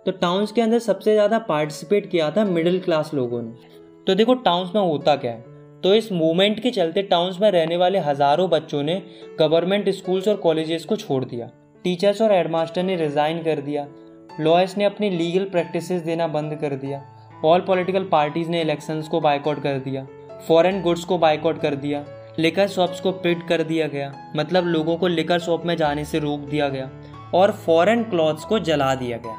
तो 0.06 0.12
टाउन्स 0.12 0.52
के 0.52 0.60
अंदर 0.60 0.78
सबसे 0.78 1.12
ज़्यादा 1.12 1.38
पार्टिसिपेट 1.44 2.10
किया 2.10 2.30
था 2.30 2.44
मिडिल 2.46 2.80
क्लास 2.80 3.14
लोगों 3.14 3.42
ने। 3.42 3.68
तो 4.06 4.14
देखो 4.14 4.34
टाउन्स 4.40 4.74
में 4.74 4.82
होता 4.82 5.16
क्या 5.16 5.32
है। 5.32 5.80
तो 5.82 5.94
इस 5.94 6.12
मूवमेंट 6.12 6.60
के 6.60 6.70
चलते 6.70 7.02
टाउन्स 7.04 7.40
में 7.40 7.50
रहने 7.50 7.76
वाले 7.76 7.98
हज़ारों 8.00 8.50
बच्चों 8.50 8.82
ने 8.82 9.02
गवर्नमेंट 9.38 9.88
स्कूल्स 9.90 10.28
और 10.28 10.36
कॉलेजेस 10.38 10.84
को 10.84 10.96
छोड़ 10.98 11.24
दिया। 11.24 11.50
टीचर्स 11.84 12.22
और 12.22 12.32
हेडमास्टर 12.32 12.82
ने 12.82 12.96
रिज़ाइन 12.96 13.42
कर 13.42 13.60
दिया। 13.60 13.86
लॉयर्स 14.40 14.76
ने 14.78 14.84
अपनी 14.84 15.10
लीगल 15.10 15.44
प्रैक्टिस 15.44 15.90
देना 15.92 16.26
बंद 16.26 16.54
कर 16.54 16.74
दिया। 16.74 17.02
ऑल 17.44 17.60
पॉलिटिकल 17.60 18.04
पार्टीज़ 18.04 18.48
ने 18.48 18.60
इलेक्शंस 18.60 19.08
को 19.08 19.20
बाइकआउट 19.20 19.62
कर 19.62 19.78
दिया। 19.78 20.06
फॉरेन 20.48 20.82
गुड्स 20.82 21.04
को 21.04 21.18
बाइकआउट 21.18 21.60
कर 21.60 21.74
दिया। 21.74 22.04
लिकर 22.38 22.68
शॉप्स 22.68 23.00
को 23.00 23.12
पिट 23.12 23.46
कर 23.48 23.62
दिया 23.62 23.86
गया। 23.86 24.12
मतलब 24.36 24.64
लोगों 24.64 24.96
को 24.96 25.06
लिकर 25.06 25.38
शॉप 25.38 25.64
में 25.66 25.76
जाने 25.76 26.04
से 26.04 26.18
रोक 26.18 26.40
दिया 26.40 26.68
गया 26.68 26.90
और 27.34 27.52
फॉरेन 27.52 28.02
क्लॉथ्स 28.02 28.44
को 28.44 28.58
जला 28.58 28.94
दिया 28.94 29.16
गया। 29.16 29.36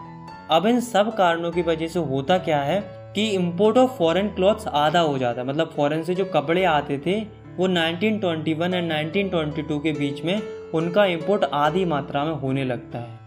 अब 0.49 0.65
इन 0.65 0.79
सब 0.79 1.15
कारणों 1.15 1.51
की 1.51 1.61
वजह 1.61 1.87
से 1.87 1.99
होता 1.99 2.37
क्या 2.37 2.61
है 2.61 2.81
कि 3.15 3.27
इम्पोर्ट 3.29 3.77
ऑफ़ 3.77 3.91
फॉरेन 3.91 4.27
क्लॉथ्स 4.27 4.67
आधा 4.67 4.99
हो 4.99 5.17
जाता 5.17 5.43
मतलब 5.43 5.73
फॉरेन 5.75 6.03
से 6.03 6.15
जो 6.15 6.25
कपड़े 6.25 6.63
आते 6.63 6.97
थे, 6.97 7.19
वो 7.57 7.67
1921 7.67 8.73
एंड 8.73 8.91
1922 8.91 9.79
के 9.79 9.91
बीच 9.91 10.23
में 10.23 10.60
उनका 10.73 11.05
इम्पोर्ट 11.05 11.43
आधी 11.43 11.85
मात्रा 11.85 12.25
में 12.25 12.33
होने 12.33 12.63
लगता 12.63 12.99
है। 12.99 13.21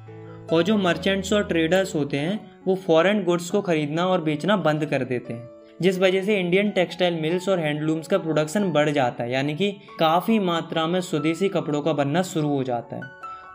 और 0.52 0.62
जो 0.62 0.76
मर्चेंट्स 0.76 1.32
और 1.32 1.44
ट्रेडर्स 1.44 1.94
होते 1.94 2.16
हैं, 2.16 2.50
वो 2.66 2.74
फॉरेन 2.74 3.24
गुड्स 3.24 3.50
को 3.50 3.60
खरीदना 3.60 4.06
और 4.06 4.20
बेचना 4.20 4.56
बंद 4.56 4.86
कर 4.86 5.04
देते 5.04 5.32
हैं। 5.32 5.48
जिस 5.82 5.98
वजह 5.98 6.22
से 6.22 6.40
इंडियन 6.40 6.70
टेक्सटाइल 6.70 7.14
मिल्स 7.14 7.48
और 7.48 7.58
हैंडलूम्स 7.58 8.08
का 8.08 8.18
प्रोडक्शन 8.18 8.72
बढ़ 8.72 8.90
जाता 8.90 9.24
है, 9.24 9.32
यानी 9.32 9.54
कि 9.54 9.76
काफ़ी 10.00 10.38
मात्रा 10.38 10.86
में 10.86 11.00
स्वदेशी 11.00 11.48
कपड़ों 11.48 11.82
का 11.82 11.92
बनना 11.92 12.22
शुरू 12.22 12.48
हो 12.48 12.64
जाता 12.64 12.96
है। 12.96 13.02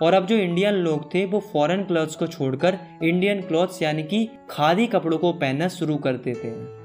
और 0.01 0.13
अब 0.13 0.25
जो 0.25 0.35
इंडियन 0.35 0.73
लोग 0.73 1.13
थे, 1.13 1.25
वो 1.25 1.39
फॉरेन 1.39 1.83
क्लॉथ्स 1.83 2.15
को 2.15 2.27
छोड़कर 2.27 2.77
इंडियन 3.03 3.41
क्लॉथ्स 3.41 3.81
यानी 3.81 4.03
कि 4.03 4.29
खादी 4.49 4.87
कपड़ों 4.87 5.17
को 5.17 5.33
पहनना 5.33 5.67
शुरू 5.67 5.95
कर 5.95 6.13
देते 6.13 6.47
हैं। 6.47 6.79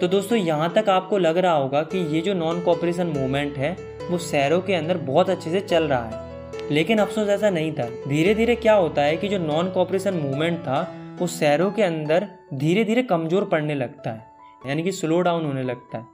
तो 0.00 0.08
दोस्तों, 0.08 0.38
यहाँ 0.38 0.72
तक 0.72 0.88
आपको 0.88 1.18
लग 1.18 1.38
रहा 1.38 1.52
होगा 1.52 1.82
कि 1.82 2.14
ये 2.14 2.20
जो 2.20 2.34
नॉन 2.34 2.60
कॉपरेशन 2.60 3.06
मूवमेंट 3.06 3.56
है, 3.56 3.76
वो 4.10 4.18
शहरों 4.18 4.60
के 4.60 4.74
अंदर 4.74 4.98
बहुत 4.98 5.30
अच्छे 5.30 5.50
से 5.50 5.60
चल 5.60 5.84
रहा 5.84 6.04
है। 6.04 6.25
लेकिन 6.72 6.98
अफसोस 6.98 7.28
ऐसा 7.28 7.50
नहीं 7.50 7.72
था। 7.72 7.88
धीरे 8.08 8.34
धीरे 8.34 8.54
क्या 8.56 8.74
होता 8.74 9.02
है 9.02 9.16
कि 9.16 9.28
जो 9.28 9.38
नॉन 9.38 9.70
कॉपरेशन 9.70 10.14
मूवमेंट 10.14 10.58
था, 10.58 10.94
वो 11.18 11.26
शहरों 11.26 11.70
के 11.70 11.82
अंदर 11.82 12.28
धीरे 12.54 12.84
धीरे 12.84 13.02
कमज़ोर 13.02 13.44
पड़ने 13.44 13.74
लगता 13.74 14.10
है। 14.10 14.26
यानी 14.66 14.82
कि 14.82 14.92
स्लो 14.92 15.20
डाउन 15.20 15.44
होने 15.44 15.62
लगता 15.62 15.98
है। 15.98 16.04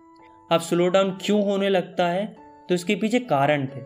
अब 0.52 0.61
स्लो 0.61 0.88
डाउन 0.88 1.18
क्यों 1.24 1.44
होने 1.44 1.68
लगता 1.68 2.07
है? 2.07 2.37
तो 2.68 2.74
इसके 2.74 2.94
पीछे 2.94 3.18
कारण 3.18 3.66
थे। 3.66 3.81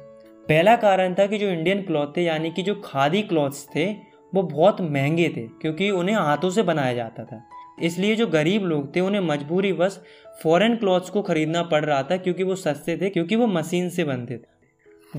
पहला 0.49 0.77
कारण 0.77 1.14
था 1.14 1.27
कि 1.27 1.38
जो 1.38 1.47
इंडियन 1.47 1.83
क्लॉथ 1.83 2.07
थे, 2.16 2.23
यानी 2.23 2.51
कि 2.51 2.62
जो 2.62 2.83
खादी 2.85 3.23
क्लॉथ्स 3.23 3.69
थे, 3.77 3.92
वो 4.35 4.42
बहुत 4.42 4.81
महँगे 4.81 5.29
थे, 5.29 5.40
क्योंकि 5.40 5.90
उन्हें 5.90 6.16
हाथों 6.16 6.51
से 6.51 6.62
बनाया 6.62 6.95
जाता 6.95 7.25
था। 7.25 7.49
इसलिए 7.83 8.16
जो 8.16 8.27
गरीब 8.27 8.64
लोग 8.64 8.97
थे, 8.97 9.01
उन्हें 9.01 9.21
मजबूरी 9.21 9.73
बस 9.73 10.05
फॉरेन 10.42 10.77
क्लॉथ्स 10.77 11.11
को 11.11 11.23
खरीदना 11.23 11.62
पड़ 11.62 11.85
रहा 11.85 12.03
था, 12.03 12.16
क्योंकि 12.16 12.42
वो 12.42 12.55
सस्ते 12.55 12.97
थे, 12.97 13.11
क्योंकि 13.11 13.37
वो 13.37 13.47
मशीन 13.47 13.88
से 13.88 14.05
बनते 14.05 14.37
थे। 14.37 14.56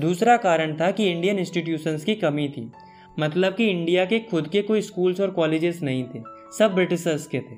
दूसरा 0.00 0.36
कारण 0.36 0.76
था 0.76 0.90
कि 0.90 1.10
इंडियन 1.10 1.38
इंस्टीट्यूशंस 1.38 2.04
की 2.04 2.14
कमी 2.14 2.48
थी। 2.48 2.70
मतलब 3.18 3.54
कि 3.54 3.66
इंडिया 3.66 4.04
के 4.04 4.18
खुद 4.20 4.48
के 4.48 4.62
कोई 4.62 4.80
स्कूल्स 4.80 5.20
और 5.20 5.30
कॉलेजेस 5.30 5.82
नहीं 5.82 6.04
थे, 6.04 6.22
सब 6.58 6.74
ब्रिटिशर्स 6.74 7.26
के 7.26 7.38
थे। 7.38 7.56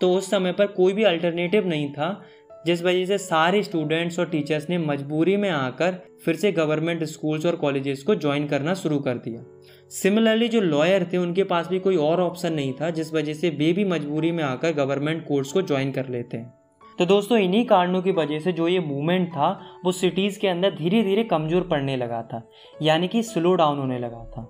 तो 0.00 0.12
उस 0.14 0.30
समय 0.30 0.52
पर 0.52 0.66
कोई 0.66 0.92
भी 0.92 1.02
अल्टरनेटिव 1.02 1.68
नहीं 1.68 1.92
था, 1.92 2.24
जिस 2.66 2.82
वजह 2.82 3.04
से 3.06 3.18
सारे 3.18 3.62
स्टूडेंट्स 3.62 4.18
और 4.18 4.28
टीचर्स 4.28 4.70
ने 4.70 4.78
मजबूरी 4.78 5.36
में 5.36 5.50
आकर 5.50 5.94
फिर 6.24 6.36
से 6.36 6.52
गवर्नमेंट 6.52 7.04
स्कूल्स 7.04 7.46
और 7.46 7.56
कॉलेजेस 7.56 8.02
को 8.02 8.14
ज्वाइन 8.14 8.46
करना 8.46 8.74
शुरू 8.74 8.98
कर 8.98 9.14
दिया। 9.14 9.44
सिमिलरली 9.90 10.48
जो 10.48 10.60
लॉयर 10.60 11.08
थे, 11.12 11.16
उनके 11.16 11.44
पास 11.44 11.68
भी 11.68 11.78
कोई 11.78 11.96
और 11.96 12.20
ऑप्शन 12.20 12.52
नहीं 12.52 12.72
था, 12.72 12.90
जिस 12.90 13.14
वजह 13.14 13.34
से 13.34 13.50
वे 13.50 13.72
भी 13.72 13.84
मजबूरी 13.84 14.32
में 14.32 14.44
आकर 14.44 14.72
गवर्नमेंट 14.72 15.26
कोर्स 15.26 15.52
को 15.52 15.62
ज्वाइन 15.62 15.92
कर 15.92 16.08
लेते 16.08 16.36
हैं। 16.36 16.65
तो 16.98 17.06
दोस्तों, 17.06 17.38
इन्हीं 17.38 17.64
कारणों 17.64 18.02
की 18.02 18.12
वजह 18.12 18.38
से 18.38 18.52
जो 18.52 18.68
ये 18.68 18.80
मूवमेंट 18.80 19.28
था, 19.28 19.60
वो 19.84 19.92
सिटीज़ 19.92 20.38
के 20.38 20.48
अंदर 20.48 20.74
धीरे 20.74 21.02
धीरे 21.02 21.24
कमज़ोर 21.24 21.62
पड़ने 21.62 21.96
लगा 21.96 22.22
था, 22.22 22.42
यानी 22.82 23.08
कि 23.08 23.22
स्लो 23.22 23.54
डाउन 23.54 23.78
होने 23.78 23.98
लगा 23.98 24.24
था। 24.24 24.48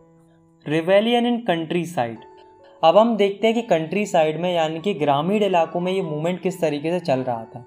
रिवेलियन 0.69 1.27
इन 1.27 1.41
कंट्री 1.41 1.85
साइड 1.85 2.19
अब 2.83 2.97
हम 2.99 3.17
देखते 3.17 3.47
हैं 3.47 3.55
कि 3.55 3.63
कंट्री 3.63 4.07
साइड 4.07 4.41
में, 4.41 4.55
यानी 4.55 4.81
कि 4.81 4.95
ग्रामीण 4.95 5.43
इलाकों 5.43 5.81
में 5.81 5.93
ये 5.93 6.03
मूवमेंट 6.03 6.41
किस 6.41 6.61
तरीके 6.61 6.91
से 6.91 7.01
चल 7.01 7.21
रहा 7.21 7.45
था। 7.45 7.65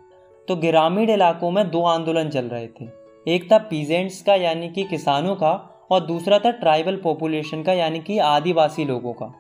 तो 0.48 0.56
ग्रामीण 0.56 1.10
इलाकों 1.10 1.52
में 1.52 1.70
दो 1.70 1.82
आंदोलन 1.84 2.30
चल 2.30 2.46
रहे 2.46 2.68
थे। 2.68 2.88
एक 3.36 3.52
था 3.52 3.58
पीजेंट्स 3.58 4.22
का, 4.22 4.36
यानी 4.36 4.70
कि 4.70 4.84
किसानों 4.84 5.36
का, 5.36 5.52
और 5.92 6.06
दूसरा 6.06 6.40
था 6.40 6.52
ट्राइबल 6.52 6.96
पॉपुलेशन 6.96 7.64
का, 7.64 7.74
यानी 7.74 8.00
कि 8.00 8.20
आदिवासी 8.20 8.86
लोगों 8.86 9.14
का। 9.14 9.34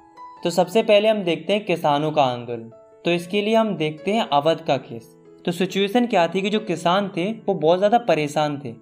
तो 0.43 0.49
सबसे 0.49 0.84
पहले 0.84 1.08
हम 1.08 1.23
देखते 1.23 1.54
हैं 1.54 1.65
किसानों 1.65 2.12
का 2.12 2.23
आंदोलन। 2.23 2.71
तो 3.06 3.12
इसके 3.12 3.41
लिए 3.41 3.56
हम 3.56 3.75
देखते 3.75 4.13
हैं 4.13 4.28
अवध 4.30 4.62
का 4.62 4.78
केस। 4.78 5.18
तो 5.45 5.52
सिचुएशन 5.52 6.06
क्या 6.06 6.28
थी 6.28 6.41
कि 6.41 6.49
जो 6.49 6.60
किसान 6.60 7.08
थे, 7.17 7.32
वो 7.32 7.54
बहुत 7.54 7.78
ज़्यादा 7.78 7.97
परेशान 7.97 8.60
थे। 8.65 8.73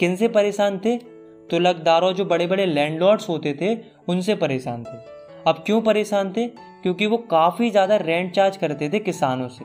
किन 0.00 0.16
से 0.16 0.28
परेशान 0.28 0.78
थे? 0.78 0.96
तो 1.50 1.58
लगदारों 1.58 2.12
जो 2.12 2.24
बड़े 2.24 2.46
बड़े 2.46 2.66
लैंडलॉर्ड्स 2.66 3.28
होते 3.28 3.52
थे, 3.60 3.76
उनसे 4.08 4.34
परेशान 4.34 4.84
थे। 4.84 4.96
अब 5.46 5.62
क्यों 5.66 5.80
परेशान 5.80 6.32
थे? 6.32 6.46
क्योंकि 6.82 7.06
वो 7.06 7.16
काफ़ी 7.16 7.70
ज़्यादा 7.70 7.96
रेंट 7.96 8.32
चार्ज 8.32 8.56
करते 8.56 8.88
थे 8.88 8.98
किसानों 8.98 9.48
से। 9.48 9.64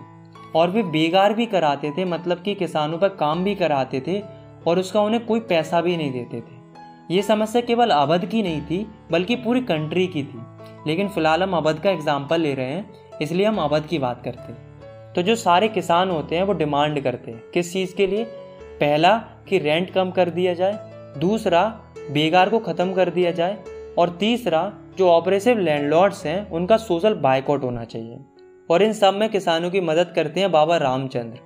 और 0.56 0.70
वे 0.70 0.84
बेगार 0.84 1.34
भी 1.34 1.46
कराते 1.46 1.92
थे 1.92 2.06
मतलब 2.06 2.42
कि 2.42 2.56
किसानों 2.56 2.98
पर 2.98 3.10
काम 3.10 3.44
भी 3.44 3.56
कराते 3.56 4.02
थे 4.08 4.20
और 4.68 4.80
उसका 4.80 5.02
उन्हें 5.02 5.26
कोई 5.26 5.40
पैसा 5.40 5.82
भी 5.82 5.98
नहीं 5.98 6.12
देते 6.12 6.42
थे। 6.42 7.16
ये 7.16 7.22
समस्या 7.22 7.62
केवल 7.62 7.90
अवध 7.90 8.26
की 8.26 8.44
नहीं 8.44 8.62
थी, 8.62 8.86
बल्कि 9.12 9.36
पूरी 9.36 9.62
कंट्री 9.62 10.08
की 10.08 10.24
थी। 10.24 10.40
लेकिन 10.88 11.08
फ़िलहाल 11.08 11.44
हम 11.44 11.54
अवध 11.54 11.80
का 11.80 11.90
एग्ज़ाम्पल 11.90 12.42
ले 12.42 12.54
रहे 12.54 12.66
हैं, 12.66 12.90
इसलिए 13.22 13.46
हम 13.46 13.58
अवध 13.58 13.86
की 13.86 14.00
बात 14.00 14.22
करते 14.26 14.52
हैं। 14.52 14.68
तो 15.15 15.22
जो 15.22 15.36
सारे 15.36 15.67
किसान 15.67 16.10
होते 16.10 16.36
हैं 16.36 16.43
वो 16.43 16.54
डिमांड 16.54 17.04
करते 17.04 17.32
हैं 17.32 17.43
किस 17.54 17.74
चीज़ 17.74 17.95
के 17.95 18.08
लिए? 18.08 18.24
पहला, 18.80 19.24
कि 19.50 19.58
रेंट 19.58 19.89
कम 19.89 20.12
कर 20.12 20.30
दिया 20.30 20.54
जाए। 20.54 20.80
दूसरा 21.17 21.82
बेगार 22.12 22.50
को 22.50 22.60
ख़त्म 22.60 22.93
कर 22.93 23.10
दिया 23.10 23.32
जाए। 23.32 23.58
और 23.98 24.10
तीसरा, 24.10 24.74
जो 24.98 25.10
ऑपरेसिव 25.10 25.58
लैंडलॉर्ड्स 25.58 26.26
हैं, 26.26 26.52
उनका 26.52 26.78
सोशल 26.78 27.13
बाइकआउट 27.13 27.63
होना 27.63 27.84
चाहिए। 27.84 28.17
और 28.72 28.84
इन 28.84 28.93
सब 28.93 29.13
में 29.13 29.30
किसानों 29.30 29.69
की 29.69 29.82
मदद 29.82 30.13
करते 30.15 30.39
हैं 30.39 30.52
बाबा 30.52 30.78
रामचंद्र, 30.78 31.39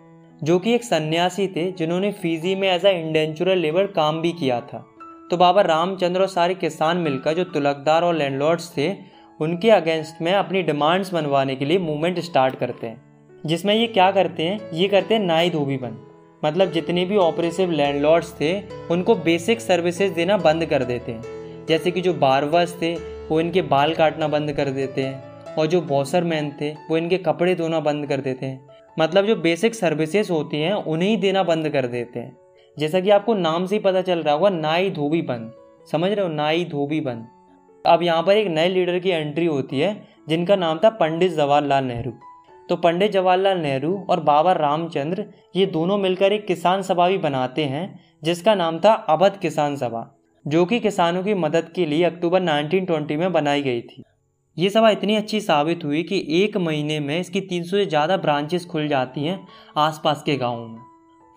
जो 0.44 0.60
कि 0.60 0.76
एक 0.76 0.84
सन्यासी 0.84 1.48
थे, 1.48 1.72
जिन्होंने 1.72 2.12
फीजी 2.12 2.56
में 2.56 2.70
एज 2.70 2.86
अ 2.86 2.90
इंडेंचुरल 2.90 3.58
लेबर 3.58 3.88
काम 3.88 4.22
भी 4.22 4.32
किया 4.32 4.62
था। 4.62 4.86
तो 5.32 5.38
बाबा 5.38 5.62
रामचंद्र 5.62 6.22
और 6.22 6.28
सारे 6.28 6.54
किसान 6.54 6.98
मिलकर 6.98 7.34
जो 7.34 7.44
तुलकदार 7.44 8.02
और 8.02 8.16
लैंडलॉर्ड्स 8.16 8.78
थे, 8.78 8.96
उनके 9.42 9.70
अगेंस्ट 9.70 10.22
में 10.22 10.34
अपनी 10.34 10.64
डिमांड्स 10.64 11.14
बनवाने 11.14 11.56
के 11.56 11.66
लिए 11.66 11.78
मूवमेंट 11.78 12.20
स्टार्ट 12.20 12.56
करते 12.56 12.88
हैं। 12.88 13.13
जिसमें 13.46 13.76
ये 13.76 13.88
क्या 13.88 14.12
करते 14.12 14.44
हैं? 14.44 14.72
ये 14.74 14.88
करते 14.88 15.14
हैं 15.14 15.22
नाई 15.22 15.50
धोबी 15.50 15.78
बंद 15.78 15.98
मतलब 16.46 16.72
जितने 16.72 17.06
भी 17.06 17.18
ऑपरेसिव 17.18 17.72
लैंडलॉर्ड्स 17.72 18.34
थे, 18.42 18.62
उनको 18.92 19.16
बेसिक 19.16 19.62
सर्विसेज़ 19.62 20.14
देना 20.14 20.38
बंद 20.38 20.66
कर 20.66 20.84
देते 20.84 21.12
हैं। 21.12 21.22
जैसे 21.66 21.92
कि 21.92 22.02
जो 22.02 22.14
बारवर्स 22.14 22.82
थे, 22.82 22.94
वो 23.30 23.40
इनके 23.40 23.62
बाल 23.62 23.94
काटना 23.94 24.28
बंद 24.28 24.54
कर 24.54 24.70
देते 24.70 25.04
हैं। 25.04 25.24
और 25.56 25.66
जो 25.66 25.82
बॉसर 25.82 26.24
मैन 26.24 26.54
थे, 26.62 26.72
वो 26.72 26.98
इनके 26.98 27.18
कपड़े 27.18 27.56
धोना 27.56 27.80
बंद 27.80 28.08
कर 28.08 28.18
देते 28.18 28.46
हैं। 28.46 28.68
मतलब 29.00 29.26
जो 29.26 29.36
बेसिक 29.36 29.76
सर्विसेज़ 29.76 30.32
होती 30.32 30.58
हैं, 30.58 30.74
उन्हें 30.74 31.10
ही 31.10 31.18
देना 31.18 31.44
बंद 31.44 31.70
कर 31.70 31.88
देते 31.88 32.20
हैं। 32.20 32.38
जैसा 32.80 33.00
कि 33.00 33.10
आपको 33.10 33.34
नाम 33.34 33.66
से 33.66 33.76
ही 33.76 33.80
पता 33.80 34.02
चल 34.02 34.20
रहा 34.20 34.34
होगा, 34.34 34.50
नाई 34.50 34.90
धोबी 34.90 35.22
बंद 35.22 35.52
समझ 35.92 36.12
रहे 36.12 36.26
हो? 36.26 36.34
नाई 36.34 36.66
धोबी 36.66 37.02
बंद 37.02 37.28
अब 37.86 38.04
यहाँ 38.04 38.24
पर 38.24 38.38
एक 38.38 38.48
नए 38.48 38.70
लीडर 38.70 39.00
की 39.00 39.10
एंट्री 39.10 39.46
होती 39.46 39.80
है, 39.80 40.08
जिनका 40.30 40.56
नाम 40.56 40.80
था 40.84 40.90
पंडित 40.90 41.32
जवाहरलाल 41.32 41.84
नेहरू। 41.84 42.14
तो 42.70 42.76
पंडित 42.76 43.12
जवाहरलाल 43.12 43.58
नेहरू 43.58 44.06
और 44.10 44.20
बाबा 44.20 44.52
रामचंद्र 44.52 45.26
ये 45.56 45.66
दोनों 45.66 45.98
मिलकर 45.98 46.34
एक 46.34 46.48
किसान 46.48 46.82
सभा 46.82 47.08
भी 47.10 47.18
बनाते 47.18 47.66
हैं, 47.66 48.00
जिसका 48.24 48.56
नाम 48.56 48.80
था 48.80 48.94
अवध 48.94 49.38
किसान 49.38 49.76
सभा, 49.76 50.20
जो 50.46 50.66
कि 50.66 50.80
किसानों 50.80 51.24
की 51.24 51.34
मदद 51.34 51.72
के 51.76 51.86
लिए 51.86 52.04
अक्टूबर 52.04 52.42
1920 52.42 53.18
में 53.18 53.32
बनाई 53.34 53.62
गई 53.62 53.82
थी। 53.82 54.04
ये 54.58 54.70
सभा 54.70 54.90
इतनी 54.90 55.16
अच्छी 55.16 55.42
साबित 55.42 55.84
हुई 55.84 56.04
कि 56.04 56.26
एक 56.30 56.58
महीने 56.58 57.00
में 57.00 57.20
इसकी 57.20 57.42
300 57.42 57.78
से 57.78 57.86
ज़्यादा 57.86 58.18
ब्रांचेस 58.18 58.66
खुल 58.66 58.88
जाती 58.88 59.24
हैं 59.24 59.48
आसपास 59.78 60.24
के 60.26 60.38
गाँवों 60.38 60.68
में। 60.68 60.82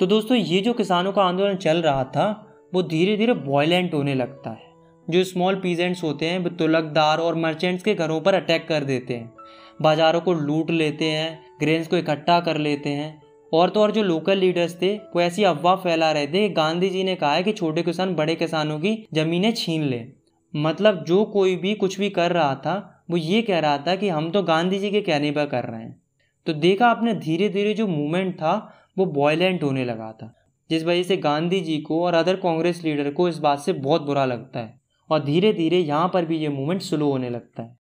तो 0.01 0.07
दोस्तों, 0.07 0.37
ये 0.37 0.61
जो 0.61 0.73
किसानों 0.73 1.13
का 1.13 1.23
आंदोलन 1.23 1.57
चल 1.57 1.83
रहा 1.83 2.05
था, 2.05 2.47
वो 2.75 2.83
धीरे 2.83 3.17
धीरे 3.17 3.33
वॉयलेंट 3.33 3.95
होने 3.95 4.15
लगता 4.15 4.51
है। 4.51 4.65
जो 5.11 5.25
स्मॉल 5.25 5.55
पीजेंट्स 5.55 6.03
होते 6.03 6.27
हैं, 6.27 6.39
वो 6.39 6.49
तुलकदार 6.49 7.19
और 7.19 7.35
मर्चेंट्स 7.35 7.85
के 7.85 7.95
घरों 7.95 8.21
पर 8.21 8.35
अटैक 8.35 8.69
कर 8.69 8.85
देते 8.85 9.15
हैं। 9.15 9.36
बाजारों 9.83 10.21
को 10.21 10.33
लूट 10.33 10.71
लेते 10.71 11.05
हैं 11.05 11.43
ग्रेन्स 11.61 11.89
को 11.89 11.97
इकट्ठा 11.97 12.41
कर 12.41 12.57
लेते 12.57 12.91
हैं। 12.91 13.23
और 13.53 13.71
तो 13.71 13.81
और 13.81 13.91
जो 13.91 14.03
लोकल 14.03 14.39
लीडर्स 14.39 14.83
थे, 14.83 14.97
वो 14.97 15.21
ऐसी 15.21 15.45
अफवाह 15.45 15.77
फैला 15.77 16.13
रहे 16.13 16.27
थे। 16.27 16.49
गांधी 16.49 16.91
जी 16.91 17.05
ने 17.05 17.15
कहा 17.15 17.35
है 17.35 17.43
कि 17.43 17.53
छोटे 17.53 17.83
किसान 17.83 18.15
बड़े 18.15 18.35
किसानों 18.35 18.79
की 18.79 19.07
जमीनें 19.13 19.53
छीन 19.53 19.83
ले। 19.83 20.07
मतलब 20.57 21.05
जो 21.05 21.25
कोई 21.25 21.57
भी 21.57 21.75
कुछ 21.75 21.99
भी 21.99 22.11
कर 22.11 22.33
रहा 22.33 22.55
था, 22.55 23.05
वो 23.11 23.17
ये 23.17 23.43
कह 23.43 23.59
रहा 23.59 23.79
था 23.79 23.97
कि 23.97 24.09
हम 24.09 24.31
तो 24.31 24.43
गांधी 24.43 24.79
जी 24.79 24.91
के 24.91 25.01
कहने 25.01 25.31
पर 25.31 25.47
कर 25.47 25.65
रहे 25.65 25.83
हैं। 25.83 26.03
तो 26.47 26.53
देखा 26.53 26.87
आपने 26.87 27.15
धीरे 27.15 27.49
धीरे 27.49 27.75
जो 27.75 27.87
मूवमेंट 27.87 28.35
था, 28.35 28.75
वो 28.99 29.07
बॉयलेंट 29.07 29.63
होने 29.63 29.85
लगा 29.85 30.13
था। 30.13 30.35
जिस 30.71 30.85
वजह 30.85 31.03
से 31.03 31.17
गांधी 31.17 31.61
जी 31.61 31.79
को 31.79 32.05
और 32.05 32.15
अदर 32.15 32.37
कांग्रेस 32.37 32.85
लीडर 32.85 33.11
को 33.11 33.29
इस 33.29 33.39
बात 33.39 33.59
से 33.59 33.73
बहुत 33.73 34.03
बुरा 34.03 34.25
लगता 34.25 34.61
है। 34.61 34.81
और 35.11 35.25
धीरे 35.25 35.53
धीरे 35.53 35.79
यहाँ 35.79 36.11
पर 36.15 36.25
भी 36.25 36.39
ये 36.39 36.49
मूवमेंट 36.49 36.83
स्लो 36.83 37.11
होने 37.11 37.31
लगता 37.31 37.63
है। 37.63 37.86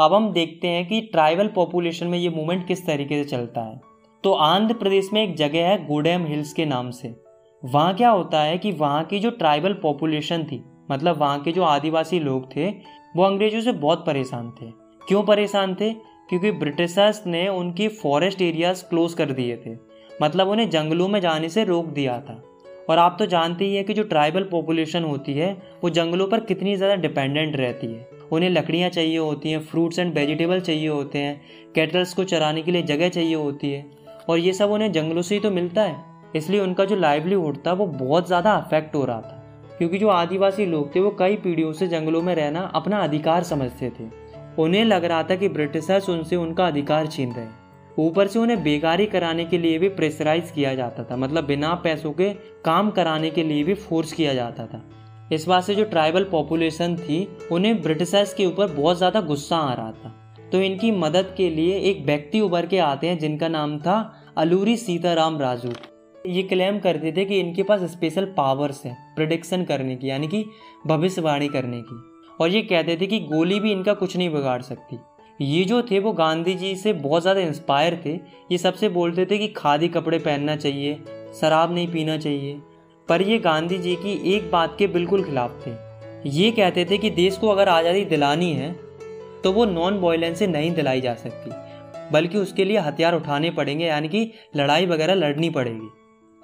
अब 0.00 0.14
हम 0.14 0.32
देखते 0.32 0.68
हैं 0.68 0.88
कि 0.88 1.00
ट्राइबल 1.00 1.48
पॉपुलेशन 1.48 2.06
में 2.06 2.18
ये 2.18 2.28
मूवमेंट 2.28 2.66
किस 2.66 2.86
तरीके 2.86 3.22
से 3.22 3.28
चलता 3.30 3.60
है। 3.60 3.80
तो 4.24 4.32
आंध्र 4.32 4.74
प्रदेश 4.74 5.08
में 5.12 5.22
एक 5.22 5.34
जगह 5.36 5.66
है 5.68 5.86
गोडेम 5.86 6.24
हिल्स 6.26 6.52
के 6.52 6.64
नाम 6.64 6.90
से। 6.90 7.14
वहाँ 7.64 7.94
क्या 7.94 8.10
होता 8.10 8.42
है 8.42 8.58
कि 8.58 8.72
वहाँ 8.72 9.04
की 9.04 9.18
जो 9.18 9.30
ट्राइबल 9.30 9.72
पॉपुलेशन 9.72 10.44
थी 10.44 10.62
मतलब 10.90 11.16
वहाँ 11.16 11.40
के 11.40 11.52
जो 11.52 11.62
आदिवासी 11.62 12.20
लोग 12.20 12.56
थे, 12.56 12.68
वो 13.16 13.22
अंग्रेज़ों 13.22 13.60
से 13.60 13.72
बहुत 13.72 14.06
परेशान 14.06 14.50
थे। 14.50 14.70
क्यों 15.08 15.22
परेशान 15.22 15.74
थे? 15.74 15.92
क्योंकि 16.28 16.50
ब्रिटिशर्स 16.52 17.26
ने 17.26 17.48
उनकी 17.48 17.88
फॉरेस्ट 17.88 18.42
एरियाज़ 18.42 18.84
क्लोज 18.84 19.14
कर 19.14 19.32
दिए 19.32 19.56
थे। 19.56 19.76
मतलब 20.22 20.48
उन्हें 20.48 20.70
जंगलों 20.70 21.08
में 21.08 21.20
जाने 21.20 21.48
से 21.48 21.64
रोक 21.64 21.86
दिया 21.86 22.20
था। 22.20 22.42
और 22.90 22.98
आप 22.98 23.16
तो 23.18 23.26
जानते 23.26 23.64
ही 23.64 23.74
हैं 23.74 23.84
कि 23.84 23.94
जो 23.94 24.02
ट्राइबल 24.02 24.42
पॉपुलेशन 24.42 25.04
होती 25.04 25.32
है, 25.32 25.52
वो 25.84 25.90
जंगलों 25.90 26.26
पर 26.26 26.40
कितनी 26.40 26.76
ज़्यादा 26.76 26.94
डिपेंडेंट 26.94 27.56
रहती 27.56 27.86
है। 27.86 28.19
उन्हें 28.32 28.50
लकड़ियाँ 28.50 28.90
चाहिए 28.90 29.18
होती 29.18 29.50
हैं 29.50 29.60
फ्रूट्स 29.60 29.98
एंड 29.98 30.14
वेजिटेबल 30.14 30.60
चाहिए 30.60 30.88
होते 30.88 31.18
हैं 31.18 31.40
कैटल्स 31.74 32.14
को 32.14 32.24
चराने 32.24 32.62
के 32.62 32.72
लिए 32.72 32.82
जगह 32.82 33.08
चाहिए 33.08 33.34
होती 33.34 33.72
है। 33.72 33.84
और 34.28 34.38
ये 34.38 34.52
सब 34.52 34.70
उन्हें 34.70 34.90
जंगलों 34.92 35.22
से 35.22 35.34
ही 35.34 35.40
तो 35.40 35.50
मिलता 35.50 35.82
है। 35.82 35.96
इसलिए 36.36 36.60
उनका 36.60 36.84
जो 36.84 36.96
लाइवलीहुड 36.96 37.56
था, 37.66 37.72
वो 37.72 37.86
बहुत 37.86 38.26
ज़्यादा 38.26 38.52
अफेक्ट 38.52 38.94
हो 38.94 39.04
रहा 39.04 39.20
था। 39.20 39.36
क्योंकि 39.78 39.98
जो 39.98 40.08
आदिवासी 40.08 40.66
लोग 40.66 40.94
थे, 40.94 41.00
वो 41.00 41.10
कई 41.10 41.36
पीढ़ियों 41.36 41.72
से 41.72 41.86
जंगलों 41.88 42.22
में 42.22 42.34
रहना 42.34 42.60
अपना 42.74 42.98
अधिकार 42.98 43.42
समझते 43.42 43.90
थे। 43.90 44.08
उन्हें 44.58 44.84
लग 44.84 45.04
रहा 45.04 45.22
था 45.22 45.36
कि 45.36 45.48
ब्रिटिशर्स 45.48 46.08
उनसे 46.08 46.36
उनका 46.36 46.66
अधिकार 46.66 47.06
छीन 47.06 47.32
रहे 47.32 47.58
ऊपर 47.98 48.26
से 48.26 48.38
उन्हें 48.38 48.62
बेकारी 48.62 49.06
कराने 49.06 49.44
के 49.44 49.58
लिए 49.58 49.78
भी 49.78 49.88
प्रेशराइज 49.88 50.50
किया 50.50 50.74
जाता 50.74 51.04
था। 51.04 51.16
मतलब 51.16 51.44
बिना 51.44 51.74
पैसों 51.74 52.12
के 52.12 52.28
काम 52.64 52.90
कराने 52.90 53.30
के 53.30 53.42
लिए 53.42 53.64
भी 53.64 53.74
फोर्स 53.74 54.12
किया 54.12 54.34
जाता 54.34 54.66
था। 54.66 54.82
इस 55.30 55.46
बात 55.48 55.64
से 55.64 55.74
जो 55.74 55.84
ट्राइबल 55.84 56.24
पॉपुलेशन 56.24 56.96
थी, 56.96 57.26
उन्हें 57.52 57.80
ब्रिटिशर्स 57.82 58.34
के 58.34 58.46
ऊपर 58.46 58.72
बहुत 58.72 58.96
ज़्यादा 58.96 59.20
गुस्सा 59.20 59.56
आ 59.56 59.74
रहा 59.74 59.92
था। 59.92 60.16
तो 60.52 60.60
इनकी 60.60 60.90
मदद 60.92 61.34
के 61.36 61.48
लिए 61.50 61.78
एक 61.80 62.04
व्यक्ति 62.06 62.40
उभर 62.40 62.66
के 62.66 62.78
आते 62.78 63.08
हैं 63.08 63.18
जिनका 63.18 63.48
नाम 63.48 63.78
था 63.78 63.98
अलूरी 64.38 64.76
सीताराम 64.76 65.38
राजू। 65.38 65.72
ये 66.26 66.42
क्लेम 66.42 66.78
करते 66.78 67.12
थे 67.12 67.24
कि 67.24 67.38
इनके 67.40 67.62
पास 67.62 67.82
स्पेशल 67.90 68.24
पावर्स 68.36 68.84
हैं 68.86 68.96
प्रोडिक्शन 69.16 69.64
करने 69.64 69.96
की, 69.96 70.10
यानी 70.10 70.28
कि 70.28 70.44
भविष्यवाणी 70.86 71.48
करने 71.48 71.80
की। 71.82 72.02
और 72.40 72.48
ये 72.48 72.62
कहते 72.62 72.96
थे 72.96 73.06
कि 73.06 73.20
गोली 73.20 73.60
भी 73.60 73.72
इनका 73.72 73.94
कुछ 73.94 74.16
नहीं 74.16 74.30
बिगाड़ 74.30 74.60
सकती। 74.62 74.98
ये 75.40 75.64
जो 75.64 75.80
थे, 75.82 75.98
वो 75.98 76.12
गांधी 76.12 76.54
जी 76.54 76.74
से 76.76 76.92
बहुत 76.94 77.22
ज़्यादा 77.22 77.40
इंस्पायर 77.40 78.00
थे। 78.06 78.14
ये 78.52 78.58
सबसे 78.58 78.88
बोलते 78.88 79.26
थे 79.26 79.38
कि 79.38 79.48
खादी 79.48 79.88
कपड़े 79.88 80.18
पहनना 80.18 80.56
चाहिए, 80.56 80.98
शराब 81.40 81.74
नहीं 81.74 81.86
पीना 81.88 82.16
चाहिए। 82.16 82.60
पर 83.10 83.22
ये 83.22 83.38
गांधी 83.40 83.78
जी 83.78 83.94
की 83.96 84.12
एक 84.34 84.50
बात 84.50 84.74
के 84.78 84.86
बिल्कुल 84.88 85.22
खिलाफ 85.24 85.62
थे। 85.62 85.70
ये 86.30 86.50
कहते 86.50 86.84
थे 86.84 86.98
कि 86.98 87.10
देश 87.12 87.36
को 87.36 87.48
अगर 87.48 87.68
आज़ादी 87.68 88.04
दिलानी 88.06 88.52
है 88.54 88.72
तो 89.42 89.52
वो 89.52 89.64
नॉन 89.66 89.98
वायलेंस 90.00 90.38
से 90.38 90.46
नहीं 90.46 90.72
दिलाई 90.74 91.00
जा 91.00 91.14
सकती, 91.16 91.50
बल्कि 92.12 92.38
उसके 92.38 92.64
लिए 92.64 92.78
हथियार 92.78 93.14
उठाने 93.14 93.50
पड़ेंगे, 93.50 93.84
यानी 93.86 94.08
कि 94.08 94.30
लड़ाई 94.56 94.86
वगैरह 94.86 95.14
लड़नी 95.14 95.50
पड़ेगी। 95.50 95.88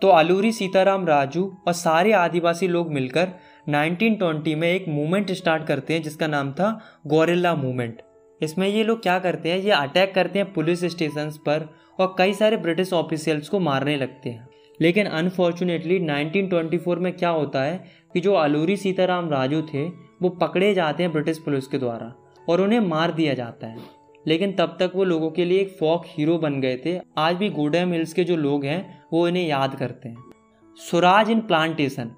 तो 0.02 0.08
अलूरी 0.10 0.52
सीताराम, 0.52 1.06
राजू 1.06 1.44
और 1.66 1.72
सारे 1.74 2.12
आदिवासी 2.14 2.68
लोग 2.68 2.92
मिलकर 2.92 3.28
1920 3.68 4.54
में 4.54 4.68
एक 4.68 4.88
मूवमेंट 4.88 5.32
स्टार्ट 5.32 5.66
करते 5.66 5.94
हैं, 5.94 6.02
जिसका 6.02 6.26
नाम 6.26 6.52
था 6.52 6.78
गोरिल्ला 7.06 7.54
मूवमेंट। 7.54 8.02
इसमें 8.40 8.68
ये 8.68 8.84
लोग 8.84 9.02
क्या 9.02 9.18
करते 9.18 9.50
हैं, 9.50 9.58
ये 9.58 9.70
अटैक 9.72 10.14
करते 10.14 10.38
हैं 10.38 10.52
पुलिस 10.52 10.84
स्टेशन 10.86 11.30
पर 11.46 11.68
और 12.00 12.14
कई 12.18 12.34
सारे 12.34 12.56
ब्रिटिश 12.58 12.92
ऑफिशियल्स 12.94 13.48
को 13.48 13.60
मारने 13.60 13.96
लगते 13.96 14.30
हैं। 14.30 14.48
लेकिन 14.80 15.06
अनफॉर्चुनेटली 15.06 15.98
1924 16.00 16.98
में 16.98 17.12
क्या 17.12 17.28
होता 17.28 17.62
है 17.62 17.84
कि 18.14 18.20
जो 18.20 18.34
अलूरी 18.34 18.76
सीताराम 18.76 19.30
राजू 19.30 19.62
थे, 19.62 19.88
वो 20.22 20.28
पकड़े 20.28 20.74
जाते 20.74 21.02
हैं 21.02 21.12
ब्रिटिश 21.12 21.38
पुलिस 21.38 21.66
के 21.66 21.78
द्वारा 21.78 22.14
और 22.48 22.60
उन्हें 22.60 22.80
मार 22.80 23.12
दिया 23.12 23.34
जाता 23.34 23.66
है। 23.66 23.78
लेकिन 24.26 24.52
तब 24.52 24.76
तक 24.80 24.92
वो 24.94 25.04
लोगों 25.04 25.30
के 25.30 25.44
लिए 25.44 25.60
एक 25.60 25.76
फॉक 25.80 26.02
हीरो 26.06 26.38
बन 26.38 26.60
गए 26.60 26.76
थे। 26.86 27.00
आज 27.18 27.36
भी 27.36 27.48
गोडेम 27.50 27.92
हिल्स 27.92 28.12
के 28.12 28.24
जो 28.24 28.36
लोग 28.36 28.64
हैं, 28.64 29.04
वो 29.12 29.28
इन्हें 29.28 29.46
याद 29.46 29.74
करते 29.74 30.08
हैं। 30.08 30.16
स्वराज 30.76 31.30
इन 31.30 31.40
प्लांटेशन 31.40 32.10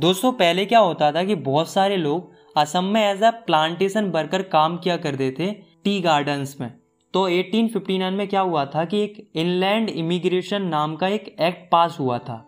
दोस्तों, 0.00 0.32
पहले 0.32 0.66
क्या 0.66 0.78
होता 0.78 1.12
था 1.12 1.24
कि 1.24 1.34
बहुत 1.34 1.68
सारे 1.68 1.96
लोग 1.96 2.32
असम 2.56 2.84
में 2.84 3.10
एज 3.10 3.22
अ 3.22 3.30
प्लांटेशन 3.30 4.04
वर्कर 4.04 4.42
काम 4.42 4.76
किया 4.76 4.96
करते 4.96 5.30
थे 5.30 5.52
टी 5.84 6.00
गार्डन्स 6.00 6.60
में। 6.60 6.72
तो 7.14 7.28
1859 7.28 8.10
में 8.10 8.26
क्या 8.28 8.40
हुआ 8.40 8.64
था 8.64 8.84
कि 8.84 9.02
एक 9.02 9.30
इनलैंड 9.34 9.88
इमिग्रेशन 9.88 10.62
नाम 10.62 10.96
का 10.96 11.08
एक 11.08 11.24
एक्ट 11.40 11.70
पास 11.72 11.96
हुआ 12.00 12.18
था, 12.18 12.38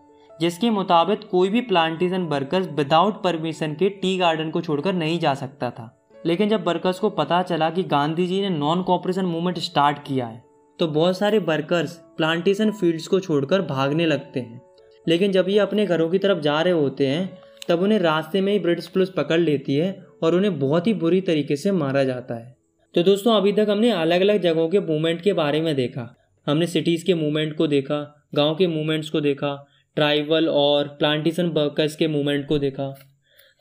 जिसके 0.40 0.70
मुताबिक 0.70 1.20
कोई 1.28 1.48
भी 1.48 1.60
प्लांटेशन 1.60 2.22
वर्कर्स 2.22 2.68
विदाउट 2.68 3.22
परमिशन 3.22 3.74
के 3.74 3.88
टी 3.88 4.16
गार्डन 4.18 4.50
को 4.50 4.60
छोड़कर 4.60 4.92
नहीं 4.92 5.18
जा 5.18 5.34
सकता 5.34 5.70
था। 5.70 6.10
लेकिन 6.26 6.48
जब 6.48 6.66
वर्कर्स 6.66 6.98
को 6.98 7.10
पता 7.10 7.42
चला 7.42 7.70
कि 7.70 7.82
गांधी 7.82 8.26
जी 8.26 8.40
ने 8.40 8.50
नॉन 8.50 8.82
कॉपरेशन 8.82 9.24
मूवमेंट 9.24 9.58
स्टार्ट 9.58 9.98
किया 9.98 10.26
है 10.26 10.42
तो 10.78 10.86
बहुत 10.88 11.18
सारे 11.18 11.38
वर्कर्स 11.38 11.92
प्लांटेशन 12.16 12.70
फील्ड्स 12.70 13.06
को 13.06 13.20
छोड़कर 13.20 13.62
भागने 13.62 14.06
लगते 14.06 14.40
हैं। 14.40 14.60
लेकिन 15.08 15.32
जब 15.32 15.48
ये 15.48 15.58
अपने 15.58 15.86
घरों 15.86 16.08
की 16.10 16.18
तरफ़ 16.18 16.38
जा 16.38 16.60
रहे 16.60 16.72
होते 16.72 17.06
हैं, 17.06 17.38
तब 17.68 17.82
उन्हें 17.82 17.98
रास्ते 17.98 18.40
में 18.40 18.52
ही 18.52 18.58
ब्रिटिश 18.58 18.86
पुलिस 18.86 19.10
पकड़ 19.10 19.40
लेती 19.40 19.74
है 19.74 20.06
और 20.22 20.34
उन्हें 20.34 20.58
बहुत 20.58 20.86
ही 20.86 20.94
बुरी 20.94 21.20
तरीके 21.20 21.56
से 21.56 21.72
मारा 21.72 22.04
जाता 22.04 22.34
है। 22.34 22.55
तो 22.96 23.02
दोस्तों, 23.02 23.36
अभी 23.36 23.52
तक 23.52 23.66
हमने 23.70 23.90
अलग 23.90 24.20
अलग 24.20 24.40
जगहों 24.40 24.68
के 24.68 24.80
मूवमेंट 24.80 25.20
के 25.20 25.32
बारे 25.32 25.60
में 25.60 25.74
देखा। 25.74 26.16
हमने 26.46 26.66
सिटीज़ 26.66 27.04
के 27.04 27.14
मूवमेंट 27.14 27.56
को 27.56 27.66
देखा, 27.66 28.26
गाँव 28.34 28.54
के 28.54 28.66
मूवमेंट्स 28.66 29.10
को 29.10 29.20
देखा 29.20 29.66
ट्राइबल 29.96 30.48
और 30.48 30.88
प्लांटेशन 30.88 31.46
वर्कर्स 31.46 31.96
के 31.96 32.08
मूवमेंट 32.08 32.46
को 32.46 32.58
देखा। 32.58 32.94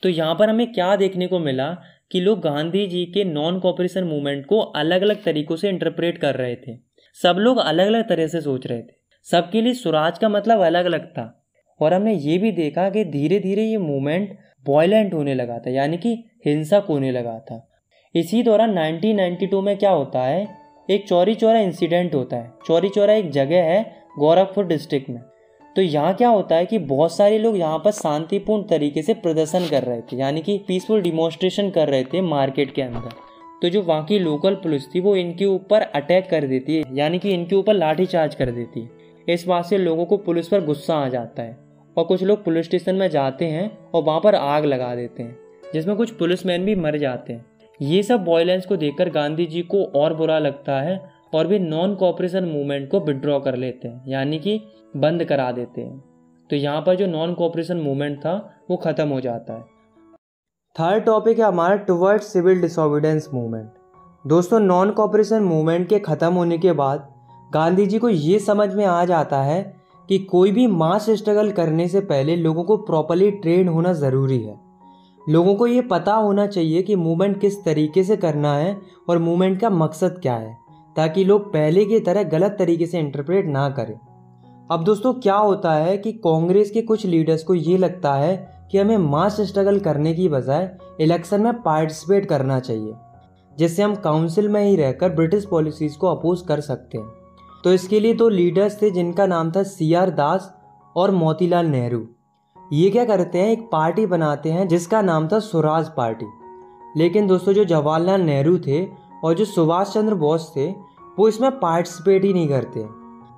तो 0.04 0.10
यहाँ 0.10 0.36
पर 0.36 0.50
हमें 0.50 0.74
क्या 0.74 0.96
देखने 0.96 1.28
को 1.28 1.40
मिला 1.40 1.78
कि 2.12 2.20
लोग 2.20 2.40
गांधी 2.40 2.88
जी 2.88 3.06
के 3.06 3.24
नॉन 3.24 3.60
कॉपरेशन 3.60 4.04
मूवमेंट 4.04 4.46
को 4.46 4.60
अलग 4.60 5.02
अलग 5.02 5.24
तरीकों 5.24 5.56
से 5.56 5.70
इंटरप्रेट 5.70 6.18
कर 6.18 6.36
रहे 6.36 6.56
थे। 6.56 6.78
सब 7.22 7.36
लोग 7.36 7.58
अलग 7.58 7.88
अलग 7.88 8.10
तरह 8.10 8.28
से 8.28 8.42
सोच 8.42 8.68
रहे 8.68 8.82
थे। 8.82 8.96
सबके 9.24 9.62
लिए 9.62 9.74
स्वराज 9.74 10.18
का 10.18 10.30
मतलब 10.30 10.60
अलग 10.60 10.86
अलग 10.86 11.08
था। 11.08 11.48
और 11.80 11.94
हमने 11.94 12.16
ये 12.16 12.38
भी 12.38 12.52
देखा 12.52 12.90
कि 12.90 13.06
धीरे 13.06 13.40
धीरे 13.40 13.64
ये 13.64 13.78
मूवमेंट 13.78 14.38
वॉयलेंट 14.68 15.14
होने 15.14 15.36
लगा 15.36 15.60
था, 15.60 15.70
यानी 15.70 15.98
कि 15.98 16.24
हिंसक 16.46 16.84
होने 16.90 17.12
लगा 17.12 17.40
था। 17.40 17.75
इसी 18.16 18.42
दौरान 18.44 18.74
1992 18.74 19.62
में 19.62 19.78
क्या 19.78 19.90
होता 19.92 20.20
है? 20.20 20.48
एक 20.90 21.08
चौरी 21.08 21.34
चौरा 21.36 21.60
इंसिडेंट 21.60 22.14
होता 22.16 22.38
है। 22.38 22.52
चौरी 22.68 22.90
चौरा 22.90 23.14
एक 23.14 23.30
जगह 23.32 23.64
है 23.64 23.82
गोरखपुर 24.20 24.66
डिस्ट्रिक्ट 24.66 25.10
में। 25.10 25.20
तो 25.76 25.82
यहाँ 25.82 26.14
क्या 26.14 26.30
होता 26.30 26.56
है 26.56 26.66
कि 26.66 26.78
बहुत 26.82 27.16
सारे 27.16 27.38
लोग 27.38 27.58
यहाँ 27.58 27.80
पर 27.80 27.92
शांतिपूर्ण 27.92 28.64
तरीके 28.64 29.02
से 29.02 29.14
प्रदर्शन 29.14 29.68
कर 29.68 29.84
रहे 29.84 30.02
थे, 30.02 30.18
यानी 30.18 30.42
कि 30.42 30.58
पीसफुल 30.68 31.02
डिमोन्स्ट्रेशन 31.02 31.70
कर 31.70 31.88
रहे 31.88 32.04
थे 32.04 32.22
मार्केट 32.22 32.74
के 32.74 32.82
अंदर। 32.82 33.10
तो 33.62 33.70
जो 33.70 33.82
वहाँ 33.82 34.06
की 34.06 34.20
लोकल 34.20 34.56
पुलिस 34.56 34.88
थी 34.94 35.00
वो 35.00 35.16
इनके 35.16 35.46
ऊपर 35.46 35.82
अटैक 35.82 36.30
कर 36.30 36.48
देती 36.48 36.76
है, 36.76 36.84
यानी 36.94 37.20
कि 37.20 37.32
इनके 37.32 37.56
ऊपर 37.56 37.74
लाठी 37.74 38.06
चार्ज 38.06 38.36
कर 38.36 38.52
देती 38.52 38.82
है। 38.82 39.34
इस 39.34 39.46
बात 39.48 39.66
से 39.66 39.78
लोगों 39.78 40.06
को 40.06 40.18
पुलिस 40.20 40.48
पर 40.48 40.64
गुस्सा 40.66 40.96
आ 40.96 41.10
जाता 41.10 41.44
है 41.44 41.58
और 41.98 42.04
कुछ 42.04 42.24
लोग 42.24 42.44
पुलिस 42.44 42.66
स्टेशन 42.66 42.96
में 42.96 43.10
जाते 43.10 43.46
हैं 43.48 43.70
और 43.90 44.04
वहाँ 44.04 44.20
पर 44.20 44.36
आग 44.36 44.66
लगा 44.66 44.94
देते 44.96 45.24
हैं, 45.24 45.38
जिसमें 45.74 45.96
कुछ 45.96 46.12
पुलिसमैन 46.12 46.66
भी 46.66 46.76
मर 46.76 46.98
जाते 46.98 47.34
हैं। 47.34 47.46
ये 47.80 48.02
सब 48.04 48.26
वॉयलेंस 48.28 48.66
को 48.66 48.76
देखकर 48.78 49.10
गांधी 49.10 49.46
जी 49.46 49.62
को 49.64 49.84
और 49.96 50.14
बुरा 50.14 50.40
लगता 50.40 50.80
है 50.82 51.00
और 51.34 51.48
वे 51.48 51.60
नॉन 51.60 51.96
कॉपरेशन 51.96 52.46
मूवमेंट 52.46 52.90
को 52.90 53.00
विड्रॉ 53.00 53.40
कर 53.40 53.56
लेते 53.56 53.88
हैं, 53.88 54.04
यानी 54.08 54.40
कि 54.40 54.60
बंद 54.96 55.24
करा 55.26 55.52
देते 55.52 55.82
हैं। 55.82 56.04
तो 56.50 56.56
यहाँ 56.56 56.82
पर 56.82 56.96
जो 56.96 57.08
नॉन 57.08 57.34
कॉपरेशन 57.34 57.78
मूवमेंट 57.78 58.18
था, 58.20 58.34
वो 58.70 58.78
ख़त्म 58.78 59.08
हो 59.08 59.20
जाता 59.22 59.54
है। 59.54 59.64
थर्ड 60.76 61.04
टॉपिक 61.04 61.40
है 61.40 61.46
हमारा 61.46 61.76
टुवर्ड 61.84 62.22
सिविल 62.22 62.62
डिसोबिडेंस 62.62 63.30
मूवमेंट 63.34 63.70
दोस्तों 64.26 64.60
नॉन 64.60 64.92
कॉपरेशन 64.92 65.44
मूवमेंट 65.44 65.88
के 65.90 66.00
ख़त्म 66.00 66.34
होने 66.34 66.58
के 66.58 66.72
बाद 66.74 67.08
गांधी 67.52 67.86
जी 67.86 68.00
को 68.00 68.10
ये 68.10 68.40
समझ 68.40 68.74
में 68.74 68.86
आ 68.86 69.04
जाता 69.06 69.42
है 69.42 69.62
कि 70.10 70.18
कोई 70.22 70.52
भी 70.52 70.68
मास 70.68 71.10
स्ट्रगल 71.10 71.52
करने 71.52 71.88
से 71.88 72.00
पहले 72.04 72.36
लोगों 72.36 72.64
को 72.64 72.78
प्रॉपरली 72.78 73.30
ट्रेन 73.34 73.68
होना 73.68 73.94
ज़रूरी 73.94 74.40
है। 74.40 74.65
लोगों 75.28 75.54
को 75.56 75.68
ये 75.68 75.82
पता 75.82 76.14
होना 76.14 76.46
चाहिए 76.48 76.82
कि 76.82 76.96
मूवमेंट 76.96 77.40
किस 77.42 77.64
तरीके 77.66 78.04
से 78.04 78.18
करना 78.18 78.54
है 78.56 78.78
और 79.10 79.18
मूवमेंट 79.18 79.60
का 79.62 79.70
मकसद 79.70 80.20
क्या 80.22 80.36
है, 80.36 80.56
ताकि 80.96 81.24
लोग 81.24 81.52
पहले 81.54 81.86
की 81.86 82.00
तरह 82.00 82.24
गलत 82.24 82.56
तरीके 82.60 82.86
से 82.86 83.00
इंटरप्रेट 83.00 83.48
ना 83.48 83.70
करें। 83.70 83.98
अब 84.72 84.84
दोस्तों, 84.84 85.14
क्या 85.14 85.36
होता 85.36 85.74
है 85.74 85.98
कि 85.98 86.12
कांग्रेस 86.14 86.72
के 86.72 86.82
कुछ 86.82 87.06
लीडर्स 87.06 87.44
को 87.44 87.54
ये 87.54 87.78
लगता 87.78 88.14
है 88.14 88.68
कि 88.72 88.78
हमें 88.78 88.98
मास 88.98 89.40
स्ट्रगल 89.42 89.80
करने 89.80 90.14
की 90.14 90.30
बजाय 90.30 90.70
इलेक्शन 91.02 91.42
में 91.42 91.62
पार्टिसिपेट 91.62 92.26
करना 92.26 92.60
चाहिए, 92.60 92.94
जिससे 93.58 93.84
हम 93.84 93.96
काउंसिल 93.96 94.50
में 94.50 94.62
ही 94.64 94.76
रहकर 94.76 95.10
ब्रिटिश 95.10 95.46
पॉलिसीज़ 95.46 95.98
को 95.98 96.08
अपोज 96.08 96.42
कर 96.42 96.62
सकते 96.62 96.98
हैं। 96.98 97.08
तो 97.64 97.74
इसके 97.74 98.00
लिए 98.00 98.14
दो 98.14 98.30
लीडर्स 98.30 98.82
थे, 98.82 98.92
जिनका 98.92 99.26
नाम 99.26 99.52
था 99.52 99.64
सी 99.64 99.94
आर 99.94 100.10
दास 100.12 100.54
और 100.96 101.12
मोतीलाल 101.12 101.66
नेहरू। 101.66 102.08
ये 102.72 102.90
क्या 102.90 103.04
करते 103.06 103.40
हैं? 103.40 103.48
एक 103.48 103.68
पार्टी 103.72 104.06
बनाते 104.06 104.52
हैं 104.52 104.68
जिसका 104.68 105.02
नाम 105.02 105.28
था 105.28 105.40
स्वराज 105.42 105.90
पार्टी। 105.98 106.26
लेकिन 106.96 107.28
दोस्तों, 107.28 107.54
जो 107.54 107.66
जवाहरलाल 107.66 108.22
नेहरू 108.22 108.58
थे 108.60 108.86
और 109.24 109.34
जो 109.34 109.46
सुभाष 109.46 109.94
चंद्र 109.94 110.16
बोस 110.16 110.52
थे, 110.56 110.70
वो 111.18 111.28
इसमें 111.28 111.60
पार्टिसिपेट 111.60 112.24
ही 112.24 112.34
नहीं 112.34 112.48
करते। 112.50 112.88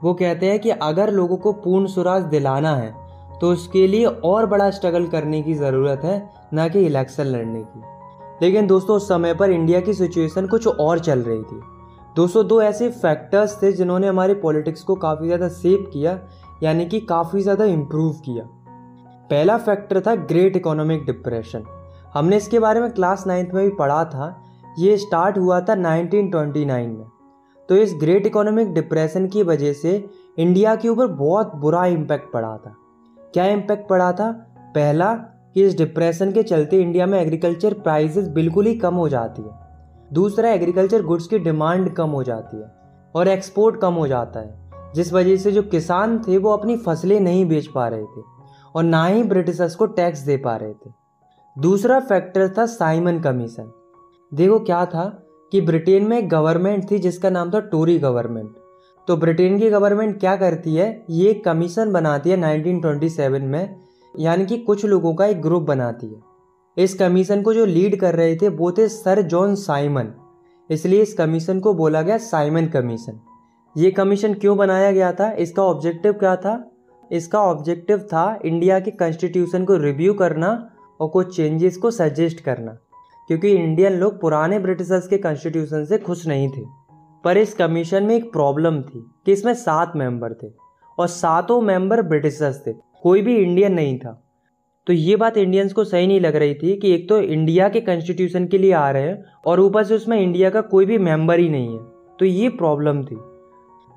वो 0.04 0.14
कहते 0.14 0.50
हैं 0.50 0.60
कि 0.60 0.70
अगर 0.72 1.12
लोगों 1.14 1.38
को 1.38 1.52
पूर्ण 1.56 1.88
स्वराज 1.88 2.24
दिलाना 2.26 2.76
है 2.76 2.96
तो 3.42 3.52
उसके 3.52 3.86
लिए 3.88 4.06
और 4.06 4.46
बड़ा 4.46 4.70
स्ट्रगल 4.72 5.06
करने 5.08 5.42
की 5.42 5.54
ज़रूरत 5.56 6.02
है, 6.04 6.30
ना 6.54 6.68
कि 6.68 6.80
इलेक्शन 6.82 7.24
लड़ने 7.26 7.62
की। 7.62 7.82
लेकिन 8.42 8.68
दोस्तों, 8.68 8.96
उस 8.96 9.08
समय 9.08 9.34
पर 9.34 9.52
इंडिया 9.52 9.80
की 9.82 9.94
सिचुएशन 9.94 10.48
कुछ 10.48 10.68
और 10.68 11.00
चल 11.00 11.20
रही 11.20 11.42
थी। 11.42 11.60
दोस्तों, 12.16 12.46
दो 12.48 12.62
ऐसे 12.62 12.90
फैक्टर्स 12.92 13.62
थे 13.62 13.72
जिन्होंने 13.72 14.08
हमारे 14.08 14.34
पॉलिटिक्स 14.36 14.84
को 14.84 14.96
काफ़ी 14.98 15.26
ज़्यादा 15.26 15.48
सेव 15.50 15.90
किया, 15.94 16.20
यानी 16.64 16.86
कि 16.86 17.00
काफ़ी 17.02 17.42
ज़्यादा 17.42 17.66
इम्प्रूव 17.66 18.14
किया। 18.26 18.48
पहला 19.30 19.58
फैक्टर 19.58 20.02
था 20.02 20.16
ग्रेट 20.16 20.56
इकोनॉमिक 20.56 21.06
डिप्रेशन 21.06 21.64
हमने 22.14 22.38
इसके 22.38 22.60
बारे 22.60 22.82
में 22.82 22.92
क्लास 22.92 23.28
नाइन्थ 23.28 23.50
में 23.54 23.70
भी 23.70 23.76
पढ़ा 23.76 24.06
था। 24.06 24.44
ये 24.80 24.98
स्टार्ट 24.98 25.38
हुआ 25.38 25.62
था 25.62 25.76
1929 25.76 26.98
में। 26.98 27.06
तो 27.70 27.76
इस 27.76 27.96
ग्रेट 28.00 28.26
इकोनॉमिक 28.26 28.74
डिप्रेशन 28.74 29.28
की 29.28 29.44
वजह 29.44 29.74
से 29.74 30.10
इंडिया 30.38 30.76
के 30.76 30.90
ऊपर 30.90 31.08
बहुत 31.08 31.56
बुरा 31.56 31.86
इम्पैक्ट 31.86 32.34
पड़ा 32.34 32.58
था। 32.58 32.76
क्या 33.34 33.46
इम्पैक्ट 33.46 33.90
पड़ा 33.90 34.12
था? 34.12 34.32
पहला, 34.76 35.14
कि 35.54 35.64
इस 35.64 35.78
डिप्रेशन 35.78 36.32
के 36.32 36.44
चलते 36.44 36.82
इंडिया 36.82 37.06
में 37.06 37.22
एग्रीकल्चर 37.22 37.74
प्राइसेस 37.74 38.28
बिल्कुल 38.28 38.66
ही 38.66 38.76
कम 38.76 38.96
हो 38.96 39.10
जाती 39.10 39.42
है। 39.42 39.50
दूसरा 40.14 40.50
एग्रीकल्चर 40.50 41.04
गुड्स 41.04 41.28
की 41.28 41.40
डिमांड 41.40 41.94
कम 41.94 42.10
हो 42.10 42.24
जाती 42.24 42.58
है 42.58 42.72
और 43.16 43.28
एक्सपोर्ट 43.28 43.82
कम 43.82 43.94
हो 43.94 44.08
जाता 44.08 44.40
है। 44.40 44.72
जिस 44.96 45.14
वजह 45.14 45.38
से 45.38 45.52
जो 45.52 45.62
किसान 45.62 46.20
थे, 46.20 46.38
वो 46.38 46.50
अपनी 46.50 46.78
फ़सलें 46.78 47.20
नहीं 47.20 47.46
बेच 47.46 47.68
पा 47.68 47.88
रहे 47.88 48.04
थे। 48.04 48.37
और 48.78 48.84
ना 48.84 49.06
ही 49.06 49.24
ब्रिटिशर्स 49.24 49.76
को 49.76 49.86
टैक्स 49.86 50.20
दे 50.20 50.38
पा 50.38 50.56
रहे 50.56 50.74
थे। 50.74 50.92
दूसरा 51.56 52.00
फैक्टर 52.00 52.48
था 52.58 52.66
साइमन 52.66 53.20
कमीशन। 53.20 53.72
देखो 54.32 54.60
क्या 54.60 54.86
था 54.86 55.06
कि 55.52 55.62
ब्रिटेन 55.62 56.08
में 56.08 56.18
एक 56.18 56.30
गवर्नमेंट 56.30 56.92
थी 56.92 57.00
जिसका 57.00 57.30
नाम 57.30 57.52
था 57.52 57.60
टोरी 57.60 57.98
गवर्नमेंट 58.00 58.56
तो 59.08 59.16
ब्रिटेन 59.18 59.60
की 59.60 59.70
गवर्नमेंट 59.70 60.20
क्या 60.20 60.36
करती 60.36 60.76
है? 60.76 61.06
ये 61.10 61.34
कमीशन 61.34 61.92
बनाती 61.92 62.30
है 62.30 62.38
1927 62.38 63.42
में, 63.42 63.76
यानी 64.20 64.46
कि 64.46 64.58
कुछ 64.58 64.86
लोगों 64.86 65.14
का 65.16 65.26
एक 65.26 65.42
ग्रुप 65.42 65.64
बनाती 65.64 66.08
है। 66.08 66.84
इस 66.84 66.94
कमीशन 66.94 67.42
को 67.42 67.54
जो 67.54 67.66
लीड 67.66 68.00
कर 68.00 68.16
रहे 68.16 68.36
थे 68.36 68.50
वो 68.50 68.72
थे 68.72 68.88
सर 68.88 69.22
जॉन 69.22 69.56
साइमन। 69.56 70.14
इसलिए 70.70 71.02
इस 71.02 71.14
कमीशन 71.14 71.60
को 71.60 71.74
बोला 71.74 72.02
गया 72.02 72.18
साइमन 72.18 72.68
कमीशन। 72.68 73.20
ये 73.78 73.92
कमीशन 73.92 74.34
क्यों 74.34 74.58
बनाया 74.58 74.92
गया 74.92 75.12
था? 75.12 75.32
इसका 75.32 75.64
ऑब्जेक्टिव 75.64 76.14
क्या 76.14 76.36
था? 76.36 76.72
इसका 77.12 77.42
ऑब्जेक्टिव 77.42 77.98
था 78.04 78.40
इंडिया 78.46 78.80
के 78.80 78.92
कॉन्स्टिट्यूशन 78.94 79.66
को 79.66 79.78
रिव्यू 79.78 80.14
करना 80.14 80.50
और 81.00 81.08
कुछ 81.08 81.36
चेंजेस 81.36 81.78
को 81.78 81.92
सजेस्ट 81.92 82.40
करना, 82.40 82.72
क्योंकि 83.30 83.52
इंडियन 83.52 83.94
लोग 83.94 84.20
पुराने 84.22 84.60
ब्रिटिशर्स 84.60 85.08
के 85.08 85.18
कॉन्स्टिट्यूशन 85.18 85.86
से 85.86 85.98
खुश 85.98 86.28
नहीं 86.28 86.50
थे। 86.50 86.62
पर 87.24 87.38
इस 87.38 87.54
कमीशन 87.54 88.04
में 88.04 88.16
एक 88.16 88.32
प्रॉब्लम 88.32 88.82
थी 88.82 89.04
कि 89.26 89.32
इसमें 89.32 89.54
सात 89.54 89.94
मेंबर 89.96 90.34
थे 90.34 90.52
और 90.98 91.08
सातों 91.08 91.62
मेंबर 91.62 92.02
ब्रिटिशर्स 92.02 92.62
थे, 92.68 92.74
कोई 93.04 93.22
भी 93.22 93.36
इंडियन 93.36 93.74
नहीं 93.74 93.98
था। 94.00 94.22
तो 94.88 94.94
ये 94.94 95.16
बात 95.16 95.38
इंडियंस 95.38 95.74
को 95.74 95.84
सही 95.84 96.08
नहीं 96.08 96.20
लग 96.22 96.36
रही 96.36 96.54
थी 96.54 96.76
कि 96.76 96.94
एक 96.94 97.08
तो 97.10 97.20
इंडिया 97.20 97.70
के 97.70 97.82
कॉन्स्टिट्यूशन 97.82 98.46
के 98.48 98.58
लिए 98.58 98.72
आ 98.72 98.90
रहे 98.92 99.04
हैं 99.04 99.24
और 99.46 99.60
ऊपर 99.60 99.84
से 99.84 99.96
उसमें 99.96 100.20
इंडिया 100.20 100.50
का 100.50 100.62
कोई 100.64 100.86
भी 100.86 100.98
मेंबर 100.98 101.40
ही 101.40 101.50
नहीं 101.50 101.74
है। 101.74 101.84
तो 102.20 102.26
ये 102.26 102.50
प्रॉब्लम 102.50 103.04
थी। 103.04 103.16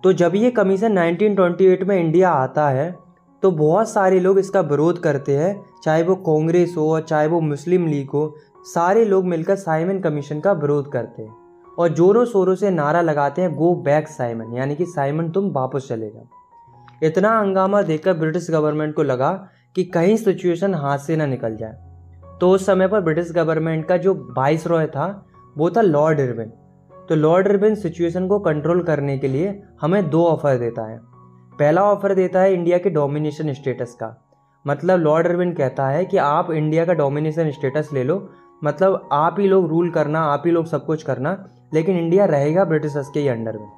तो 0.05 0.13
जब 0.13 0.33
ये 0.35 0.51
कमीशन 0.51 0.99
1928 0.99 1.83
में 1.83 1.99
इंडिया 1.99 2.31
आता 2.31 2.69
है 2.69 2.95
तो 3.43 3.51
बहुत 3.51 3.89
सारे 3.89 4.21
लोग 4.21 4.39
इसका 4.39 4.61
विरोध 4.61 4.99
करते 4.99 5.37
हैं, 5.37 5.65
चाहे 5.85 6.03
वो 6.03 6.15
कांग्रेस 6.17 6.75
हो 6.79 6.91
और 6.93 7.01
चाहे 7.01 7.27
वो 7.27 7.41
मुस्लिम 7.41 7.87
लीग 7.87 8.11
हो, 8.11 8.35
सारे 8.65 9.05
लोग 9.05 9.25
मिलकर 9.25 9.57
साइमन 9.57 9.99
कमीशन 9.99 10.41
का 10.41 10.53
विरोध 10.55 10.91
करते 10.93 11.23
हैं 11.23 11.75
और 11.79 11.89
जोरों 11.91 12.25
शोरों 12.25 12.55
से 12.55 12.71
नारा 12.71 13.01
लगाते 13.01 13.43
हैं, 13.43 13.55
गो 13.55 13.75
बैक 13.75 14.09
साइमन, 14.09 14.53
यानी 14.55 14.77
कि 14.77 14.87
साइमन, 14.87 15.31
तुम 15.31 15.51
वापस 15.53 15.87
चले 15.89 16.11
जाओ। 16.11 16.27
इतना 17.03 17.39
हंगामा 17.41 17.83
देखकर 17.83 18.15
ब्रिटिश 18.15 18.51
गवर्नमेंट 18.51 18.95
को 18.95 19.03
लगा 19.03 19.31
कि 19.77 19.85
कहीं 19.85 20.17
सिचुएशन 20.17 20.75
हाथ 20.75 20.99
से 20.99 21.17
ना 21.17 21.27
निकल 21.27 21.57
जाए। 21.57 22.39
तो 22.41 22.51
उस 22.51 22.67
समय 22.67 22.89
पर 22.89 23.01
ब्रिटिश 23.01 23.33
गवर्नमेंट 23.33 23.87
का 23.87 23.97
जो 23.97 24.15
वाइस 24.37 24.67
रॉय 24.67 24.87
था, 24.87 25.27
वो 25.59 25.71
था 25.71 25.81
लॉर्ड 25.81 26.21
इरविन। 26.21 26.53
तो 27.11 27.17
लॉर्ड 27.17 27.47
इरविन 27.47 27.75
सिचुएशन 27.75 28.29
को 28.29 28.39
कंट्रोल 28.39 28.83
करने 28.83 29.19
के 29.19 29.29
लिए 29.29 29.63
हमें 29.81 30.11
दो 30.11 30.25
ऑफ़र 30.25 30.59
देता 30.59 30.83
है। 30.91 31.01
पहला 31.59 31.83
ऑफ़र 31.83 32.15
देता 32.15 32.41
है 32.41 32.55
इंडिया 32.55 32.79
के 32.79 32.91
डोमिनेशन 32.91 33.53
स्टेटस 33.53 33.95
का। 33.95 34.33
मतलब 34.67 34.99
लॉर्ड 34.99 35.27
इरविन 35.27 35.53
कहता 35.53 35.89
है 35.89 36.05
कि 36.05 36.17
आप 36.17 36.51
इंडिया 36.51 36.85
का 36.85 36.93
डोमिनेशन 36.93 37.51
स्टेटस 37.51 37.91
ले 37.93 38.05
लो। 38.05 38.31
मतलब 38.65 39.09
आप 39.13 39.37
ही 39.39 39.49
लोग 39.49 39.69
रूल 39.69 39.91
करना, 39.91 40.21
आप 40.21 40.43
ही 40.47 40.53
लोग 40.53 40.67
सब 40.67 40.87
कुछ 40.87 41.03
करना, 41.03 41.49
लेकिन 41.75 41.97
इंडिया 41.97 42.25
रहेगा 42.25 42.65
ब्रिटिशर्स 42.65 43.11
के 43.11 43.21
ही 43.21 43.29
अंडर 43.29 43.59
में। 43.59 43.69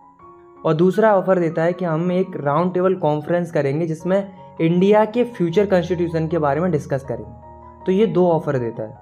और 0.66 0.75
दूसरा 0.75 1.16
ऑफ़र 1.16 1.38
देता 1.38 1.62
है 1.62 1.73
कि 1.73 1.85
हम 1.85 2.12
एक 2.12 2.27
राउंड 2.37 2.75
टेबल 2.75 2.95
कॉन्फ्रेंस 2.95 3.51
करेंगे 3.51 3.87
जिसमें 3.87 4.33
इंडिया 4.61 5.05
के 5.05 5.25
फ्यूचर 5.25 5.66
कॉन्स्टिट्यूशन 5.66 6.29
के 6.29 6.38
बारे 6.38 6.61
में 6.61 6.71
डिस्कस 6.71 7.05
करें। 7.05 7.25
तो 7.87 7.92
ये 7.92 8.07
दो 8.07 8.29
ऑफ़र 8.29 8.59
देता 8.59 8.83
है। 8.83 8.99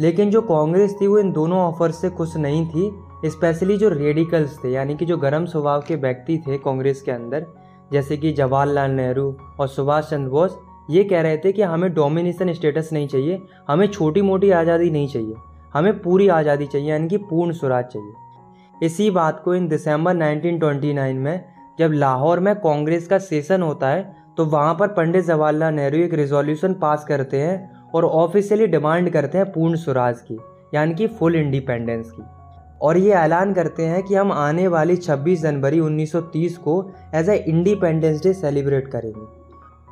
लेकिन 0.00 0.30
जो 0.30 0.40
कांग्रेस 0.40 0.96
थी 1.00 1.06
वो 1.06 1.18
इन 1.18 1.32
दोनों 1.32 1.58
ऑफ़र 1.58 1.90
से 1.90 2.10
खुश 2.10 2.36
नहीं 2.36 2.66
थी। 2.66 3.04
स्पेशली 3.24 3.76
जो 3.76 3.88
रेडिकल्स 3.88 4.58
थे, 4.64 4.70
यानी 4.70 4.94
कि 4.96 5.06
जो 5.06 5.16
गर्म 5.18 5.46
स्वभाव 5.46 5.82
के 5.82 5.96
व्यक्ति 5.96 6.38
थे 6.38 6.58
कांग्रेस 6.58 7.02
के 7.02 7.10
अंदर, 7.10 7.46
जैसे 7.92 8.16
कि 8.16 8.32
जवाहरलाल 8.32 8.90
नेहरू 8.90 9.34
और 9.60 9.68
सुभाष 9.68 10.10
चंद्र 10.10 10.30
बोस, 10.30 10.58
ये 10.90 11.02
कह 11.04 11.20
रहे 11.20 11.36
थे 11.36 11.52
कि 11.52 11.62
हमें 11.62 11.92
डोमिनेशन 11.94 12.52
स्टेटस 12.52 12.90
नहीं 12.92 13.08
चाहिए, 13.08 13.40
हमें 13.68 13.86
छोटी 13.88 14.22
मोटी 14.22 14.50
आज़ादी 14.52 14.90
नहीं 14.90 15.08
चाहिए, 15.08 15.34
हमें 15.74 15.98
पूरी 16.02 16.28
आज़ादी 16.30 16.66
चाहिए, 16.66 16.88
यानी 16.90 17.08
कि 17.08 17.16
पूर्ण 17.18 17.52
स्वराज 17.52 17.84
चाहिए। 17.84 18.86
इसी 18.86 19.10
बात 19.10 19.42
को 19.44 19.54
इन 19.54 19.68
दिसंबर 19.68 20.14
1929 20.14 21.16
में, 21.16 21.44
जब 21.78 21.92
लाहौर 21.94 22.40
में 22.40 22.54
कांग्रेस 22.56 23.06
का 23.08 23.18
सेशन 23.20 23.62
होता 23.62 23.88
है 23.88 24.16
तो 24.36 24.44
वहाँ 24.46 24.74
पर 24.74 24.88
पंडित 24.88 25.24
जवाहरलाल 25.24 25.74
नेहरू 25.74 25.98
एक 25.98 26.12
रिजोल्यूशन 26.14 26.74
पास 26.74 27.04
करते 27.04 27.40
हैं 27.40 27.90
और 27.94 28.04
ऑफिशियली 28.04 28.66
डिमांड 28.68 29.10
करते 29.10 29.38
हैं 29.38 29.52
पूर्ण 29.52 29.76
स्वराज 29.76 30.20
की, 30.22 30.38
यानी 30.74 30.94
कि 30.94 31.06
फुल 31.08 31.36
इंडिपेंडेंस 31.36 32.10
की। 32.10 32.22
और 32.80 32.98
ये 32.98 33.12
ऐलान 33.14 33.52
करते 33.54 33.86
हैं 33.86 34.02
कि 34.02 34.14
हम 34.14 34.32
आने 34.32 34.66
वाली 34.68 34.96
26 34.98 35.40
जनवरी 35.42 35.80
1930 35.80 36.56
को 36.58 36.74
as 37.14 37.28
a 37.28 37.36
independence 37.38 38.22
day 38.22 38.32
celebrate 38.34 38.88
करेंगे 38.88 39.26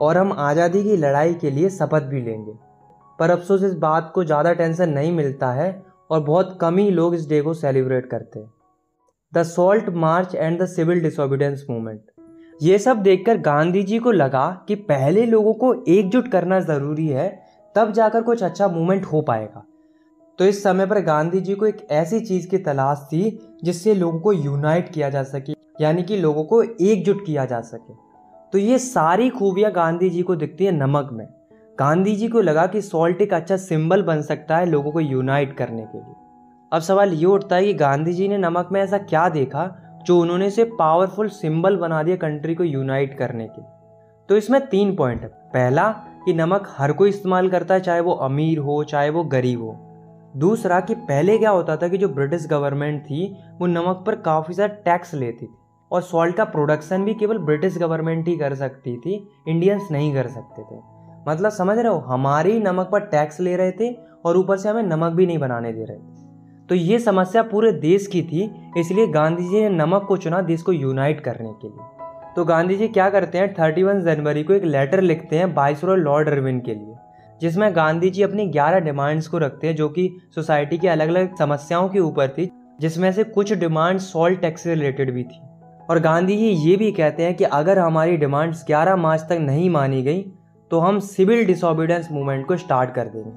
और 0.00 0.18
हम 0.18 0.32
आज़ादी 0.32 0.82
की 0.82 0.96
लड़ाई 0.96 1.34
के 1.34 1.50
लिए 1.50 1.70
शपथ 1.70 2.02
भी 2.02 2.20
लेंगे। 2.20 2.52
पर 3.18 3.30
अफसोस, 3.30 3.62
इस 3.62 3.74
बात 3.74 4.10
को 4.14 4.24
ज़्यादा 4.24 4.52
टेंशन 4.52 4.90
नहीं 4.90 5.12
मिलता 5.12 5.50
है 5.52 5.70
और 6.10 6.20
बहुत 6.22 6.56
कम 6.60 6.78
ही 6.78 6.90
लोग 6.90 7.14
इस 7.14 7.28
डे 7.28 7.40
को 7.40 7.54
सेलिब्रेट 7.54 8.10
करते 8.10 8.38
हैं। 8.38 8.50
The 9.32 9.42
salt 9.44 9.88
march 9.96 10.34
and 10.34 10.60
the 10.62 10.66
civil 10.66 11.00
disobedience 11.02 11.64
movement 11.70 12.00
ये 12.60 12.78
सब 12.78 13.02
देखकर 13.02 13.38
गांधी 13.38 13.82
जी 13.82 13.98
को 13.98 14.10
लगा 14.12 14.48
कि 14.68 14.74
पहले 14.84 15.24
लोगों 15.26 15.52
को 15.54 15.72
एकजुट 15.88 16.28
करना 16.28 16.60
ज़रूरी 16.60 17.06
है, 17.06 17.28
तब 17.76 17.92
जाकर 17.92 18.22
कुछ 18.22 18.42
अच्छा 18.42 18.68
मूवमेंट 18.68 19.04
हो 19.04 19.20
पाएगा। 19.22 19.64
तो 20.38 20.44
इस 20.44 20.62
समय 20.62 20.86
पर 20.86 21.00
गांधी 21.00 21.40
जी 21.40 21.54
को 21.54 21.66
एक 21.66 21.86
ऐसी 21.90 22.18
चीज़ 22.20 22.48
की 22.48 22.58
तलाश 22.58 23.06
थी 23.12 23.38
जिससे 23.64 23.94
लोगों 23.94 24.18
को 24.20 24.32
यूनाइट 24.32 24.92
किया 24.92 25.08
जा 25.10 25.22
सके, 25.22 25.52
यानी 25.80 26.02
कि 26.02 26.16
लोगों 26.16 26.44
को 26.44 26.62
एकजुट 26.62 27.24
किया 27.26 27.44
जा 27.44 27.60
सके। 27.60 27.94
तो 28.52 28.58
ये 28.58 28.78
सारी 28.78 29.28
खूबियाँ 29.30 29.70
गांधी 29.72 30.10
जी 30.10 30.22
को 30.22 30.36
दिखती 30.36 30.64
है 30.64 30.72
नमक 30.72 31.08
में। 31.12 31.26
गांधी 31.78 32.14
जी 32.16 32.28
को 32.28 32.40
लगा 32.40 32.66
कि 32.66 32.80
सॉल्ट 32.82 33.22
एक 33.22 33.32
अच्छा 33.34 33.56
सिंबल 33.56 34.02
बन 34.02 34.22
सकता 34.22 34.56
है 34.56 34.66
लोगों 34.66 34.92
को 34.92 35.00
यूनाइट 35.00 35.56
करने 35.56 35.82
के 35.82 35.98
लिए। 35.98 36.14
अब 36.72 36.80
सवाल 36.80 37.12
ये 37.12 37.26
उठता 37.26 37.56
है 37.56 37.64
कि 37.64 37.74
गांधी 37.74 38.12
जी 38.12 38.28
ने 38.28 38.38
नमक 38.38 38.68
में 38.72 38.80
ऐसा 38.80 38.98
क्या 38.98 39.28
देखा 39.28 39.66
जो 40.06 40.18
उन्होंने 40.20 40.46
इसे 40.46 40.64
पावरफुल 40.78 41.28
सिंबल 41.28 41.76
बना 41.76 42.02
दिया 42.02 42.16
कंट्री 42.16 42.54
को 42.54 42.64
यूनाइट 42.64 43.18
करने 43.18 43.46
के 43.48 43.62
तो 44.28 44.36
इसमें 44.36 44.60
तीन 44.66 44.94
पॉइंट 44.96 45.22
है। 45.22 45.28
पहला, 45.28 45.88
कि 46.24 46.32
नमक 46.34 46.68
हर 46.78 46.92
कोई 46.92 47.08
इस्तेमाल 47.08 47.48
करता 47.48 47.74
है, 47.74 47.80
चाहे 47.80 48.00
वो 48.00 48.12
अमीर 48.12 48.58
हो, 48.58 48.82
चाहे 48.84 49.10
वो 49.10 49.22
गरीब 49.24 49.62
हो। 49.62 49.85
दूसरा 50.36 50.80
कि 50.80 50.94
पहले 50.94 51.36
क्या 51.38 51.50
होता 51.50 51.76
था 51.76 51.88
कि 51.88 51.98
जो 51.98 52.08
ब्रिटिश 52.08 52.46
गवर्नमेंट 52.46 53.02
थी, 53.02 53.26
वो 53.60 53.66
नमक 53.66 54.02
पर 54.06 54.14
काफ़ी 54.22 54.54
ज़्यादा 54.54 54.74
टैक्स 54.84 55.14
लेती 55.14 55.46
थी 55.46 55.54
और 55.90 56.02
सॉल्ट 56.02 56.36
का 56.36 56.44
प्रोडक्शन 56.46 57.04
भी 57.04 57.14
केवल 57.14 57.38
ब्रिटिश 57.40 57.78
गवर्नमेंट 57.78 58.28
ही 58.28 58.36
कर 58.36 58.54
सकती 58.54 58.96
थी 58.96 59.14
इंडियंस 59.48 59.88
नहीं 59.92 60.12
कर 60.14 60.28
सकते 60.28 60.62
थे। 60.62 60.80
मतलब 61.28 61.50
समझ 61.50 61.78
रहे 61.78 61.88
हो? 61.88 61.98
हमारी 61.98 62.58
नमक 62.60 62.88
पर 62.92 63.00
टैक्स 63.06 63.40
ले 63.40 63.56
रहे 63.56 63.72
थे 63.72 63.92
और 64.24 64.36
ऊपर 64.36 64.56
से 64.56 64.68
हमें 64.68 64.82
नमक 64.82 65.12
भी 65.12 65.26
नहीं 65.26 65.38
बनाने 65.38 65.72
दे 65.72 65.84
रहे 65.84 65.96
थे। 65.96 66.66
तो 66.68 66.74
ये 66.74 66.98
समस्या 66.98 67.42
पूरे 67.42 67.72
देश 67.72 68.06
की 68.06 68.22
थी, 68.22 68.50
इसलिए 68.76 69.06
गांधी 69.06 69.48
जी 69.48 69.60
ने 69.60 69.68
नमक 69.68 70.04
को 70.08 70.16
चुना 70.16 70.40
देश 70.42 70.62
को 70.62 70.72
यूनाइट 70.72 71.20
करने 71.20 71.52
के 71.52 71.68
लिए। 71.68 72.34
तो 72.36 72.44
गांधी 72.44 72.76
जी 72.76 72.88
क्या 72.88 73.08
करते 73.10 73.38
हैं? 73.38 73.52
थर्टी 73.54 73.82
वन 73.82 74.00
जनवरी 74.00 74.42
को 74.42 74.52
एक 74.52 74.64
लेटर 74.64 75.00
लिखते 75.00 75.38
हैं 75.38 75.52
बाइसरो 75.54 75.94
लॉर्ड 75.96 76.28
अरविंद 76.28 76.62
के 76.62 76.74
लिए। 76.74 76.95
जिसमें 77.40 77.74
गांधी 77.76 78.10
जी 78.10 78.22
अपनी 78.22 78.46
ग्यारह 78.46 78.78
डिमांड्स 78.78 79.28
को 79.28 79.38
रखते 79.38 79.66
हैं, 79.66 79.74
जो 79.76 79.88
कि 79.88 80.10
सोसाइटी 80.34 80.78
की 80.78 80.86
अलग 80.86 81.08
अलग 81.08 81.36
समस्याओं 81.36 81.88
के 81.88 82.00
ऊपर 82.00 82.28
थी, 82.28 82.50
जिसमें 82.80 83.10
से 83.12 83.24
कुछ 83.24 83.52
डिमांड 83.52 83.98
सॉल्ट 83.98 84.40
टैक्स 84.40 84.62
से 84.62 84.74
रिलेटेड 84.74 85.12
भी 85.14 85.24
थी। 85.24 85.40
और 85.90 85.98
गांधी 86.00 86.36
जी 86.36 86.48
ये 86.68 86.76
भी 86.76 86.90
कहते 86.92 87.22
हैं 87.22 87.34
कि 87.34 87.44
अगर 87.44 87.78
हमारी 87.78 88.16
डिमांड्स 88.16 88.64
11 88.64 88.96
मार्च 88.96 89.22
तक 89.22 89.38
नहीं 89.40 89.68
मानी 89.70 90.02
गई 90.02 90.24
तो 90.70 90.78
हम 90.80 90.98
सिविल 90.98 91.44
डिसोबिडेंस 91.46 92.08
मूवमेंट 92.12 92.46
को 92.46 92.56
स्टार्ट 92.56 92.94
कर 92.94 93.08
देंगे। 93.08 93.32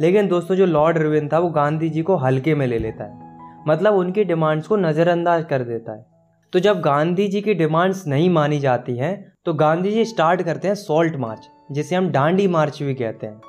लेकिन 0.00 0.28
दोस्तों, 0.28 0.54
जो 0.56 0.66
लॉर्ड 0.66 0.98
अरविंद 0.98 1.32
था, 1.32 1.38
वो 1.38 1.48
गांधी 1.48 1.88
जी 1.88 2.02
को 2.02 2.16
हल्के 2.16 2.54
में 2.54 2.66
ले 2.66 2.78
लेता 2.78 3.04
है। 3.04 3.26
मतलब 3.68 3.94
उनकी 3.94 4.24
डिमांड्स 4.24 4.66
को 4.66 4.76
नज़रअंदाज 4.76 5.44
कर 5.44 5.62
देता 5.62 5.92
है। 5.92 6.06
तो 6.52 6.58
जब 6.58 6.80
गांधी 6.80 7.26
जी 7.28 7.40
की 7.40 7.54
डिमांड्स 7.54 8.06
नहीं 8.06 8.30
मानी 8.30 8.58
जाती 8.58 8.96
हैं 8.96 9.32
तो 9.44 9.54
गांधी 9.54 9.90
जी 9.90 10.04
स्टार्ट 10.04 10.42
करते 10.42 10.68
हैं 10.68 10.74
सॉल्ट 10.74 11.16
मार्च 11.16 11.48
जिसे 11.72 11.96
हम 11.96 12.08
डांडी 12.10 12.46
मार्च 12.46 12.82
भी 12.82 12.94
कहते 12.94 13.26
हैं। 13.26 13.40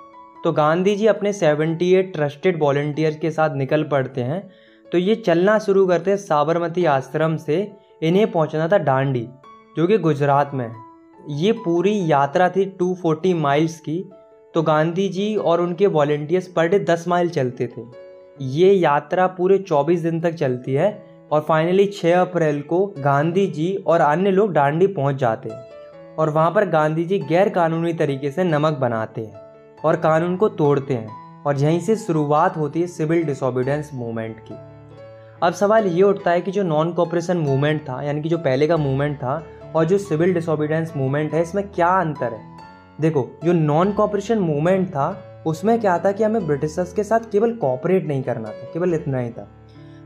तो 0.43 0.51
गांधी 0.51 0.95
जी 0.95 1.07
अपने 1.07 1.33
78 1.33 2.01
ट्रस्टेड 2.01 2.59
वॉल्टियर्स 2.59 3.17
के 3.17 3.31
साथ 3.31 3.55
निकल 3.55 3.83
पड़ते 3.83 4.21
हैं। 4.21 4.49
तो 4.91 4.97
ये 4.97 5.15
चलना 5.15 5.59
शुरू 5.59 5.85
करते 5.87 6.11
हैं 6.11 6.17
साबरमती 6.17 6.85
आश्रम 6.85 7.35
से, 7.37 7.71
इन्हें 8.03 8.31
पहुँचना 8.31 8.67
था 8.67 8.77
डांडी, 8.77 9.27
जो 9.77 9.87
कि 9.87 9.97
गुजरात 9.97 10.51
में 10.53 10.65
है। 10.65 10.89
ये 11.39 11.51
पूरी 11.51 12.11
यात्रा 12.11 12.49
थी 12.49 12.65
240 12.83 13.33
माइल्स 13.33 13.79
की 13.79 14.09
तो 14.53 14.61
गांधी 14.61 15.09
जी 15.09 15.35
और 15.35 15.61
उनके 15.61 15.87
वॉल्टियर्स 15.87 16.47
पर 16.47 16.67
डे 16.67 16.79
10 16.79 17.07
माइल 17.07 17.29
चलते 17.29 17.67
थे। 17.67 17.81
ये 18.41 18.73
यात्रा 18.73 19.27
पूरे 19.27 19.57
24 19.57 20.01
दिन 20.01 20.21
तक 20.21 20.33
चलती 20.33 20.73
है 20.73 20.91
और 21.31 21.41
फाइनली 21.41 21.85
6 21.85 22.13
अप्रैल 22.13 22.61
को 22.61 22.85
गांधी 22.97 23.47
जी 23.47 23.75
और 23.87 24.01
अन्य 24.01 24.31
लोग 24.31 24.53
डांडी 24.53 24.87
पहुँच 24.87 25.15
जाते 25.15 25.49
हैं। 25.49 25.78
और 26.19 26.29
वहाँ 26.29 26.51
पर 26.51 26.69
गांधी 26.69 27.05
जी 27.05 27.19
गैर 27.19 27.49
कानूनी 27.49 27.93
तरीके 27.93 28.31
से 28.31 28.43
नमक 28.43 28.73
बनाते 28.73 29.21
हैं 29.21 29.41
और 29.85 29.95
कानून 29.95 30.35
को 30.35 30.49
तोड़ते 30.49 30.93
हैं 30.93 31.43
और 31.43 31.57
यहीं 31.57 31.79
से 31.79 31.95
शुरुआत 31.95 32.57
होती 32.57 32.81
है 32.81 32.87
सिविल 32.87 33.23
डिसोबिडेंस 33.23 33.91
मूवमेंट 33.93 34.39
की। 34.39 34.55
अब 35.43 35.53
सवाल 35.53 35.87
ये 35.87 36.03
उठता 36.03 36.31
है 36.31 36.41
कि 36.41 36.51
जो 36.51 36.63
नॉन 36.63 36.91
कॉपरेशन 36.93 37.37
मूवमेंट 37.37 37.81
था, 37.81 38.01
यानी 38.01 38.21
कि 38.21 38.29
जो 38.29 38.37
पहले 38.37 38.67
का 38.67 38.77
मूवमेंट 38.77 39.17
था 39.17 39.43
और 39.75 39.85
जो 39.85 39.97
सिविल 39.97 40.33
डिसोबिडेंस 40.33 40.93
मूवमेंट 40.97 41.33
है, 41.33 41.41
इसमें 41.41 41.67
क्या 41.71 41.87
अंतर 41.87 42.33
है? 42.33 42.41
देखो, 43.01 43.27
जो 43.43 43.53
नॉन 43.53 43.91
कॉपरेशन 43.91 44.39
मूवमेंट 44.39 44.89
था, 44.89 45.43
उसमें 45.45 45.79
क्या 45.81 45.99
था 45.99 46.11
कि 46.11 46.23
हमें 46.23 46.47
ब्रिटिशर्स 46.47 46.93
के 46.93 47.03
साथ 47.03 47.19
केवल 47.31 47.53
कॉपरेट 47.53 48.07
नहीं 48.07 48.23
करना 48.23 48.49
था, 48.49 48.71
केवल 48.73 48.93
इतना 48.93 49.19
ही 49.19 49.29
था। 49.29 49.47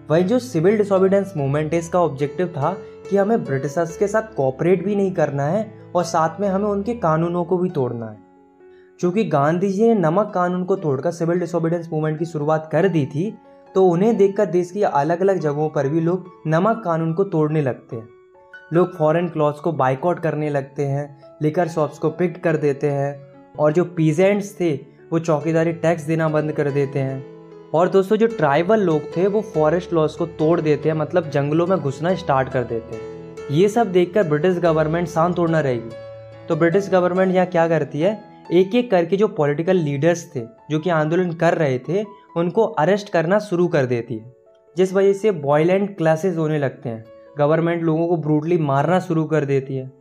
वही 0.09 0.23
जो 0.23 0.39
सिविल 0.39 0.77
डिसोबिडेंस 0.77 1.33
मूवमेंट 1.37 1.73
है, 1.73 1.79
इसका 1.79 1.99
ऑब्जेक्टिव 1.99 2.47
था 2.47 2.77
कि 3.09 3.17
हमें 3.17 3.43
ब्रिटिशर्स 3.43 3.97
के 3.97 4.07
साथ 4.07 4.35
कॉपरेट 4.35 4.85
भी 4.85 4.95
नहीं 4.95 5.11
करना 5.11 5.45
है 5.45 5.82
और 5.95 6.03
साथ 6.03 6.39
में 6.39 6.47
हमें 6.47 6.67
उनके 6.67 6.93
कानूनों 6.93 7.43
को 7.43 7.57
भी 7.57 7.69
तोड़ना 7.69 8.05
है। 8.05 8.17
चूँकि 8.99 9.23
गांधी 9.23 9.69
जी 9.69 9.87
ने 9.87 9.93
नमक 9.95 10.31
कानून 10.35 10.63
को 10.63 10.75
तोड़कर 10.75 11.11
सिविल 11.11 11.39
डिसोबिडेंस 11.39 11.89
मूवमेंट 11.93 12.19
की 12.19 12.25
शुरुआत 12.25 12.69
कर 12.71 12.87
दी 12.87 13.05
थी 13.05 13.37
तो 13.75 13.85
उन्हें 13.85 14.15
देखकर 14.17 14.45
देश 14.45 14.71
की 14.71 14.81
अलग 14.83 15.21
अलग 15.21 15.37
जगहों 15.37 15.69
पर 15.69 15.87
भी 15.87 15.99
लोग 15.99 16.25
नमक 16.47 16.81
कानून 16.85 17.13
को 17.13 17.23
तोड़ने 17.23 17.61
लगते 17.61 17.95
हैं। 17.95 18.07
लोग 18.73 18.95
फॉरेन 18.97 19.27
क्लॉथ्स 19.29 19.59
को 19.59 19.71
बाइकआउट 19.71 20.19
करने 20.19 20.49
लगते 20.49 20.85
हैं, 20.85 21.21
लिकर 21.41 21.67
शॉप्स 21.67 21.99
को 21.99 22.09
पिक 22.09 22.43
कर 22.43 22.57
देते 22.57 22.89
हैं, 22.89 23.33
और 23.59 23.73
जो 23.73 23.85
पीजेंट्स 23.85 24.55
थे, 24.59 24.73
वो 25.11 25.19
चौकीदारी 25.19 25.73
टैक्स 25.73 26.03
देना 26.03 26.29
बंद 26.29 26.51
कर 26.51 26.69
देते 26.71 26.99
हैं। 26.99 27.25
और 27.71 27.89
दोस्तों, 27.89 28.15
जो 28.15 28.27
ट्राइबल 28.27 28.79
लोग 28.79 29.01
थे, 29.17 29.27
वो 29.27 29.41
फॉरेस्ट 29.41 29.93
लॉस 29.93 30.15
को 30.15 30.25
तोड़ 30.25 30.61
देते 30.61 30.89
हैं 30.89 30.95
मतलब 30.95 31.29
जंगलों 31.29 31.67
में 31.67 31.77
घुसना 31.79 32.15
स्टार्ट 32.15 32.49
कर 32.49 32.63
देते 32.63 32.95
हैं। 32.95 33.12
ये 33.51 33.69
सब 33.69 33.91
देखकर 33.91 34.23
ब्रिटिश 34.23 34.57
गवर्नमेंट 34.57 35.07
शांत 35.07 35.35
तोड़ना 35.35 35.59
रहेगी। 35.59 35.89
तो 36.47 36.55
ब्रिटिश 36.55 36.89
गवर्नमेंट 36.89 37.35
यहाँ 37.35 37.47
क्या 37.47 37.67
करती 37.67 38.01
है? 38.01 38.21
एक 38.51 38.75
एक 38.75 38.91
करके 38.91 39.17
जो 39.17 39.27
पॉलिटिकल 39.27 39.75
लीडर्स 39.75 40.35
थे, 40.35 40.41
जो 40.71 40.79
कि 40.79 40.89
आंदोलन 40.89 41.31
कर 41.31 41.53
रहे 41.53 41.79
थे, 41.79 42.03
उनको 42.37 42.63
अरेस्ट 42.63 43.09
करना 43.09 43.39
शुरू 43.39 43.67
कर 43.67 43.85
देती 43.85 44.17
है। 44.17 44.35
जिस 44.77 44.93
वजह 44.93 45.13
से 45.13 45.31
बॉयलेंट 45.31 45.97
क्लासेस 45.97 46.37
होने 46.37 46.59
लगते 46.59 46.89
हैं। 46.89 47.05
गवर्नमेंट 47.37 47.83
लोगों 47.83 48.07
को 48.07 48.17
ब्रूटली 48.17 48.57
मारना 48.57 48.99
शुरू 48.99 49.23
कर 49.23 49.45
देती 49.45 49.75
है। 49.75 49.91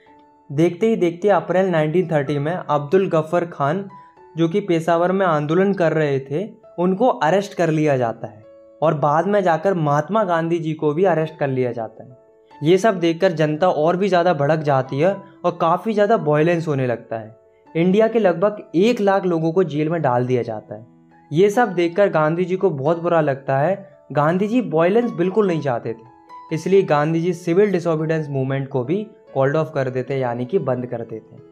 देखते 0.52 0.86
ही 0.86 0.96
देखते 0.96 1.28
अप्रैल 1.28 1.70
1930 1.70 2.38
में 2.38 2.52
अब्दुल 2.52 3.08
गफ्फर 3.08 3.44
खान, 3.44 3.88
जो 4.36 4.48
कि 4.48 4.60
पेशावर 4.60 5.12
में 5.12 5.26
आंदोलन 5.26 5.72
कर 5.72 5.92
रहे 5.92 6.20
थे, 6.20 6.48
उनको 6.78 7.06
अरेस्ट 7.06 7.54
कर 7.54 7.70
लिया 7.70 7.96
जाता 7.96 8.26
है। 8.26 8.44
और 8.82 8.94
बाद 8.94 9.26
में 9.26 9.42
जाकर 9.42 9.74
महात्मा 9.74 10.24
गांधी 10.24 10.58
जी 10.58 10.72
को 10.72 10.94
भी 10.94 11.04
अरेस्ट 11.04 11.38
कर 11.38 11.48
लिया 11.48 11.72
जाता 11.72 12.04
है। 12.04 12.21
ये 12.62 12.76
सब 12.78 12.98
देखकर 13.00 13.32
जनता 13.32 13.68
और 13.68 13.96
भी 13.96 14.08
ज़्यादा 14.08 14.32
भड़क 14.34 14.58
जाती 14.60 14.98
है 14.98 15.14
और 15.44 15.56
काफ़ी 15.60 15.92
ज़्यादा 15.92 16.16
वॉयलेंस 16.16 16.68
होने 16.68 16.86
लगता 16.86 17.18
है। 17.18 17.36
इंडिया 17.74 18.08
के 18.08 18.18
लगभग 18.18 18.62
एक 18.76 19.00
लाख 19.00 19.24
लोगों 19.26 19.52
को 19.52 19.64
जेल 19.64 19.88
में 19.88 20.00
डाल 20.02 20.26
दिया 20.26 20.42
जाता 20.42 20.74
है। 20.74 20.86
ये 21.30 21.50
सब 21.50 21.72
देखकर 21.74 22.08
गांधी 22.10 22.44
जी 22.44 22.56
को 22.56 22.70
बहुत 22.70 23.02
बुरा 23.02 23.20
लगता 23.20 23.58
है। 23.58 23.74
गांधी 24.12 24.48
जी 24.48 24.60
वॉयलेंस 24.62 25.10
बिल्कुल 25.12 25.46
नहीं 25.46 25.60
चाहते 25.60 25.92
थे। 25.92 26.54
इसलिए 26.54 26.82
Gandhi 26.84 27.20
ji 27.20 27.32
civil 27.34 27.72
disobedience 27.72 28.28
movement 28.28 28.68
को 28.68 28.84
भी 28.84 29.06
कॉल्ड 29.34 29.56
ऑफ़ 29.56 29.72
कर 29.74 29.90
देते 29.90 30.14
हैं 30.14 30.20
यानी 30.20 30.44
कि 30.46 30.58
बंद 30.60 30.86
कर 30.86 31.00
देते। 31.00 31.34
हैं 31.34 31.42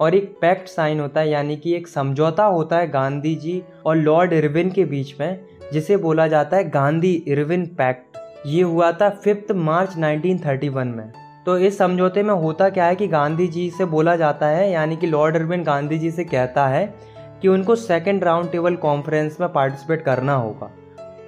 और 0.00 0.14
एक 0.14 0.36
पैक्ट 0.40 0.68
साइन 0.68 1.00
होता 1.00 1.20
है, 1.20 1.30
यानी 1.30 1.56
कि 1.56 1.74
एक 1.74 1.88
समझौता 1.88 2.44
होता 2.44 2.78
है 2.78 2.90
गांधी 2.90 3.34
जी 3.36 3.62
और 3.86 3.96
लॉर्ड 3.96 4.32
इरविन 4.32 4.70
के 4.70 4.84
बीच 4.84 5.14
में, 5.20 5.44
जिसे 5.72 5.96
बोला 5.96 6.26
जाता 6.28 6.56
है 6.56 6.68
गांधी 6.70 7.12
इरविन 7.28 7.66
पैक्ट 7.74 8.16
ये 8.46 8.62
हुआ 8.62 8.92
था 8.92 9.10
फिफ्थ 9.10 9.52
मार्च 9.52 9.96
1931 9.96 10.94
में। 10.96 11.12
तो 11.46 11.58
इस 11.58 11.78
समझौते 11.78 12.22
में 12.22 12.34
होता 12.34 12.68
क्या 12.68 12.84
है 12.84 12.96
कि 12.96 13.08
गांधी 13.08 13.46
जी 13.46 13.70
से 13.70 13.84
बोला 13.84 14.16
जाता 14.16 14.46
है, 14.46 14.70
यानी 14.70 14.96
कि 14.96 15.06
लॉर्ड 15.06 15.36
इरविन 15.36 15.62
गांधी 15.62 15.98
जी 15.98 16.10
से 16.10 16.24
कहता 16.24 16.66
है 16.66 16.94
कि 17.42 17.48
उनको 17.48 17.74
सेकेंड 17.74 18.24
राउंड 18.24 18.50
टेबल 18.50 18.76
कॉन्फ्रेंस 18.76 19.36
में 19.40 19.52
पार्टिसिपेट 19.52 20.02
करना 20.02 20.34
होगा। 20.34 20.70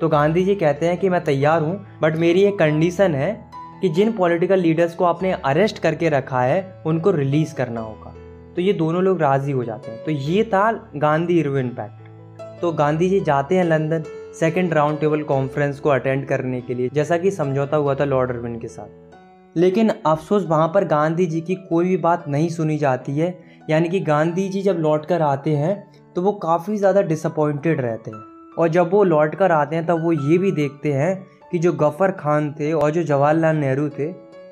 तो 0.00 0.08
गांधी 0.08 0.44
जी 0.44 0.54
कहते 0.54 0.86
हैं 0.86 0.96
कि 0.96 1.08
मैं 1.08 1.24
तैयार 1.24 1.62
हूँ 1.62 1.86
बट 2.02 2.16
मेरी 2.16 2.42
एक 2.42 2.58
कंडीशन 2.58 3.14
है 3.14 3.50
कि 3.82 3.88
जिन 3.88 4.12
पॉलिटिकल 4.12 4.58
लीडर्स 4.58 4.94
को 4.94 5.04
आपने 5.04 5.32
अरेस्ट 5.32 5.78
करके 5.78 6.08
रखा 6.08 6.40
है, 6.40 6.82
उनको 6.86 7.10
रिलीज़ 7.10 7.54
करना 7.54 7.80
होगा। 7.80 8.14
तो 8.54 8.62
ये 8.62 8.72
दोनों 8.72 9.02
लोग 9.02 9.20
राज़ी 9.20 9.52
हो 9.52 9.64
जाते 9.64 9.90
हैं। 9.90 10.04
तो 10.04 10.10
ये 10.10 10.44
था 10.44 10.90
गांधी 10.96 11.40
इरविन 11.40 11.68
पैक्ट। 11.68 12.60
तो 12.60 12.72
गांधी 12.72 13.08
जी 13.08 13.20
जाते 13.20 13.56
हैं 13.56 13.64
London. 13.64 14.04
Second 14.36 14.72
round 14.74 14.98
table 15.00 15.22
conference 15.22 15.78
को 15.80 15.88
अटेंड 15.88 16.26
करने 16.28 16.60
के 16.60 16.74
लिए, 16.74 16.88
जैसा 16.94 17.16
कि 17.18 17.30
समझौता 17.30 17.76
हुआ 17.76 17.94
था 17.94 18.04
लॉर्ड 18.04 18.30
अरविंद 18.30 18.60
के 18.60 18.68
साथ। 18.68 19.56
लेकिन 19.56 19.88
अफसोस, 19.88 20.44
वहाँ 20.46 20.68
पर 20.68 20.84
गांधी 20.84 21.26
जी 21.26 21.40
की 21.40 21.54
कोई 21.54 21.84
भी 21.84 21.96
बात 21.96 22.24
नहीं 22.28 22.48
सुनी 22.48 22.76
जाती 22.78 23.16
है। 23.18 23.38
यानी 23.70 23.88
कि 23.88 24.00
गांधी 24.00 24.48
जी 24.48 24.62
जब 24.62 24.78
लौट 24.78 25.06
कर 25.06 25.22
आते 25.22 25.54
हैं 25.56 26.12
तो 26.16 26.22
वो 26.22 26.32
काफ़ी 26.32 26.76
ज़्यादा 26.76 27.02
डिसअपॉइंटेड 27.02 27.80
रहते 27.80 28.10
हैं। 28.10 28.52
और 28.58 28.68
जब 28.68 28.90
वो 28.90 29.02
लौट 29.04 29.34
कर 29.34 29.52
आते 29.52 29.76
हैं, 29.76 29.86
तब 29.86 30.02
वो 30.02 30.12
ये 30.12 30.38
भी 30.38 30.52
देखते 30.52 30.92
हैं 30.92 31.26
कि 31.52 31.58
जो 31.58 31.72
गफ़र 31.72 32.10
खान 32.10 32.52
थे 32.60 32.72
और 32.72 32.90
जो 32.90 33.02
जवाहरलाल 33.02 33.56
नेहरू 33.56 33.88
थे, 33.88 34.10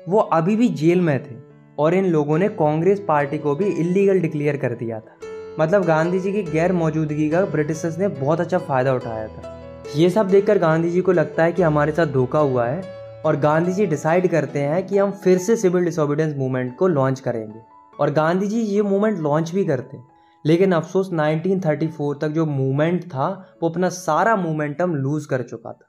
वो 0.09 0.19
अभी 0.19 0.55
भी 0.55 0.67
जेल 0.69 1.01
में 1.01 1.23
थे। 1.23 1.35
और 1.77 1.93
इन 1.93 2.05
लोगों 2.05 2.37
ने 2.37 2.47
कांग्रेस 2.49 2.99
पार्टी 3.07 3.37
को 3.37 3.55
भी 3.55 3.65
इलीगल 3.65 4.19
डिक्लेयर 4.19 4.57
कर 4.57 4.73
दिया 4.73 4.99
था। 4.99 5.17
मतलब 5.59 5.83
गांधी 5.83 6.19
जी 6.19 6.31
की 6.31 6.43
गैर 6.43 6.73
मौजूदगी 6.73 7.29
का 7.29 7.45
ब्रिटिशर्स 7.45 7.99
ने 7.99 8.07
बहुत 8.07 8.39
अच्छा 8.39 8.57
फ़ायदा 8.57 8.93
उठाया 8.93 9.27
था। 9.27 9.53
ये 9.95 10.09
सब 10.09 10.27
देखकर 10.27 10.57
गांधी 10.57 10.89
जी 10.89 11.01
को 11.01 11.11
लगता 11.11 11.43
है 11.43 11.53
कि 11.53 11.61
हमारे 11.61 11.91
साथ 11.91 12.05
धोखा 12.05 12.39
हुआ 12.39 12.65
है 12.65 12.81
और 13.25 13.35
गांधी 13.35 13.73
जी 13.73 13.85
डिसाइड 13.85 14.27
करते 14.27 14.59
हैं 14.59 14.87
कि 14.87 14.97
हम 14.97 15.11
फिर 15.11 15.37
से 15.37 15.55
सिविल 15.55 15.85
डिसोबिडेंस 15.85 16.35
मूवमेंट 16.37 16.77
को 16.77 16.87
लॉन्च 16.87 17.19
करेंगे। 17.19 17.59
और 17.99 18.11
गांधी 18.11 18.47
जी 18.47 18.61
ये 18.61 18.81
मूवमेंट 18.81 19.19
लॉन्च 19.19 19.51
भी 19.51 19.65
करते 19.65 19.97
हैं। 19.97 20.07
लेकिन 20.45 20.71
अफसोस 20.71 21.09
1934 21.13 22.21
तक 22.21 22.27
जो 22.27 22.45
मूवमेंट 22.45 23.03
था, 23.03 23.57
वो 23.63 23.69
अपना 23.69 23.89
सारा 23.89 24.35
मूवमेंटम 24.35 24.95
लूज 24.95 25.25
कर 25.25 25.41
चुका 25.41 25.71
था। 25.71 25.85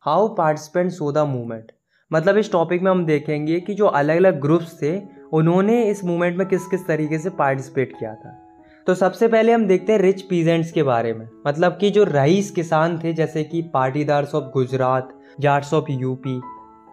How 0.00 0.34
participant 0.34 0.90
saw 0.90 1.12
the 1.12 1.18
movement 1.18 1.72
मतलब 2.12 2.36
इस 2.36 2.52
टॉपिक 2.52 2.82
में 2.82 2.90
हम 2.90 3.06
देखेंगे 3.06 3.60
कि 3.60 3.74
जो 3.74 3.86
अलग 3.86 4.16
अलग 4.16 4.40
ग्रुप्स 4.40 4.82
थे, 4.82 5.02
उन्होंने 5.32 5.84
इस 5.84 6.04
मूवमेंट 6.04 6.38
में 6.38 6.48
किस 6.48 6.66
किस 6.66 6.86
तरीके 6.86 7.18
से 7.18 7.30
पार्टिसिपेट 7.30 7.92
किया 7.98 8.14
था। 8.14 8.41
तो 8.86 8.94
सबसे 8.94 9.26
पहले 9.28 9.52
हम 9.52 9.64
देखते 9.66 9.92
हैं 9.92 9.98
रिच 10.00 10.22
पीजेंट्स 10.22 10.70
के 10.72 10.82
बारे 10.82 11.12
में। 11.14 11.28
मतलब 11.46 11.76
कि 11.80 11.90
जो 11.90 12.04
रईस 12.04 12.50
किसान 12.50 12.98
थे, 12.98 13.12
जैसे 13.12 13.44
कि 13.44 13.62
Patidars 13.74 14.34
of 14.34 14.44
Gujarat 14.44 15.08
Jats 15.40 15.72
of 15.74 15.90
UP. 15.90 16.40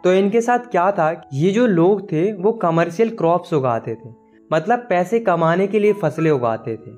तो 0.04 0.14
इनके 0.14 0.42
साथ 0.42 0.70
क्या 0.72 0.92
था 0.92 1.10
ये 1.34 1.52
जो 1.52 1.66
लोग 1.68 2.12
थे, 2.12 2.32
वो 2.34 2.52
कमर्शियल 2.54 3.10
क्रॉप्स 3.10 3.54
उगाते 3.54 3.96
थे। 3.96 4.10
मतलब 4.52 4.86
पैसे 4.90 5.20
कमाने 5.20 5.68
के 5.68 5.80
लिए 5.80 5.94
फ़सलें 5.94 6.32
उगाते 6.32 6.76
थे। 6.78 6.92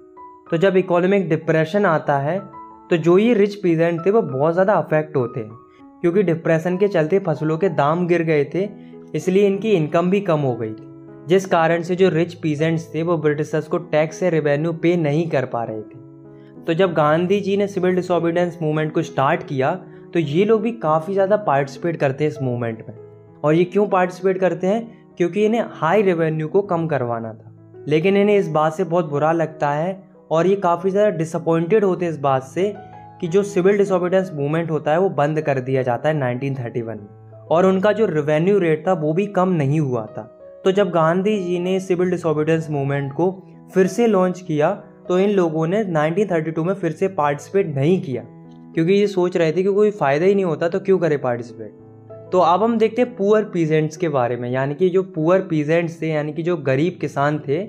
तो 0.51 0.57
जब 0.57 0.77
इकोनॉमिक 0.77 1.29
डिप्रेशन 1.29 1.85
आता 1.85 2.17
है 2.19 2.39
तो 2.89 2.97
जो 2.97 3.17
ये 3.17 3.33
रिच 3.33 3.55
पीजेंट 3.55 4.05
थे, 4.05 4.11
वो 4.11 4.21
बहुत 4.21 4.53
ज़्यादा 4.53 4.73
अफेक्ट 4.73 5.15
होते 5.15 5.39
हैं। 5.39 5.57
क्योंकि 6.01 6.23
डिप्रेशन 6.23 6.77
के 6.77 6.87
चलते 6.87 7.19
फ़सलों 7.19 7.57
के 7.57 7.69
दाम 7.71 8.05
गिर 8.07 8.23
गए 8.23 8.45
थे, 8.45 8.69
इसलिए 9.15 9.47
इनकी 9.47 9.71
इनकम 9.71 10.09
भी 10.09 10.21
कम 10.21 10.39
हो 10.39 10.55
गई 10.55 10.69
थी। 10.69 10.90
जिस 11.31 11.45
कारण 11.45 11.81
से 11.81 11.95
जो 11.95 12.07
रिच 12.09 12.33
पीजेंट्स 12.33 12.87
थे, 12.95 13.01
वो 13.03 13.17
ब्रिटिशर्स 13.17 13.67
को 13.67 13.77
टैक्स 13.77 14.17
से 14.19 14.29
रेवेन्यू 14.29 14.71
पे 14.73 14.95
नहीं 14.97 15.29
कर 15.29 15.45
पा 15.45 15.63
रहे 15.63 15.81
थे। 15.81 16.63
तो 16.63 16.73
जब 16.73 16.93
गांधी 16.93 17.39
जी 17.39 17.55
ने 17.57 17.67
सिविल 17.67 17.95
डिसोबिडेंस 17.95 18.57
मूवमेंट 18.61 18.93
को 18.93 19.01
स्टार्ट 19.01 19.43
किया 19.43 19.71
तो 20.13 20.19
ये 20.19 20.45
लोग 20.45 20.61
भी 20.61 20.71
काफ़ी 20.71 21.13
ज़्यादा 21.13 21.37
पार्टिसिपेट 21.37 21.97
करते 21.97 22.23
हैं 22.23 22.31
इस 22.31 22.41
मूवमेंट 22.41 22.83
में। 22.87 22.95
और 23.43 23.53
ये 23.53 23.63
क्यों 23.65 23.87
पार्टिसिपेट 23.87 24.37
करते 24.37 24.67
हैं? 24.67 25.15
क्योंकि 25.17 25.45
इन्हें 25.45 25.63
हाई 25.71 26.01
रेवेन्यू 26.01 26.47
को 26.47 26.61
कम 26.63 26.87
करवाना 26.87 27.33
था। 27.33 27.83
लेकिन 27.87 28.17
इन्हें 28.17 28.37
इस 28.37 28.49
बात 28.49 28.73
से 28.73 28.83
बहुत 28.83 29.09
बुरा 29.09 29.31
लगता 29.31 29.71
है 29.71 30.03
और 30.31 30.47
ये 30.47 30.55
काफ़ी 30.57 30.91
ज़्यादा 30.91 31.17
डिसअपॉइंटेड 31.17 31.83
होते 31.83 32.05
हैं 32.05 32.11
इस 32.11 32.19
बात 32.19 32.43
से 32.45 32.73
कि 33.21 33.27
जो 33.27 33.43
सिविल 33.45 33.77
डिसोबिडेंस 33.77 34.31
मूवमेंट 34.33 34.71
होता 34.71 34.91
है, 34.91 34.99
वो 34.99 35.09
बंद 35.11 35.41
कर 35.41 35.59
दिया 35.61 35.83
जाता 35.83 36.09
है 36.09 36.15
1931 36.15 36.99
में। 36.99 37.47
और 37.47 37.65
उनका 37.65 37.91
जो 37.91 38.05
रेवेन्यू 38.07 38.59
रेट 38.59 38.87
था, 38.87 38.93
वो 38.93 39.13
भी 39.13 39.27
कम 39.29 39.49
नहीं 39.53 39.79
हुआ 39.79 40.05
था। 40.07 40.29
तो 40.65 40.71
जब 40.71 40.89
गांधी 40.89 41.43
जी 41.43 41.59
ने 41.59 41.79
सिविल 41.79 42.09
डिसोबिडेंस 42.09 42.69
मूवमेंट 42.69 43.13
को 43.13 43.47
फिर 43.73 43.87
से 43.87 44.07
लॉन्च 44.07 44.41
किया 44.41 44.83
तो 45.07 45.19
इन 45.19 45.29
लोगों 45.29 45.67
ने 45.67 45.83
1932 45.83 46.63
में 46.63 46.73
फिर 46.73 46.91
से 46.91 47.07
पार्टिसिपेट 47.07 47.75
नहीं 47.75 48.01
किया। 48.01 48.23
क्योंकि 48.73 48.93
ये 48.93 49.07
सोच 49.07 49.37
रहे 49.37 49.51
थे 49.51 49.63
कि 49.63 49.73
कोई 49.73 49.91
फ़ायदा 49.91 50.25
ही 50.25 50.35
नहीं 50.35 50.45
होता 50.45 50.69
तो 50.69 50.79
क्यों 50.79 50.99
करें 50.99 51.21
पार्टिसिपेट? 51.21 51.71
तो 52.31 52.39
अब 52.39 52.63
हम 52.63 52.77
देखते 52.77 53.01
हैं 53.01 53.15
पुअर 53.15 53.43
पीजेंट्स 53.43 53.97
के 53.97 54.09
बारे 54.09 54.35
में, 54.35 54.51
यानी 54.51 54.75
कि 54.75 54.89
जो 54.89 55.03
पुअर 55.03 55.41
पीजेंट्स 55.41 56.01
थे, 56.01 56.07
यानी 56.07 56.33
कि 56.33 56.43
जो 56.43 56.57
गरीब 56.57 56.97
किसान 57.01 57.39
थे, 57.39 57.67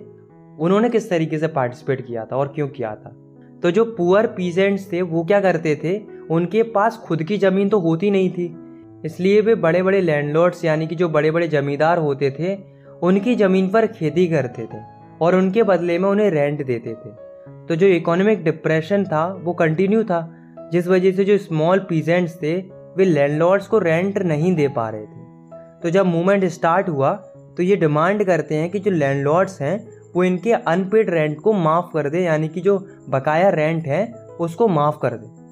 उन्होंने 0.58 0.90
किस 0.90 1.10
तरीके 1.10 1.38
से 1.38 1.48
पार्टिसिपेट 1.48 2.06
किया 2.06 2.24
था 2.24 2.36
और 2.36 2.48
क्यों 2.48 2.68
किया 2.68 2.94
था? 2.94 3.16
तो 3.62 3.70
जो 3.70 3.84
पुअर 3.84 4.26
पीजेंट्स 4.26 4.92
थे, 4.92 5.02
वो 5.02 5.24
क्या 5.24 5.40
करते 5.40 5.76
थे? 5.84 6.00
उनके 6.30 6.62
पास 6.62 6.96
खुद 6.96 7.22
की 7.22 7.38
ज़मीन 7.38 7.68
तो 7.68 7.78
होती 7.78 8.10
नहीं 8.10 8.30
थी। 8.30 8.56
इसलिए 9.04 9.40
वे 9.40 9.54
बड़े 9.54 9.82
बड़े 9.82 10.00
लैंडलॉर्ड्स 10.00 10.64
यानी 10.64 10.86
कि 10.86 10.94
जो 10.94 11.08
बड़े 11.08 11.30
बड़े 11.30 11.48
जमींदार 11.48 11.98
होते 11.98 12.30
थे 12.30 12.72
उनकी 13.02 13.34
ज़मीन 13.34 13.68
पर 13.68 13.86
खेती 13.86 14.26
करते 14.28 14.62
थे 14.62 14.78
और 15.20 15.34
उनके 15.34 15.62
बदले 15.62 15.98
में 15.98 16.08
उन्हें 16.08 16.30
रेंट 16.30 16.64
देते 16.66 16.90
थे। 16.90 17.10
तो 17.66 17.76
जो 17.76 17.86
इकोनॉमिक 17.86 18.44
डिप्रेशन 18.44 19.04
था, 19.04 19.26
वो 19.42 19.52
कंटिन्यू 19.52 20.04
था, 20.04 20.20
जिस 20.72 20.86
वजह 20.88 21.12
से 21.12 21.24
जो 21.24 21.38
स्मॉल 21.38 21.78
पीजेंट्स 21.78 22.36
थे, 22.36 22.54
वे 22.96 23.04
लैंडलॉर्ड्स 23.04 23.66
को 23.66 23.78
रेंट 23.78 24.18
नहीं 24.18 24.54
दे 24.54 24.68
पा 24.68 24.88
रहे 24.88 25.02
थे। 25.02 25.20
तो 25.82 25.90
जब 25.90 26.06
मूवमेंट 26.06 26.44
स्टार्ट 26.44 26.88
हुआ 26.88 27.12
तो 27.56 27.62
ये 27.62 27.76
डिमांड 27.76 28.24
करते 28.24 28.54
हैं 28.54 28.70
कि 28.70 28.78
जो 28.78 28.90
लैंडलॉर्ड्स 28.90 29.60
हैं, 29.62 29.88
वो 30.14 30.24
इनके 30.24 30.52
अनपेड 30.52 31.10
रेंट 31.10 31.40
को 31.40 31.52
माफ़ 31.52 31.86
कर 31.94 32.08
दे, 32.10 32.20
यानी 32.20 32.48
कि 32.48 32.60
जो 32.60 32.78
बकाया 33.08 33.48
रेंट 33.48 33.86
है, 33.86 34.12
उसको 34.40 34.68
माफ़ 34.68 34.98
कर 35.02 35.14
दे। 35.14 35.42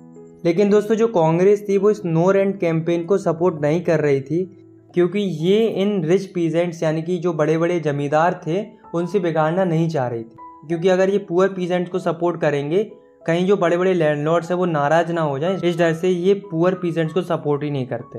लेकिन 0.44 0.70
दोस्तों, 0.70 0.94
जो 0.94 1.09
कांग्रेस 1.09 1.64
थी, 1.68 1.78
वो 1.78 1.90
इस 1.90 2.05
नो 2.05 2.30
रेंट 2.30 2.61
कैंपेन 2.61 3.05
को 3.05 3.18
सपोर्ट 3.18 3.61
नहीं 3.62 3.84
कर 3.84 4.01
रही 4.01 4.20
थी 4.20 4.59
क्योंकि 4.95 5.18
ये 5.18 5.66
इन 5.66 6.05
रिच 6.05 6.26
पीजेंट्स 6.26 6.82
यानी 6.82 7.03
कि 7.03 7.18
जो 7.18 7.32
बड़े 7.32 7.59
बड़े 7.59 7.80
जमींदार 7.80 8.41
थे, 8.47 8.64
उनसे 8.95 9.20
बिगाड़ना 9.20 9.64
नहीं 9.64 9.88
चाह 9.88 10.09
रही 10.09 10.24
थी। 10.24 10.36
क्योंकि 10.68 10.88
अगर 10.88 11.11
ये 11.11 11.18
पुअर 11.18 11.49
पीजेंट्स 11.49 11.91
को 11.91 11.99
सपोर्ट 11.99 12.41
करेंगे, 12.41 12.84
कहीं 13.26 13.47
जो 13.47 13.57
बड़े 13.57 13.76
बड़े 13.76 13.95
लैंडलॉर्ड्स 13.95 14.51
हैं, 14.51 14.59
वो 14.59 14.64
नाराज़ 14.64 15.12
ना 15.12 15.20
हो 15.20 15.38
जाए, 15.38 15.61
इस 15.64 15.78
डर 15.78 15.95
से 15.95 16.09
ये 16.09 16.34
पुअर 16.34 16.74
पीजेंट्स 16.74 17.14
को 17.14 17.22
सपोर्ट 17.22 17.62
ही 17.62 17.70
नहीं 17.70 17.86
करते। 17.86 18.18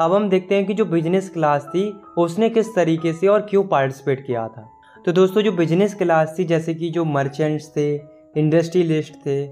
अब 0.00 0.12
हम 0.12 0.28
देखते 0.28 0.54
हैं 0.54 0.66
कि 0.66 0.74
जो 0.74 0.84
बिज़नेस 0.84 1.30
क्लास 1.30 1.66
थी, 1.66 2.00
उसने 2.18 2.50
किस 2.50 2.74
तरीके 2.74 3.12
से 3.12 3.26
और 3.26 3.40
क्यों 3.40 3.64
पार्टिसिपेट 3.64 4.26
किया 4.26 4.48
था। 4.48 4.70
तो 5.06 5.12
दोस्तों, 5.12 5.42
जो 5.42 5.52
बिज़नेस 5.52 5.94
क्लास 5.94 6.36
थी, 6.38 6.44
जैसे 6.44 6.74
कि 6.74 6.90
जो 6.90 7.04
मर्चेंट्स 7.04 7.72
थे 7.76 7.96
इंडस्ट्रियलिस्ट 8.36 9.14
थे, 9.14 9.44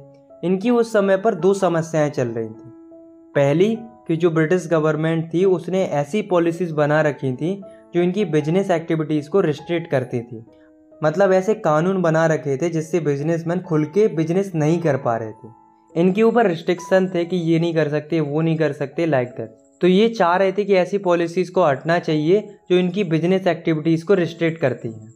इनकी 0.45 0.71
उस 0.71 0.93
समय 0.93 1.17
पर 1.17 1.35
दो 1.35 1.55
समस्याएँ 1.55 2.11
चल 2.11 2.29
रही 2.29 2.49
थी। 2.49 2.71
पहली 3.35 3.79
कि 4.09 4.17
जो 4.17 4.31
ब्रिटिश 4.31 4.67
गवर्नमेंट 4.67 5.33
थी, 5.35 5.45
उसने 5.45 5.85
ऐसी 5.85 6.23
पॉलिसीज़ 6.23 6.73
बना 6.75 7.01
रखी 7.01 7.33
थी, 7.33 7.55
जो 7.95 8.03
इनकी 8.03 8.25
बिज़नेस 8.25 8.71
एक्टिविटीज़ 8.71 9.29
को 9.31 9.41
रिस्ट्रिक्ट 9.41 9.91
करती 9.91 10.21
थी। 10.21 10.45
मतलब 11.05 11.33
ऐसे 11.33 11.55
कानून 11.55 12.03
बना 12.03 12.27
रखे 12.27 12.57
थे, 12.57 12.71
जिससे 12.71 13.01
बिजनेसमैन 13.01 13.61
खुल 13.61 13.85
के 13.85 14.07
बिज़नेस 14.09 14.53
नहीं 14.55 14.79
कर 14.79 14.97
पा 14.97 15.17
रहे 15.17 15.33
थे। 15.33 16.01
इनके 16.01 16.23
ऊपर 16.23 16.47
रिस्ट्रिक्शन 16.47 17.11
थे 17.15 17.25
कि 17.25 17.37
ये 17.37 17.59
नहीं 17.59 17.75
कर 17.75 17.89
सकते, 17.89 18.21
वो 18.21 18.41
नहीं 18.41 18.57
कर 18.57 18.73
सकते 18.73 19.07
लाइक 19.07 19.29
दैट 19.29 19.57
तो 19.81 19.89
ये 19.89 20.09
चाह 20.09 20.37
रहे 20.37 20.53
थे 20.53 20.65
कि 20.65 20.75
ऐसी 20.75 20.99
पॉलिसीज़ 20.99 21.51
को 21.53 21.65
हटना 21.65 21.99
चाहिए, 21.99 22.41
जो 22.71 22.77
इनकी 22.77 23.05
बिज़नेस 23.05 23.47
एक्टिविटीज़ 23.47 24.05
को 24.05 24.15
रिस्ट्रिक्ट 24.15 24.61
करती 24.61 24.89
हैं। 24.89 25.13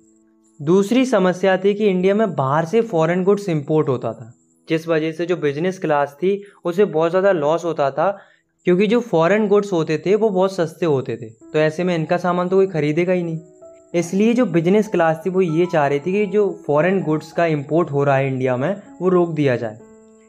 दूसरी 0.60 1.04
समस्या 1.04 1.56
थी 1.56 1.74
कि 1.74 1.86
इंडिया 1.86 2.14
में 2.14 2.34
बाहर 2.34 2.64
से 2.64 2.80
फॉरेन 2.80 3.22
गुड्स 3.24 3.48
इंपोर्ट 3.48 3.88
होता 3.88 4.12
था। 4.12 4.32
जिस 4.68 4.88
वजह 4.88 5.12
से 5.12 5.26
जो 5.26 5.36
बिज़नेस 5.36 5.78
क्लास 5.78 6.12
थी, 6.12 6.42
उसे 6.64 6.84
बहुत 6.84 7.10
ज़्यादा 7.10 7.32
लॉस 7.32 7.64
होता 7.64 7.90
था 7.90 8.10
क्योंकि 8.66 8.86
जो 8.86 9.00
फॉरेन 9.00 9.46
गुड्स 9.48 9.72
होते 9.72 10.02
थे, 10.06 10.14
वो 10.14 10.30
बहुत 10.30 10.54
सस्ते 10.54 10.86
होते 10.86 11.16
थे। 11.16 11.26
तो 11.26 11.58
ऐसे 11.58 11.84
में 11.84 11.94
इनका 11.94 12.16
सामान 12.16 12.48
तो 12.48 12.56
कोई 12.56 12.66
खरीदेगा 12.66 13.12
ही 13.12 13.22
नहीं। 13.22 13.38
इसलिए 13.94 14.34
जो 14.34 14.46
बिज़नेस 14.46 14.88
क्लास 14.88 15.22
थी, 15.26 15.30
वो 15.30 15.40
ये 15.40 15.66
चाह 15.66 15.86
रही 15.86 16.00
थी 16.00 16.12
कि 16.12 16.26
जो 16.26 16.62
फॉरेन 16.66 17.02
गुड्स 17.02 17.32
का 17.32 17.46
इंपोर्ट 17.46 17.90
हो 17.90 18.04
रहा 18.04 18.16
है 18.16 18.26
इंडिया 18.26 18.56
में, 18.56 18.82
वो 19.02 19.08
रोक 19.08 19.30
दिया 19.30 19.56
जाए। 19.56 19.78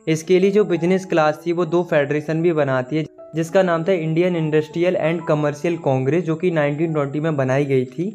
इसके 0.08 0.40
लिए 0.40 0.52
जो 0.52 0.64
बिज़नेस 0.66 1.06
क्लास 1.06 1.42
थी, 1.48 1.52
वो 1.52 1.66
दो 1.66 1.84
फेडरेशन 1.84 2.42
भी 2.42 2.54
बनाती 2.54 2.98
है, 2.98 3.06
जिसका 3.36 3.64
नाम 3.64 3.84
था 3.84 3.92
Indian 3.92 4.36
Industrial 4.36 4.96
and 4.96 5.22
Commercial 5.28 5.78
Congress 5.78 6.24
जो 6.24 6.36
कि 6.36 6.52
1920 6.52 7.20
में 7.20 7.36
बनाई 7.38 7.66
गई 7.66 7.86
थी। 7.86 8.14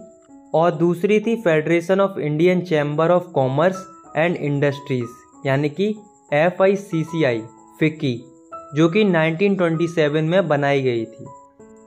और 0.54 0.70
दूसरी 0.70 1.20
थी 1.20 1.36
Federation 1.36 2.00
of 2.00 2.18
Indian 2.18 2.60
Chamber 2.60 3.10
of 3.10 3.24
Commerce 3.24 3.86
and 4.16 4.36
Industries 4.36 5.46
यानी 5.46 5.68
कि 5.68 5.94
F 6.32 6.62
I 6.62 6.76
C 6.76 7.04
C 7.04 7.24
I 7.24 7.42
FICCI. 7.80 8.22
जो 8.74 8.88
कि 8.88 9.04
1927 9.04 10.22
में 10.22 10.46
बनाई 10.48 10.82
गई 10.82 11.04
थी। 11.04 11.26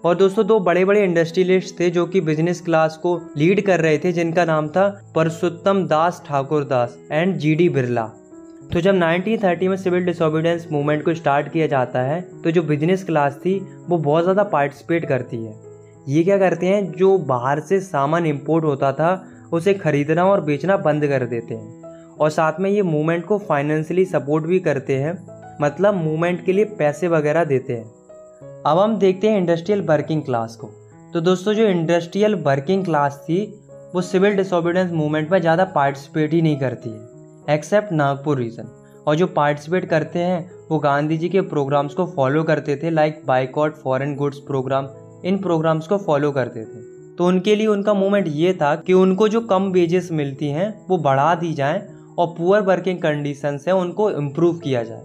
और 0.06 0.16
दोस्तों, 0.16 0.46
दो 0.48 0.60
बड़े 0.60 0.84
बड़े 0.86 1.04
इंडस्ट्रियलिस्ट 1.04 1.80
थे 1.80 1.90
जो 1.90 2.06
कि 2.06 2.22
बिज़नेस 2.22 2.62
क्लास 2.62 2.98
को 2.98 3.16
लीड 3.38 3.66
कर 3.66 3.80
रहे 3.80 3.98
थे, 3.98 4.12
जिनका 4.12 4.46
नाम 4.46 4.68
था 4.68 4.88
Purshottam 5.16 5.84
Das 5.88 6.22
Thakur 6.28 6.64
Das 6.64 6.98
and 7.12 7.36
G 7.36 7.54
D 7.56 7.70
Birla. 7.70 8.06
तो 8.74 8.82
जब 8.82 8.96
1930 8.96 9.68
में 9.68 9.76
सिविल 9.78 10.06
डिसोबिडेंस 10.06 10.68
मूवमेंट 10.72 11.04
को 11.06 11.14
स्टार्ट 11.14 11.52
किया 11.52 11.68
जाता 11.68 12.02
है 12.02 12.22
तो 12.44 12.52
जो 12.52 12.64
बिज़नेस 12.64 13.04
क्लास 13.04 13.36
थी, 13.36 13.60
वो 13.90 13.98
बहुत 13.98 14.24
ज़्यादा 14.24 14.44
पार्टिसिपेट 14.46 15.06
करती 15.06 15.38
है। 15.38 15.56
ये 16.08 16.24
क्या 16.24 16.38
करते 16.38 16.68
हैं, 16.68 16.92
जो 16.92 17.18
बाहर 17.18 17.60
से 17.60 17.80
सामान 17.80 18.26
इम्पोर्ट 18.26 18.66
होता 18.66 18.92
था, 18.92 19.24
उसे 19.54 19.74
खरीदना 19.74 20.26
और 20.26 20.42
बेचना 20.42 20.78
बंद 20.78 21.08
कर 21.08 21.26
देते 21.26 21.54
हैं। 21.54 22.16
और 22.20 22.30
साथ 22.30 22.60
में 22.60 22.70
ये 22.70 22.82
मूवमेंट 22.82 23.26
को 23.26 23.38
फाइनेंशियली 23.40 24.06
सपोर्ट 24.06 24.46
भी 24.46 24.60
करते 24.60 24.96
हैं। 24.96 25.16
मतलब 25.62 25.96
मूवमेंट 25.96 26.44
के 26.46 26.54
लिए 26.54 26.66
पैसे 26.80 27.08
वगैरह 27.08 27.44
देते 27.44 27.74
हैं। 27.74 27.86
अब 28.66 28.80
हम 28.80 28.98
देखते 28.98 29.30
हैं 29.30 29.38
इंडस्ट्रियल 29.38 29.82
वर्किंग 29.82 30.22
क्लास 30.24 30.56
को। 30.56 30.68
तो 31.14 31.22
दोस्तों, 31.22 31.54
जो 31.54 31.64
इंडस्ट्रियल 31.64 32.36
वर्किंग 32.36 32.84
क्लास 32.86 33.24
थी, 33.24 33.44
वो 33.96 34.02
सिविल 34.02 34.36
डिसोबिडेंस 34.36 34.92
मूवमेंट 34.92 35.32
में 35.32 35.40
ज़्यादा 35.42 35.66
पार्टिसिपेट 35.66 36.34
ही 36.34 36.42
नहीं 36.42 36.58
करती 36.60 36.90
है 36.90 37.56
एक्सेप्ट 37.56 37.92
नागपुर 37.92 38.38
रीजन 38.38 38.68
और 39.08 39.16
जो 39.16 39.28
पार्टिसिपेट 39.28 39.86
करते 39.86 40.20
हैं, 40.20 40.52
वो 40.70 40.80
गांधी 40.80 41.18
जी 41.18 41.30
के 41.30 41.42
प्रोग्राम्स 41.42 41.94
को 41.94 42.06
फॉलो 42.06 42.44
करते 42.44 42.76
थे 42.76 42.90
like 42.90 43.22
boycott 43.26 43.76
foreign 43.76 44.16
goods 44.16 44.38
program 44.38 44.88
इन 45.26 45.38
प्रोग्राम्स 45.38 45.88
को 45.88 45.98
फॉलो 45.98 46.32
करते 46.32 46.66
थे। 46.66 46.82
तो 47.16 47.28
उनके 47.28 47.56
लिए 47.56 47.68
उनका 47.68 47.94
मूवमेंट 47.94 48.28
ये 48.28 48.54
था 48.54 48.76
कि 48.76 48.94
उनको 48.94 49.28
जो 49.28 49.42
कम 49.42 49.72
वेजेस 49.72 50.12
मिलती 50.12 50.48
हैं, 50.48 50.88
वो 50.88 50.98
बढ़ा 50.98 51.34
दी 51.36 51.54
जाएँ 51.54 51.82
और 52.20 52.28
पुअर 52.28 52.62
वर्किंग 52.62 52.98
कंडीशंस 52.98 53.68
हैं, 53.68 53.74
उनको 53.76 54.10
इम्प्रूव 54.12 54.58
किया 54.60 54.84
जाए। 54.84 55.04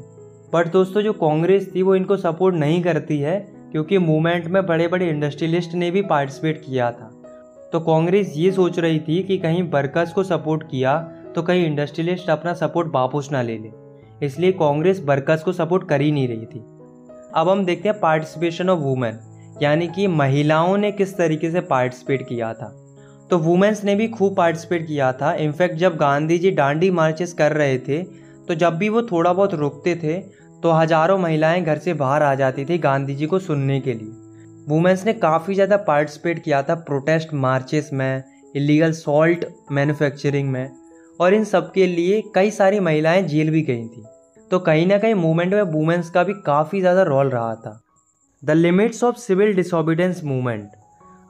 बट 0.53 0.69
दोस्तों, 0.69 1.03
जो 1.03 1.13
कांग्रेस 1.13 1.71
थी, 1.75 1.83
वो 1.83 1.95
इनको 1.95 2.17
सपोर्ट 2.17 2.55
नहीं 2.55 2.83
करती 2.83 3.19
है, 3.19 3.39
क्योंकि 3.73 3.99
मूवमेंट 3.99 4.47
में 4.47 4.65
बड़े 4.67 4.89
बड़े 4.89 5.09
इंडस्ट्रियलिस्ट 5.09 5.75
ने 5.75 5.91
भी 5.91 6.03
पार्टिसिपेट 6.03 6.61
किया 6.65 6.91
था। 6.91 7.09
तो 7.73 7.81
कांग्रेस 7.81 8.33
ये 8.37 8.51
सोच 8.53 8.79
रही 8.79 8.99
थी 9.01 9.23
कि 9.23 9.39
कहीं 9.39 9.63
वर्कर्स 9.71 10.13
को 10.13 10.23
सपोर्ट 10.23 10.63
किया 10.71 10.99
तो 11.35 11.43
कहीं 11.43 11.65
इंडस्ट्रियलिस्ट 11.67 12.31
अपना 12.31 12.53
सपोर्ट 12.55 12.89
वापस 12.95 13.29
ना 13.33 13.43
ले 13.43 13.57
ले। 13.59 13.71
इसलिए 14.27 14.53
कांग्रेस 14.53 15.01
वर्कर्स 15.05 15.43
को 15.43 15.53
सपोर्ट 15.53 15.89
कर 15.89 16.01
ही 16.01 16.11
नहीं 16.13 16.29
रही 16.29 16.47
थी। 16.47 16.59
अब 17.35 17.49
हम 17.49 17.65
देखते 17.65 17.89
हैं 17.89 17.99
पार्टिसिपेशन 18.01 18.71
ऑफ़ 18.71 18.81
वुमेन 18.81 19.19
यानी 19.63 19.87
कि 19.89 20.07
महिलाओं 20.07 20.77
ने 20.77 20.91
किस 20.93 21.17
तरीके 21.17 21.51
से 21.51 21.61
पार्टिसिपेट 21.63 22.27
किया 22.29 22.53
था। 22.55 22.69
तो 23.31 23.39
वुमेन्स 23.39 23.85
ने 23.85 23.95
भी 23.95 24.09
खूब 24.09 24.37
पार्टिसिपेट 24.37 24.87
किया 24.87 25.13
था। 25.13 25.33
इनफैक्ट 25.35 25.77
जब 25.77 25.97
गांधी 25.97 26.39
जी 26.39 26.51
डांडी 26.51 26.91
मार्चेस 26.91 27.33
कर 27.33 27.53
रहे 27.53 27.79
थे 27.79 28.03
तो 28.49 28.55
जब 28.55 28.77
भी 28.77 28.89
वो 28.89 29.03
थोड़ा 29.03 29.33
बहुत 29.33 29.55
रुकते 29.55 29.95
थे 29.97 30.15
तो 30.63 30.71
हज़ारों 30.71 31.19
महिलाएँ 31.19 31.63
घर 31.63 31.79
से 31.79 31.95
बाहर 31.95 32.23
आ 32.23 32.35
जाती 32.35 32.65
थी 32.65 32.79
गांधी 32.79 33.15
जी 33.15 33.27
को 33.27 33.39
सुनने 33.39 33.81
के 33.81 33.95
लिए। 33.95 34.65
वुमेंस 34.69 35.05
ने 35.07 35.13
काफ़ी 35.13 35.55
ज़्यादा 35.55 35.77
पार्टिसिपेट 35.77 36.43
किया 36.43 36.63
था 36.63 36.75
प्रोटेस्ट 36.75 37.35
मार्चेस 37.35 37.91
में, 37.93 38.23
इलीगल 38.57 38.93
सॉल्ट 38.93 39.45
मैन्युफैक्चरिंग 39.73 40.51
में, 40.51 40.71
और 41.21 41.35
इन 41.35 41.45
सब 41.45 41.73
के 41.73 41.87
लिए 41.87 42.23
कई 42.35 42.51
सारी 42.51 42.81
महिलाएँ 42.81 43.23
जेल 43.23 43.51
भी 43.51 43.63
गई 43.63 43.87
थी। 43.87 44.05
तो 44.51 44.59
कहीं 44.59 44.87
ना 44.87 44.99
कहीं 44.99 45.15
मूवमेंट 45.15 45.55
में 45.55 45.63
वुमेंस 45.63 46.11
का 46.11 46.25
भी 46.25 46.35
काफ़ी 46.47 46.81
ज़्यादा 46.81 47.03
रोल 47.03 47.31
रहा 47.31 47.55
था। 47.55 47.79
The 48.43 48.51
limits 48.51 49.05
of 49.05 49.17
civil 49.17 49.55
disobedience 49.55 50.25
movement. 50.25 50.71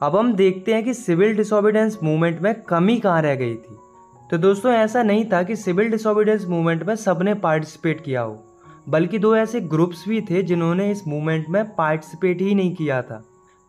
अब 0.03 0.15
हम 0.15 0.33
देखते 0.35 0.73
हैं 0.73 0.83
कि 0.83 0.93
सिविल 0.93 1.35
डिसोबिडेंस 1.37 1.97
मूवमेंट 2.03 2.41
में 2.41 2.53
कमी 2.61 2.99
कहाँ 2.99 3.21
रह 3.21 3.35
गई 3.35 3.55
थी। 3.55 3.77
तो 4.31 4.37
दोस्तों, 4.37 4.71
ऐसा 4.73 5.03
नहीं 5.03 5.25
था 5.25 5.43
कि 5.43 5.55
सिविल 5.55 5.89
डिसोबिडेंस 5.89 6.45
मूवमेंट 6.45 6.83
में 6.83 6.95
सबने 6.95 7.33
पार्टिसिपेट 7.33 8.03
किया 8.03 8.21
हो। 8.21 8.43
बल्कि 8.89 9.19
दो 9.19 9.35
ऐसे 9.35 9.61
ग्रुप्स 9.61 10.03
भी 10.07 10.21
थे 10.21 10.41
जिन्होंने 10.43 10.91
इस 10.91 11.07
मूवमेंट 11.07 11.49
में 11.49 11.63
पार्टिसिपेट 11.75 12.41
ही 12.41 12.55
नहीं 12.55 12.75
किया 12.75 13.01
था। 13.01 13.23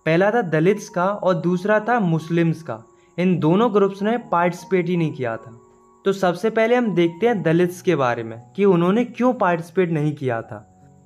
पहला 0.07 0.31
था 0.31 0.43
दलित्स 0.43 0.89
का 0.89 1.05
और 1.05 1.35
दूसरा 1.35 1.81
था 1.81 2.01
मुस्लिम्स 2.01 2.62
का। 2.62 2.83
इन 3.19 3.39
दोनों 3.39 3.73
ग्रुप्स 3.75 4.03
ने 4.03 4.17
पार्टिसिपेट 4.19 4.89
ही 4.89 4.97
नहीं 4.97 5.12
किया 5.12 5.37
था। 5.37 5.61
तो 6.05 6.12
सबसे 6.12 6.51
पहले 6.51 6.75
हम 6.75 6.95
देखते 6.95 7.27
हैं 7.27 7.43
दलित्स 7.43 7.83
के 7.83 7.97
बारे 7.97 8.23
में 8.23 8.39
कि 8.57 8.65
उन्होंने 8.65 9.05
क्यों 9.05 9.33
पार्टिसिपेट 9.35 9.91
नहीं 9.91 10.15
किया 10.15 10.43
था। 10.43 10.59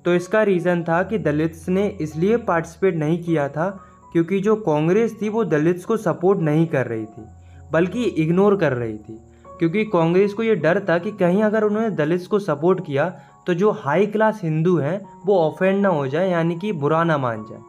तो 0.05 0.13
इसका 0.13 0.43
रीज़न 0.43 0.83
था 0.83 1.03
कि 1.03 1.17
दलित्स 1.17 1.69
ने 1.69 1.87
इसलिए 2.01 2.37
पार्टिसिपेट 2.37 2.95
नहीं 2.95 3.23
किया 3.23 3.49
था 3.49 3.69
क्योंकि 4.13 4.39
जो 4.39 4.55
कांग्रेस 4.55 5.17
थी 5.21 5.29
वो 5.29 5.43
दलित्स 5.45 5.85
को 5.85 5.97
सपोर्ट 5.97 6.39
नहीं 6.39 6.67
कर 6.67 6.87
रही 6.87 7.05
थी, 7.05 7.25
बल्कि 7.71 8.03
इग्नोर 8.03 8.55
कर 8.55 8.73
रही 8.73 8.97
थी। 8.97 9.19
क्योंकि 9.59 9.83
कांग्रेस 9.85 10.33
को 10.33 10.43
ये 10.43 10.55
डर 10.55 10.79
था 10.89 10.97
कि 10.97 11.11
कहीं 11.11 11.43
अगर 11.43 11.63
उन्होंने 11.63 11.89
दलित्स 11.89 12.27
को 12.27 12.39
सपोर्ट 12.39 12.85
किया 12.85 13.05
तो 13.49 13.53
जो 13.53 13.71
हाई 13.71 14.05
क्लास 14.05 14.41
हिंदू 14.43 14.77
हैं, 14.77 15.01
वो 15.25 15.39
ऑफेंड 15.39 15.81
ना 15.81 15.89
हो 15.89 16.07
जाए, 16.07 16.29
यानी 16.29 16.55
कि 16.55 16.71
बुरा 16.71 17.03
ना 17.03 17.17
मान 17.17 17.45
जाए। 17.45 17.59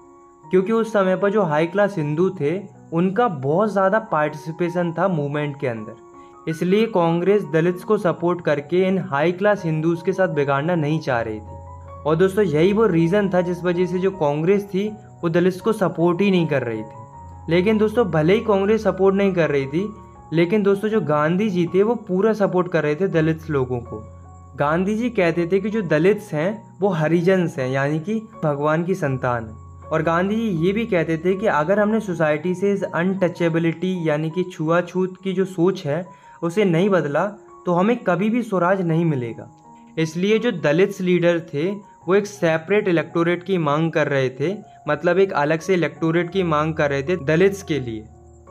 क्योंकि 0.51 0.73
उस 0.73 0.93
समय 0.93 1.17
पर 1.17 1.31
जो 1.31 1.43
हाई 1.43 1.67
क्लास 1.67 1.95
हिंदू 1.99 2.31
थे, 2.31 2.63
उनका 2.93 3.29
बहुत 3.29 3.73
ज़्यादा 3.73 3.99
पार्टिसिपेशन 3.99 4.93
था 4.93 5.09
मूवमेंट 5.09 5.61
के 5.61 5.67
अंदर। 5.67 6.51
इसलिए 6.51 6.87
कांग्रेस 6.87 7.45
दलित्स 7.45 7.85
को 7.85 7.99
सपोर्ट 7.99 8.41
करके 8.41 8.89
इन 8.89 8.99
हाई 8.99 9.33
क्लास 9.33 9.65
हिंदूज 9.65 10.03
के 10.03 10.13
साथ 10.13 10.29
बिगाड़ना 10.29 10.75
नहीं 10.75 11.01
चाह 11.01 11.21
रही 11.21 11.41
थी। 11.41 12.03
और 12.07 12.17
दोस्तों, 12.17 12.45
यही 12.45 12.73
वो 12.73 12.87
रीज़न 12.87 13.31
था 13.35 13.41
जिस 13.41 13.65
वजह 13.65 13.87
से 13.87 13.99
जो 13.99 14.11
कांग्रेस 14.11 14.65
थी, 14.65 14.89
वो 15.23 15.29
दलित्स 15.29 15.61
को 15.61 15.73
सपोर्ट 15.73 16.21
ही 16.21 16.31
नहीं 16.31 16.47
कर 16.47 16.63
रही 16.63 16.83
थी। 16.83 17.51
लेकिन 17.51 17.79
दोस्तों, 17.79 18.11
भले 18.11 18.35
ही 18.35 18.41
कांग्रेस 18.41 18.85
सपोर्ट 18.85 19.17
नहीं 19.17 19.33
कर 19.33 19.51
रही 19.51 19.67
थी, 19.67 19.95
लेकिन 20.33 20.63
दोस्तों, 20.63 20.89
जो 20.89 21.01
गांधी 21.01 21.51
जी 21.51 21.67
थे, 21.75 21.83
वो 21.83 21.95
पूरा 21.95 22.33
सपोर्ट 22.33 22.69
कर 22.69 22.83
रहे 22.83 22.95
थे 22.95 23.09
दलित 23.09 23.51
लोगों 23.51 23.81
को। 23.81 24.20
गांधी 24.57 24.95
जी 24.95 25.11
कहते 25.11 25.47
थे 25.47 25.61
कि 25.61 25.71
जो 25.71 25.83
दलित्स 25.83 26.33
हैं, 26.35 26.79
वो 26.81 26.89
हरिजन्स 26.89 27.59
हैं, 27.59 27.69
यानी 27.69 28.01
कि 28.01 28.15
भगवान 28.45 28.85
की 28.85 28.95
संतान। 28.95 29.45
है 29.45 29.89
और 29.93 30.03
गांधी 30.03 30.37
जी 30.37 30.67
ये 30.67 30.73
भी 30.73 30.87
कहते 30.87 31.17
थे 31.19 31.37
कि 31.37 31.47
अगर 31.47 31.79
हमने 31.79 32.01
सोसाइटी 32.01 32.55
से 32.55 32.73
इस 32.73 32.83
अनटचेबिलिटी 32.83 34.09
यानी 34.09 34.31
कि 34.31 34.45
छुआछूत 34.53 35.17
की 35.25 35.33
जो 35.33 35.45
सोच 35.45 35.85
है, 35.87 36.07
उसे 36.43 36.65
नहीं 36.65 36.89
बदला 36.89 37.27
तो 37.67 37.73
हमें 37.73 37.97
कभी 37.97 38.31
भी 38.31 38.43
स्वराज 38.43 38.81
नहीं 38.81 39.05
मिलेगा। 39.05 39.51
इसलिए 39.99 40.39
जो 40.39 40.53
दलित्स 40.53 41.01
लीडर 41.01 41.41
थे, 41.41 41.71
वो 42.09 42.15
एक 42.15 42.27
सेपरेट 42.27 42.89
इलेक्टोरेट 42.89 43.43
की 43.43 43.59
मांग 43.59 43.91
कर 43.93 44.09
रहे 44.09 44.31
थे 44.31 44.55
मतलब 44.89 45.19
एक 45.19 45.33
अलग 45.33 45.61
से 45.61 45.75
इलेक्टोरेट 45.75 46.31
की 46.31 46.43
मांग 46.43 46.75
कर 46.75 46.91
रहे 46.91 47.03
थे 47.03 47.17
दलित्स 47.17 47.63
के 47.63 47.81
लिए। 47.81 48.05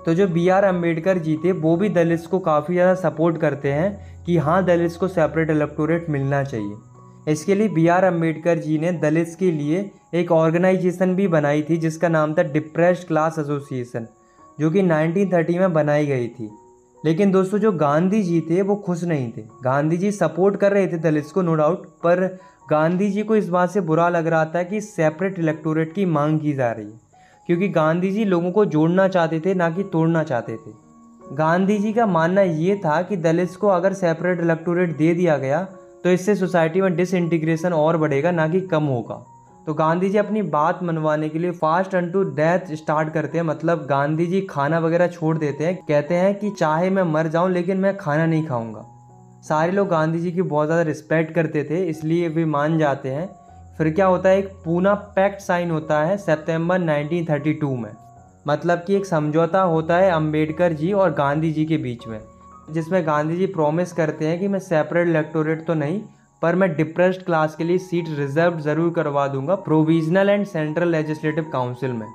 तो 0.05 0.13
जो 0.13 0.27
बी 0.27 0.47
आर 0.49 0.63
अंबेडकर 0.63 1.17
जी 1.17 1.35
थे, 1.43 1.51
वो 1.51 1.75
भी 1.77 1.89
दलित्स 1.89 2.27
को 2.27 2.39
काफ़ी 2.39 2.73
ज़्यादा 2.73 2.93
सपोर्ट 3.01 3.37
करते 3.37 3.71
हैं 3.71 4.23
कि 4.25 4.37
हाँ 4.37 4.63
दलित्स 4.65 4.95
को 4.97 5.07
सेपरेट 5.07 5.49
इलेक्टोरेट 5.49 6.09
मिलना 6.09 6.43
चाहिए। 6.43 7.31
इसके 7.31 7.55
लिए 7.55 7.69
बी 7.69 7.87
आर 7.87 8.03
अंबेडकर 8.03 8.57
जी 8.57 8.77
ने 8.79 8.91
दलित्स 8.99 9.35
के 9.35 9.51
लिए 9.51 9.89
एक 10.13 10.31
ऑर्गेनाइजेशन 10.31 11.15
भी 11.15 11.27
बनाई 11.27 11.61
थी, 11.61 11.77
जिसका 11.77 12.09
नाम 12.09 12.33
था 12.33 12.43
डिप्रेस्ड 12.43 13.07
क्लास 13.07 13.39
एसोसिएशन 13.39 14.07
जो 14.57 14.69
कि 14.71 14.81
1930 14.81 15.57
में 15.57 15.73
बनाई 15.73 16.05
गई 16.05 16.27
थी। 16.29 16.49
लेकिन 16.97 17.31
दोस्तों, 17.31 17.57
जो 17.59 17.71
गांधी 17.71 18.21
जी 18.23 18.39
थे, 18.41 18.61
वो 18.61 18.75
खुश 18.77 19.03
नहीं 19.03 19.31
थे। 19.31 19.41
गांधी 19.63 19.97
जी 19.97 20.11
सपोर्ट 20.11 20.55
कर 20.55 20.71
रहे 20.71 20.87
थे 20.87 20.97
दलित्स 20.99 21.31
को 21.31 21.41
नो 21.41 21.55
डाउट 21.55 21.85
पर 22.03 22.25
गांधी 22.69 23.09
जी 23.11 23.23
को 23.23 23.35
इस 23.35 23.49
बात 23.49 23.69
से 23.69 23.81
बुरा 23.81 24.07
लग 24.09 24.27
रहा 24.27 24.45
था 24.45 24.63
कि 24.63 24.81
सेपरेट 24.81 25.39
इलेक्टोरेट 25.39 25.93
की 25.93 26.05
मांग 26.07 26.39
की 26.39 26.53
जा 26.53 26.71
रही 26.71 26.85
है। 26.85 27.08
क्योंकि 27.49 27.67
गांधी 27.69 28.09
जी 28.11 28.23
लोगों 28.25 28.51
को 28.51 28.63
जोड़ना 28.67 29.07
चाहते 29.07 29.39
थे, 29.39 29.53
ना 29.53 29.69
कि 29.69 29.83
तोड़ना 29.83 30.23
चाहते 30.23 30.55
थे। 30.55 30.71
गांधी 31.35 31.77
जी 31.77 31.93
का 31.93 32.05
मानना 32.07 32.41
ये 32.41 32.75
था 32.75 33.01
कि 33.01 33.15
दलित्स 33.17 33.55
को 33.55 33.67
अगर 33.69 33.93
सेपरेट 33.95 34.41
इलेक्टोरेट 34.41 34.95
दे 34.97 35.13
दिया 35.13 35.37
गया 35.37 35.63
तो 36.03 36.09
इससे 36.09 36.35
सोसाइटी 36.35 36.81
में 36.81 36.95
डिसइंटीग्रेशन 36.95 37.73
और 37.73 37.97
बढ़ेगा, 37.97 38.31
ना 38.31 38.47
कि 38.47 38.61
कम 38.63 38.83
होगा। 38.85 39.15
तो 39.67 39.73
गांधी 39.73 40.09
जी 40.09 40.17
अपनी 40.17 40.41
बात 40.43 40.83
मनवाने 40.83 41.29
के 41.29 41.39
लिए 41.39 41.51
fast 41.53 41.95
on 41.95 42.11
to 42.11 42.23
death 42.35 42.73
start 42.75 43.13
करते 43.13 43.37
हैं। 43.37 43.45
मतलब 43.45 43.85
गांधी 43.89 44.25
जी 44.25 44.41
खाना 44.49 44.79
वगैरह 44.79 45.07
छोड़ 45.09 45.37
देते 45.37 45.65
हैं, 45.65 45.75
कहते 45.77 46.15
हैं 46.15 46.33
कि 46.35 46.51
चाहे 46.51 46.89
मैं 46.89 47.03
मर 47.05 47.27
जाऊँ, 47.27 47.49
लेकिन 47.51 47.77
मैं 47.77 47.95
खाना 47.97 48.25
नहीं 48.25 48.45
खाऊँगा। 48.45 48.85
सारे 49.43 49.71
लोग 49.71 49.87
गांधी 49.87 50.19
जी 50.19 50.31
की 50.31 50.41
बहुत 50.43 50.67
ज़्यादा 50.67 50.83
रिस्पेक्ट 50.83 51.33
करते 51.33 51.63
थे, 51.63 51.83
इसलिए 51.85 52.27
वे 52.29 52.45
मान 52.47 52.77
जाते 52.77 53.09
हैं 53.09 53.27
फिर 53.79 53.89
क्या 53.89 54.05
होता 54.05 54.29
है, 54.29 54.37
एक 54.39 54.47
पूना 54.63 54.93
पैक्ट 55.15 55.41
साइन 55.41 55.69
होता 55.71 55.99
है 55.99 56.17
सितंबर 56.17 56.79
1932 56.79 57.75
में। 57.77 57.91
मतलब 58.45 58.83
कि 58.87 58.95
एक 58.95 59.05
समझौता 59.05 59.61
होता 59.63 59.97
है 59.97 60.09
अंबेडकर 60.11 60.73
जी 60.73 60.91
और 60.93 61.11
गांधी 61.13 61.51
जी 61.53 61.65
के 61.65 61.77
बीच 61.77 62.07
में, 62.07 62.19
जिसमें 62.71 63.05
गांधी 63.07 63.35
जी 63.35 63.45
प्रॉमिस 63.47 63.93
करते 63.93 64.27
हैं 64.27 64.39
कि 64.39 64.47
मैं 64.47 64.59
सेपरेट 64.59 65.07
इलेक्टोरेट 65.07 65.65
तो 65.67 65.73
नहीं, 65.73 66.01
पर 66.41 66.55
मैं 66.55 66.75
डिप्रेस्ड 66.75 67.23
क्लास 67.25 67.55
के 67.55 67.63
लिए 67.63 67.77
सीट 67.77 68.09
रिज़र्व 68.09 68.59
ज़रूर 68.61 68.91
करवा 68.93 69.27
दूँगा 69.27 69.55
provisional 69.57 70.29
and 70.29 70.45
central 70.45 70.87
legislative 70.87 71.49
council 71.53 71.91
में। 71.91 72.07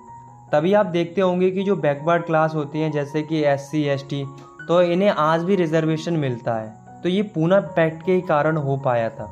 तभी 0.53 0.73
आप 0.73 0.87
देखते 0.89 1.21
होंगे 1.21 1.51
कि 1.51 1.63
जो 1.63 1.77
बैकवर्ड 1.77 2.25
क्लास 2.25 2.55
होती 2.55 2.81
हैं, 2.81 2.91
जैसे 2.93 3.23
कि 3.23 3.43
एस 3.45 3.71
सी 3.71 4.25
तो 4.69 4.83
इन्हें 4.83 5.11
आज 5.11 5.45
भी 5.45 5.57
रिजर्वेशन 5.57 6.17
मिलता 6.17 6.55
है। 6.55 7.01
तो 7.03 7.09
ये 7.09 7.23
पूना 7.25 7.61
पैक्ट 7.77 8.05
के 8.07 8.13
ही 8.13 8.21
कारण 8.23 8.57
हो 8.57 8.77
पाया 8.77 9.09
था। 9.11 9.25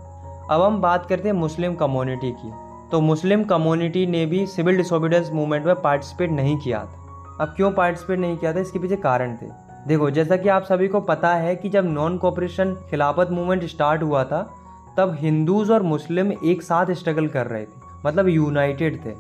अब 0.53 0.63
हम 0.63 0.81
बात 0.81 1.07
करते 1.07 1.29
हैं 1.29 1.37
मुस्लिम 1.37 1.75
कम्युनिटी 1.75 2.31
की। 2.31 2.53
तो 2.93 3.01
मुस्लिम 3.01 3.45
कम्युनिटी 3.45 4.07
ने 4.07 4.27
भी 4.27 4.47
सिविल 4.47 4.77
डिसोबिडेंस 4.77 5.31
मूवमेंट 5.33 5.67
में 5.67 5.75
पार्टिसिपेट 5.75 6.31
नहीं 6.31 6.57
किया 6.57 6.79
था। 6.79 6.99
अब 7.41 7.49
क्यों 7.49 7.73
पार्टिसिपेट 7.73 8.19
नहीं 8.19 8.37
किया 8.37 8.53
था? 8.53 8.61
इसके 8.61 8.79
पीछे 8.79 8.97
कारण 8.97 9.35
थे। 9.35 9.47
देखो, 9.89 10.11
जैसा 10.11 10.37
कि 10.37 10.49
आप 10.49 10.63
सभी 10.63 10.89
को 10.89 11.01
पता 11.01 11.35
है 11.35 11.57
कि 11.57 11.69
जब 11.69 11.85
non 11.85 12.19
cooperation 12.19 12.75
Khilafat 12.75 13.29
movement 13.31 13.65
start 13.65 14.03
हुआ 14.03 14.25
था, 14.25 14.51
तब 14.97 15.17
हिंदूज 15.21 15.71
और 15.71 15.83
मुस्लिम 15.83 16.33
एक 16.45 16.63
साथ 16.63 16.87
स्ट्रगल 16.91 17.27
कर 17.27 17.47
रहे 17.47 17.65
थे। 17.65 17.81
मतलब 18.07 18.29
यूनाइटेड 18.29 19.05
थे। 19.05 19.13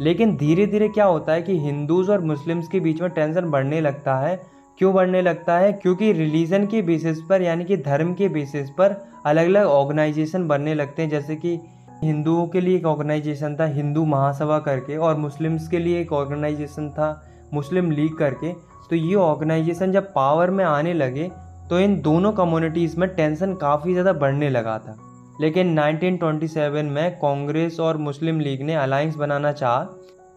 लेकिन 0.00 0.36
धीरे 0.36 0.66
धीरे 0.66 0.88
क्या 0.88 1.04
होता 1.04 1.32
है 1.32 1.42
कि 1.42 1.58
हिंदूज 1.58 2.10
और 2.10 2.20
मुस्लिम्स 2.20 2.68
के 2.68 2.80
बीच 2.80 3.02
में 3.02 3.10
टेंशन 3.10 3.50
बढ़ने 3.50 3.80
लगता 3.80 4.16
है 4.16 4.59
क्यों 4.80 4.92
बढ़ने 4.94 5.20
लगता 5.22 5.56
है? 5.58 5.72
क्योंकि 5.72 6.12
रिलीजन 6.12 6.64
के 6.66 6.80
बेसिस 6.82 7.18
पर, 7.22 7.42
यानी 7.42 7.64
कि 7.64 7.76
धर्म 7.76 8.12
के 8.14 8.28
बेसिस 8.28 8.68
पर 8.70 8.94
अलग 9.26 9.46
अलग 9.46 9.66
ऑर्गेनाइजेशन 9.66 10.46
बनने 10.48 10.74
लगते 10.74 11.02
हैं। 11.02 11.08
जैसे 11.10 11.36
कि 11.36 11.58
हिंदुओं 12.02 12.46
के 12.46 12.60
लिए 12.60 12.76
एक 12.76 12.86
ऑर्गेनाइजेशन 12.86 13.56
था, 13.56 13.64
हिंदू 13.66 14.04
महासभा 14.04 14.58
करके, 14.58 14.96
और 14.96 15.16
मुस्लिम्स 15.16 15.66
के 15.68 15.78
लिए 15.78 16.00
एक 16.00 16.12
ऑर्गेनाइजेशन 16.12 16.88
था, 16.90 17.10
मुस्लिम 17.54 17.90
लीग 17.90 18.16
करके। 18.18 18.52
तो 18.90 18.96
ये 18.96 19.14
ऑर्गेनाइजेशन 19.16 19.92
जब 19.92 20.12
पावर 20.12 20.50
में 20.50 20.64
आने 20.64 20.94
लगे 20.94 21.30
तो 21.70 21.80
इन 21.80 22.00
दोनों 22.00 22.32
कम्युनिटीज़ 22.32 22.98
में 23.00 23.08
टेंशन 23.08 23.54
काफ़ी 23.54 23.92
ज़्यादा 23.92 24.12
बढ़ने 24.14 24.50
लगा 24.50 24.78
था। 24.78 24.96
लेकिन 25.40 25.74
1927 25.74 26.84
में 26.84 27.10
कांग्रेस 27.18 27.78
और 27.80 27.96
मुस्लिम 27.98 28.40
लीग 28.40 28.62
ने 28.62 28.74
अलायंस 28.76 29.16
बनाना 29.16 29.52
चाहा, 29.52 29.84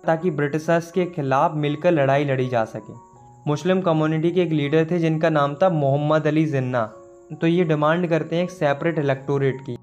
ताकि 0.06 0.32
ब्रिटिशर्स 0.32 0.92
के 0.92 1.06
खिलाफ 1.06 1.56
मिलकर 1.56 1.92
लड़ाई 1.92 2.26
लड़ी 2.26 2.50
जा 2.50 2.66
सके। 2.66 3.13
मुस्लिम 3.48 3.82
कम्युनिटी 3.82 4.32
के 4.32 4.42
एक 4.42 4.52
लीडर 4.52 4.88
थे, 4.92 5.00
जिनका 5.00 5.30
नाम 5.30 5.56
था 5.56 5.70
मोहम्मद 5.70 6.28
अली 6.28 6.46
जिन्ना। 6.46 6.94
तो 7.42 7.48
ये 7.48 7.64
डिमांड 7.64 8.08
करते 8.08 8.36
हैं 8.36 8.44
एक 8.44 8.52
सेपरेट 8.52 9.00
इलेक्टोरेट 9.00 9.62
की। 9.62 9.78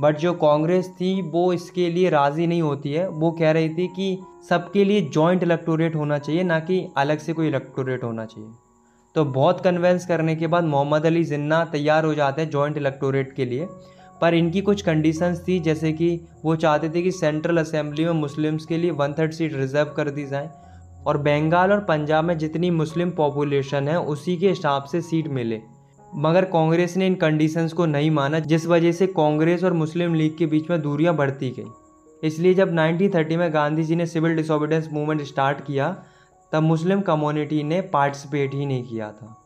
बट 0.00 0.16
जो 0.16 0.32
कांग्रेस 0.32 0.88
थी, 0.88 1.22
वो 1.22 1.52
इसके 1.52 1.90
लिए 1.90 2.10
राज़ी 2.10 2.46
नहीं 2.46 2.62
होती 2.62 2.92
है। 2.92 3.08
वो 3.08 3.30
कह 3.30 3.50
रही 3.50 3.68
थी 3.68 3.86
कि 3.86 4.18
सबके 4.48 4.84
लिए 4.84 5.00
जॉइंट 5.00 5.42
इलेक्टोरेट 5.42 5.96
होना 5.96 6.18
चाहिए, 6.18 6.42
ना 6.42 6.60
कि 6.60 6.88
अलग 6.96 7.18
से 7.18 7.32
कोई 7.32 7.48
इलेक्टोरेट 7.48 8.04
होना 8.04 8.24
चाहिए। 8.24 8.50
तो 9.14 9.24
बहुत 9.24 9.60
कन्वेंस 9.60 10.06
करने 10.06 10.36
के 10.36 10.46
बाद 10.46 10.64
मोहम्मद 10.64 11.06
अली 11.06 11.24
जिन्ना 11.24 11.64
तैयार 11.64 12.04
हो 12.04 12.14
जाते 12.14 12.42
हैं 12.42 12.50
जॉइंट 12.50 12.76
इलेक्टोरेट 12.76 13.32
के 13.32 13.44
लिए। 13.44 13.68
पर 14.20 14.34
इनकी 14.34 14.60
कुछ 14.60 14.82
कंडीशंस 14.82 15.44
थी, 15.48 15.60
जैसे 15.60 15.92
कि 15.92 16.20
वो 16.44 16.56
चाहते 16.56 16.88
थे 16.88 17.02
कि 17.02 17.10
सेंट्रल 17.10 17.58
असेंबली 17.58 18.04
में 18.04 18.12
मुस्लिम्स 18.12 18.64
के 18.64 18.76
लिए 18.76 18.90
वन 18.90 19.12
थर्ड 19.12 19.32
सीट 19.32 19.54
रिज़र्व 19.54 19.88
कर 19.88 20.10
दी 20.10 20.26
जाए। 20.26 20.50
और 21.06 21.18
बंगाल 21.18 21.72
और 21.72 21.80
पंजाब 21.80 22.24
में 22.24 22.38
जितनी 22.38 22.70
मुस्लिम 22.70 23.10
पॉपुलेशन 23.10 23.88
है, 23.88 24.00
उसी 24.00 24.36
के 24.36 24.48
हिसाब 24.48 24.84
से 24.84 25.00
सीट 25.00 25.28
मिले। 25.28 25.62
मगर 26.14 26.44
कांग्रेस 26.44 26.96
ने 26.96 27.06
इन 27.06 27.14
कंडीशंस 27.14 27.72
को 27.72 27.86
नहीं 27.86 28.10
माना, 28.10 28.38
जिस 28.38 28.66
वजह 28.66 28.92
से 28.92 29.06
कांग्रेस 29.06 29.64
और 29.64 29.72
मुस्लिम 29.72 30.14
लीग 30.14 30.36
के 30.36 30.46
बीच 30.46 30.70
में 30.70 30.82
दूरियाँ 30.82 31.16
बढ़ती 31.16 31.50
गई। 31.50 31.64
इसलिए 32.26 32.54
जब 32.54 32.74
1930 32.74 33.36
में 33.36 33.54
गांधी 33.54 33.84
जी 33.84 33.96
ने 33.96 34.06
सिविल 34.06 34.36
डिसोबिडेंस 34.36 34.88
मूवमेंट 34.92 35.22
स्टार्ट 35.22 35.64
किया, 35.64 35.96
तब 36.52 36.62
मुस्लिम 36.62 37.00
कम्युनिटी 37.00 37.62
ने 37.62 37.80
पार्टिसिपेट 37.80 38.54
ही 38.54 38.66
नहीं 38.66 38.82
किया 38.82 39.10
था। 39.10 39.42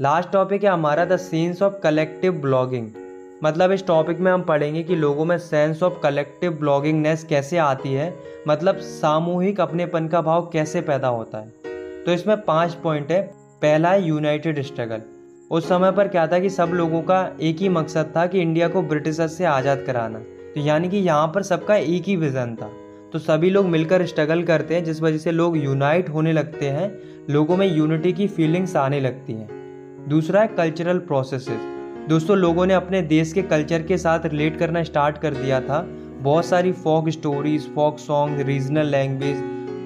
लास्ट 0.00 0.30
टॉपिक 0.30 0.64
है 0.64 0.70
हमारा 0.70 1.04
the 1.04 1.16
sense 1.16 1.62
of 1.62 1.74
collective 1.82 2.32
belonging 2.32 3.09
मतलब 3.44 3.72
इस 3.72 3.86
टॉपिक 3.86 4.18
में 4.20 4.30
हम 4.32 4.42
पढ़ेंगे 4.42 4.82
कि 4.82 4.96
लोगों 4.96 5.24
में 5.24 5.36
सेंस 5.38 5.82
ऑफ़ 5.82 5.94
कलेक्टिव 6.02 6.52
ब्लॉगिंगनेस 6.52 7.24
कैसे 7.24 7.58
आती 7.58 7.92
है 7.92 8.12
मतलब 8.48 8.78
सामूहिक 8.78 9.60
अपनेपन 9.60 10.08
का 10.08 10.20
भाव 10.22 10.50
कैसे 10.52 10.80
पैदा 10.80 11.08
होता 11.08 11.38
है। 11.38 11.48
तो 12.04 12.12
इसमें 12.12 12.36
पाँच 12.40 12.74
पॉइंट 12.74 13.12
है, 13.12 13.22
पहला 13.62 13.90
है 13.90 14.02
यूनाइटेड 14.02 14.62
स्ट्रगल 14.62 15.02
उस 15.50 15.68
समय 15.68 15.92
पर 15.92 16.08
क्या 16.08 16.26
था 16.26 16.38
कि 16.38 16.50
सब 16.50 16.70
लोगों 16.74 17.00
का 17.02 17.30
एक 17.40 17.56
ही 17.56 17.68
मकसद 17.68 18.12
था 18.16 18.26
कि 18.26 18.40
इंडिया 18.40 18.68
को 18.68 18.82
ब्रिटिशर 18.82 19.28
से 19.28 19.44
आज़ाद 19.44 19.82
कराना। 19.86 20.18
तो 20.54 20.60
यानी 20.60 20.88
कि 20.88 20.96
यहाँ 20.96 21.26
पर 21.26 21.42
सबका 21.42 21.76
एक 21.76 22.02
ही 22.02 22.16
विज़न 22.16 22.54
था। 22.54 22.70
तो 23.12 23.18
सभी 23.18 23.50
लोग 23.50 23.66
मिलकर 23.66 24.06
स्ट्रगल 24.06 24.42
करते 24.42 24.74
हैं, 24.74 24.84
जिस 24.84 25.02
वजह 25.02 25.18
से 25.18 25.32
लोग 25.32 25.56
यूनाइट 25.56 26.08
होने 26.08 26.32
लगते 26.32 26.66
हैं, 26.66 26.92
लोगों 27.30 27.56
में 27.56 27.66
यूनिटी 27.66 28.12
की 28.12 28.26
फीलिंग्स 28.28 28.76
आने 28.76 29.00
लगती 29.00 29.32
हैं। 29.32 30.08
दूसरा 30.08 30.40
है 30.40 30.46
कल्चरल 30.46 30.98
प्रोसेसेस 30.98 31.79
दोस्तों, 32.10 32.36
लोगों 32.36 32.66
ने 32.66 32.74
अपने 32.74 33.02
देश 33.02 33.32
के 33.32 33.42
कल्चर 33.42 33.82
के 33.82 33.98
साथ 33.98 34.20
रिलेट 34.26 34.58
करना 34.58 34.82
स्टार्ट 34.82 35.18
कर 35.18 35.34
दिया 35.34 35.60
था। 35.60 35.80
बहुत 36.20 36.44
सारी 36.44 36.72
folk 36.72 37.08
stories, 37.08 37.74
folk 37.74 37.98
song, 37.98 38.40
regional 38.40 38.86
language, 38.86 39.36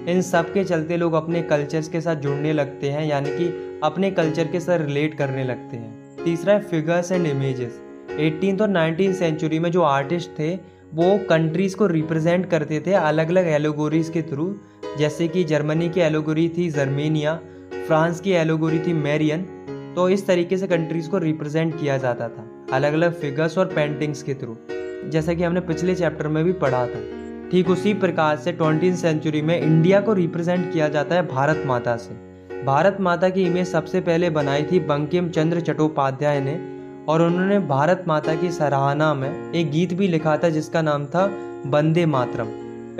इन 0.09 0.23
सब 0.23 0.53
के 0.53 0.65
चलते 0.65 0.97
लोग 0.97 1.13
अपने 1.13 1.43
कल्चर्स 1.43 1.89
के 1.89 2.01
साथ 2.01 2.17
जुड़ने 2.17 2.53
लगते 2.53 2.91
हैं, 2.91 3.07
यानी 3.07 3.31
कि 3.31 3.81
अपने 3.85 4.11
कल्चर 4.11 4.47
के 4.47 4.61
साथ 4.61 4.79
रिलेट 4.79 5.15
करने 5.15 5.45
लगते 5.45 5.77
हैं। 5.77 6.25
तीसरा 6.25 6.55
है 6.55 6.61
फिगर्स 6.61 7.13
एंड 7.13 7.27
इमेजेस। 7.27 7.81
एटीन 8.11 8.61
और 8.61 8.69
नाइनटीन 8.69 9.13
सेंचुरी 9.13 9.59
में 9.59 9.71
जो 9.71 9.83
आर्टिस्ट 9.83 10.31
थे, 10.39 10.55
वो 10.95 11.19
कंट्रीज़ 11.31 11.77
को 11.77 11.87
रिप्रेजेंट 11.87 12.47
करते 12.47 12.83
थे 12.87 12.93
अलग 12.93 13.29
अलग 13.29 13.47
एलोगोरीज 13.47 14.09
के 14.09 14.23
थ्रू। 14.23 14.55
जैसे 14.99 15.29
कि 15.29 15.45
जर्मनी 15.45 15.89
की 15.89 16.01
एलोगोरी 16.01 16.49
थी 16.49 16.71
जर्मेनिया, 16.71 17.41
फ्रांस 17.87 18.21
की 18.21 18.31
एलोगोरी 18.31 18.79
थी 18.79 18.93
मैरियन 18.93 19.47
तो 19.97 20.09
इस 20.09 20.27
तरीके 20.27 20.57
से 20.57 20.67
कंट्रीज़ 20.67 21.09
को 21.11 21.19
रिप्रेजेंट 21.19 21.79
किया 21.81 21.97
जाता 21.99 22.29
था 22.29 22.47
अलग 22.73 22.93
अलग 22.93 23.15
फिगर्स 23.21 23.59
और 23.59 23.67
पेंटिंग्स 23.67 24.23
के 24.23 24.35
थ्रू 24.35 24.57
जैसा 25.11 25.35
कि 25.35 25.43
हमने 25.43 25.61
पिछले 25.61 25.95
चैप्टर 25.95 26.29
में 26.29 26.45
भी 26.45 26.53
पढ़ा 26.53 26.87
था। 26.87 27.01
ठीक 27.51 27.71
उसी 27.71 27.95
प्रकार 27.95 28.37
से 28.37 28.53
ट्वेंटी 28.53 28.95
सेंचुरी 28.97 29.43
में 29.43 29.61
इंडिया 29.61 30.01
को 30.01 30.13
रिप्रेजेंट 30.13 30.73
किया 30.73 30.89
जाता 30.89 31.15
है 31.15 31.27
भारत 31.27 31.63
माता 31.67 31.97
से। 31.97 32.15
भारत 32.65 32.97
माता 33.01 33.29
की 33.29 33.43
इमेज 33.43 33.67
सबसे 33.67 34.01
पहले 34.01 34.31
बनाई 34.31 34.63
थी 34.63 34.81
बंकिम 34.81 35.29
चंद्र 35.29 35.61
चट्टोपाध्याय 35.61 36.41
ने, 36.41 36.55
और 37.09 37.23
उन्होंने 37.23 37.59
भारत 37.59 38.05
माता 38.09 38.35
की 38.35 38.51
सराहना 38.51 39.13
में 39.15 39.53
एक 39.53 39.71
गीत 39.71 39.93
भी 39.95 40.09
लिखा 40.09 40.37
था 40.37 40.49
जिसका 40.49 40.83
नाम 40.83 41.05
था 41.07 41.27
बंदे 41.67 42.07
मातरम। 42.07 42.49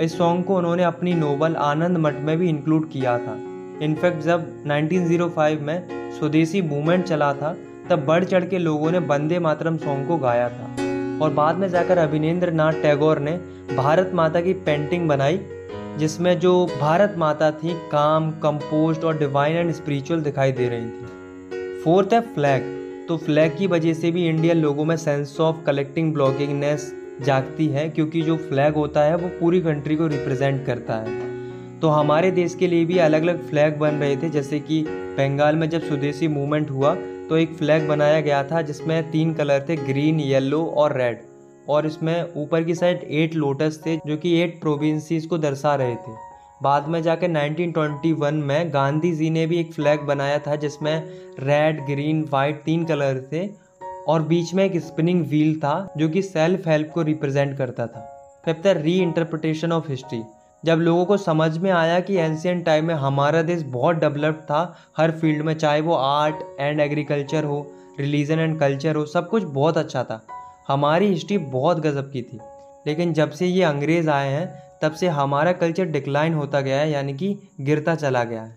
इस 0.01 0.17
सॉन्ग 0.17 0.43
को 0.43 0.57
उन्होंने 0.57 0.83
अपनी 0.83 1.13
नोबल 1.13 1.55
आनंद 1.55 1.97
मठ 1.97 2.19
में 2.19 2.37
भी 2.37 2.49
इंक्लूड 2.49 2.89
किया 2.89 3.17
था। 3.17 3.37
इनफैक्ट 3.81 4.21
जब 4.21 4.63
1905 4.67 5.59
में 5.61 6.11
स्वदेशी 6.19 6.61
मूवमेंट 6.61 7.05
चला 7.05 7.33
था, 7.33 7.57
तब 7.89 8.05
बढ़ 8.05 8.23
चढ़ 8.23 8.45
के 8.45 8.57
लोगों 8.57 8.91
ने 8.91 8.99
बंदे 8.99 9.39
मातरम 9.39 9.77
सॉन्ग 9.77 10.07
को 10.07 10.17
गाया 10.17 10.49
था। 10.49 10.75
और 11.21 11.33
बाद 11.33 11.55
में 11.55 11.69
जाकर 11.69 11.97
अभिनेन्द्र 11.97 12.51
नाथ 12.51 12.73
टैगोर 12.73 13.19
ने 13.19 13.31
भारत 13.75 14.11
माता 14.13 14.41
की 14.41 14.53
पेंटिंग 14.53 15.07
बनाई, 15.07 15.39
जिसमें 15.97 16.39
जो 16.39 16.65
भारत 16.81 17.15
माता 17.17 17.51
थी, 17.51 17.73
काम 17.91 18.31
कंपोस्ट 18.31 19.03
और 19.03 19.17
डिवाइन 19.17 19.55
एंड 19.55 19.71
स्पिरिचुअल 19.71 20.21
दिखाई 20.21 20.51
दे 20.51 20.69
रही 20.69 20.85
थी। 20.85 21.81
फोर्थ 21.83 22.13
है 22.13 22.21
फ्लैग 22.21 22.75
तो 23.07 23.17
फ्लैग 23.17 23.57
की 23.57 23.67
वजह 23.67 23.93
से 23.93 24.11
भी 24.11 24.27
इंडियन 24.27 24.57
लोगों 24.57 24.85
में 24.85 24.97
सेंस 24.97 25.39
ऑफ़ 25.39 25.65
कलेक्टिंग 25.65 26.13
ब्लॉगिंगनेस 26.13 26.95
जागती 27.21 27.67
है, 27.67 27.89
क्योंकि 27.89 28.21
जो 28.21 28.37
फ्लैग 28.37 28.73
होता 28.73 29.01
है, 29.01 29.15
वो 29.15 29.27
पूरी 29.27 29.61
कंट्री 29.61 29.95
को 29.95 30.07
रिप्रेजेंट 30.07 30.65
करता 30.65 30.93
है। 30.93 31.34
तो 31.85 31.89
हमारे 31.89 32.29
देश 32.31 32.53
के 32.55 32.67
लिए 32.67 32.85
भी 32.85 32.97
अलग 32.97 33.21
अलग 33.21 33.41
फ्लैग 33.49 33.77
बन 33.79 33.95
रहे 33.95 34.15
थे, 34.17 34.29
जैसे 34.29 34.59
कि 34.59 34.81
बंगाल 34.89 35.55
में 35.55 35.69
जब 35.69 35.81
स्वदेशी 35.81 36.27
मूवमेंट 36.27 36.69
हुआ 36.71 36.93
तो 37.29 37.37
एक 37.37 37.53
फ्लैग 37.55 37.87
बनाया 37.87 38.21
गया 38.21 38.43
था, 38.43 38.61
जिसमें 38.61 39.11
तीन 39.11 39.33
कलर 39.33 39.65
थे 39.69 39.75
ग्रीन 39.75 40.19
येलो 40.19 40.63
और 40.65 40.97
रेड 40.97 41.19
और 41.69 41.85
इसमें 41.85 42.33
ऊपर 42.35 42.63
की 42.63 42.75
साइड 42.75 43.03
एट 43.03 43.35
लोटस 43.35 43.79
थे, 43.85 43.95
जो 43.97 44.17
कि 44.17 44.33
एट 44.41 44.59
प्रोविंसीज 44.61 45.25
को 45.25 45.37
दर्शा 45.37 45.75
रहे 45.75 45.95
थे. 45.95 46.13
बाद 46.63 46.87
में 46.87 47.01
जाकर 47.03 47.29
1921 47.29 48.41
में 48.43 48.73
गांधी 48.73 49.11
जी 49.11 49.29
ने 49.29 49.45
भी 49.45 49.59
एक 49.59 49.73
फ्लैग 49.73 49.99
बनाया 49.99 50.39
था, 50.39 50.55
जिसमें 50.55 51.03
रेड 51.39 51.85
ग्रीन 51.85 52.27
वाइट 52.31 52.63
तीन 52.63 52.85
कलर 52.85 53.21
थे, 53.33 53.47
और 54.07 54.21
बीच 54.23 54.53
में 54.53 54.63
एक 54.65 54.79
स्पिनिंग 54.79 55.25
व्हील 55.25 55.59
था, 55.59 55.93
जो 55.97 56.09
कि 56.09 56.21
सेल्फ 56.21 56.67
हेल्प 56.67 56.91
को 56.93 57.01
रिप्रेजेंट 57.03 57.57
करता 57.57 57.87
था. 57.87 58.09
फिफ्थ 58.45 58.67
री 58.77 58.99
इंटरप्रिटेशन 58.99 59.71
ऑफ़ 59.71 59.89
हिस्ट्री 59.89 60.21
जब 60.65 60.77
लोगों 60.77 61.05
को 61.05 61.15
समझ 61.17 61.57
में 61.57 61.69
आया 61.71 61.99
कि 61.99 62.15
एंशियंट 62.15 62.63
टाइम 62.65 62.85
में 62.85 62.93
हमारा 62.95 63.41
देश 63.41 63.61
बहुत 63.63 63.95
डेवलप्ड 63.95 64.41
था, 64.41 64.77
हर 64.97 65.11
फ़ील्ड 65.11 65.41
में 65.41 65.53
चाहे 65.53 65.81
वो 65.81 65.93
आर्ट 65.93 66.35
एंड 66.59 66.79
एग्रीकल्चर 66.79 67.43
हो 67.43 67.59
रिलीजन 67.99 68.39
एंड 68.39 68.59
कल्चर 68.59 68.95
हो, 68.95 69.05
सब 69.05 69.29
कुछ 69.29 69.43
बहुत 69.43 69.77
अच्छा 69.77 70.03
था। 70.03 70.21
हमारी 70.67 71.07
हिस्ट्री 71.07 71.37
बहुत 71.37 71.79
गज़ब 71.79 72.09
की 72.13 72.21
थी। 72.21 72.39
लेकिन 72.87 73.13
जब 73.13 73.31
से 73.31 73.47
ये 73.47 73.63
अंग्रेज़ 73.63 74.09
आए 74.09 74.29
हैं, 74.29 74.47
तब 74.81 74.91
से 74.91 75.07
हमारा 75.07 75.51
कल्चर 75.53 75.85
डिक्लाइन 75.85 76.33
होता 76.33 76.61
गया 76.61 76.79
है, 76.79 76.91
यानी 76.91 77.13
कि 77.13 77.37
गिरता 77.61 77.95
चला 77.95 78.23
गया 78.23 78.43
है। 78.43 78.55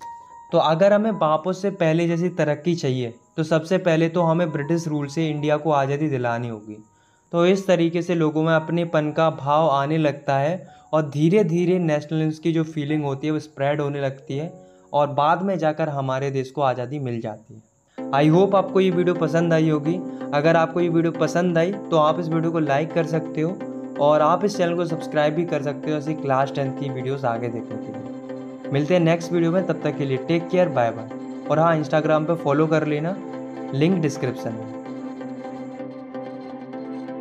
तो 0.53 0.59
अगर 0.59 0.93
हमें 0.93 1.11
वापस 1.11 1.63
से 1.63 1.71
पहले 1.71 2.07
जैसी 2.09 2.29
तरक्की 2.29 2.75
चाहिए 2.75 3.15
तो 3.37 3.43
सबसे 3.45 3.79
पहले 3.79 4.09
तो 4.09 4.23
हमें 4.23 4.51
ब्रिटिश 4.53 4.89
रूल 4.89 5.07
से 5.07 5.29
इंडिया 5.29 5.57
को 5.57 5.73
आज़ादी 5.73 6.09
दिलानी 6.09 6.49
होगी। 6.49 6.85
तो 7.33 7.45
इस 7.47 7.67
तरीके 7.67 8.03
से 8.03 8.15
लोगों 8.15 8.43
में 8.43 8.53
अपनेपन 8.55 9.11
का 9.13 9.29
भाव 9.33 9.69
आने 9.71 9.97
लगता 9.99 10.37
है 10.39 10.67
और 10.93 11.09
धीरे 11.11 11.43
धीरे 11.45 11.79
नेशनलिज्म 11.79 12.43
की 12.43 12.53
जो 12.53 12.63
फीलिंग 12.65 13.05
होती 13.05 13.27
है, 13.27 13.33
वो 13.33 13.39
स्प्रेड 13.39 13.81
होने 13.81 14.01
लगती 14.01 14.37
है 14.37 14.53
और 14.93 15.07
बाद 15.15 15.43
में 15.43 15.57
जाकर 15.59 15.89
हमारे 15.91 16.31
देश 16.31 16.51
को 16.51 16.63
आज़ादी 16.63 16.99
मिल 16.99 17.21
जाती 17.21 17.55
है। 17.55 18.11
आई 18.15 18.29
होप 18.29 18.55
आपको 18.57 18.81
ये 18.81 18.91
वीडियो 18.91 19.15
पसंद 19.17 19.53
आई 19.53 19.69
होगी। 19.69 19.95
अगर 20.35 20.57
आपको 20.57 20.81
ये 20.81 20.89
वीडियो 20.89 21.13
पसंद 21.15 21.59
आई 21.59 21.73
तो 21.91 21.97
आप 21.99 22.21
इस 22.21 22.29
वीडियो 22.29 22.53
को 22.53 22.59
लाइक 22.61 22.93
कर 22.93 23.07
सकते 23.07 23.41
हो 23.41 23.57
और 24.01 24.23
आप 24.23 24.45
इस 24.45 24.57
चैनल 24.57 24.75
को 24.77 24.85
सब्सक्राइब 24.87 25.35
भी 25.35 25.45
कर 25.45 25.63
सकते 25.63 25.91
हो 25.91 25.97
ऐसी 25.97 26.15
क्लास 26.15 26.53
टेंथ 26.55 26.73
की 26.81 26.91
वीडियोस 26.91 27.25
आगे 27.27 27.49
देखने 27.49 27.77
के 27.77 27.93
लिए। 27.93 28.73
मिलते 28.73 28.95
हैं 28.95 29.01
नेक्स्ट 29.01 29.33
वीडियो 29.33 29.53
में, 29.53 29.67
तब 29.67 29.81
तक 29.85 29.97
के 29.99 30.05
लिए 30.05 30.17
टेक 30.29 30.49
केयर 30.49 30.69
बाय 30.71 30.91
बाय 30.91 31.47
और 31.51 31.59
हाँ 31.59 31.77
इंस्टाग्राम 31.77 32.25
पे 32.25 32.35
फॉलो 32.37 32.67
कर 32.67 32.87
लेना 32.87 33.17
लिंक 33.75 34.01
डिस्क्रिप्शन 34.03 34.53
में। 34.53 34.78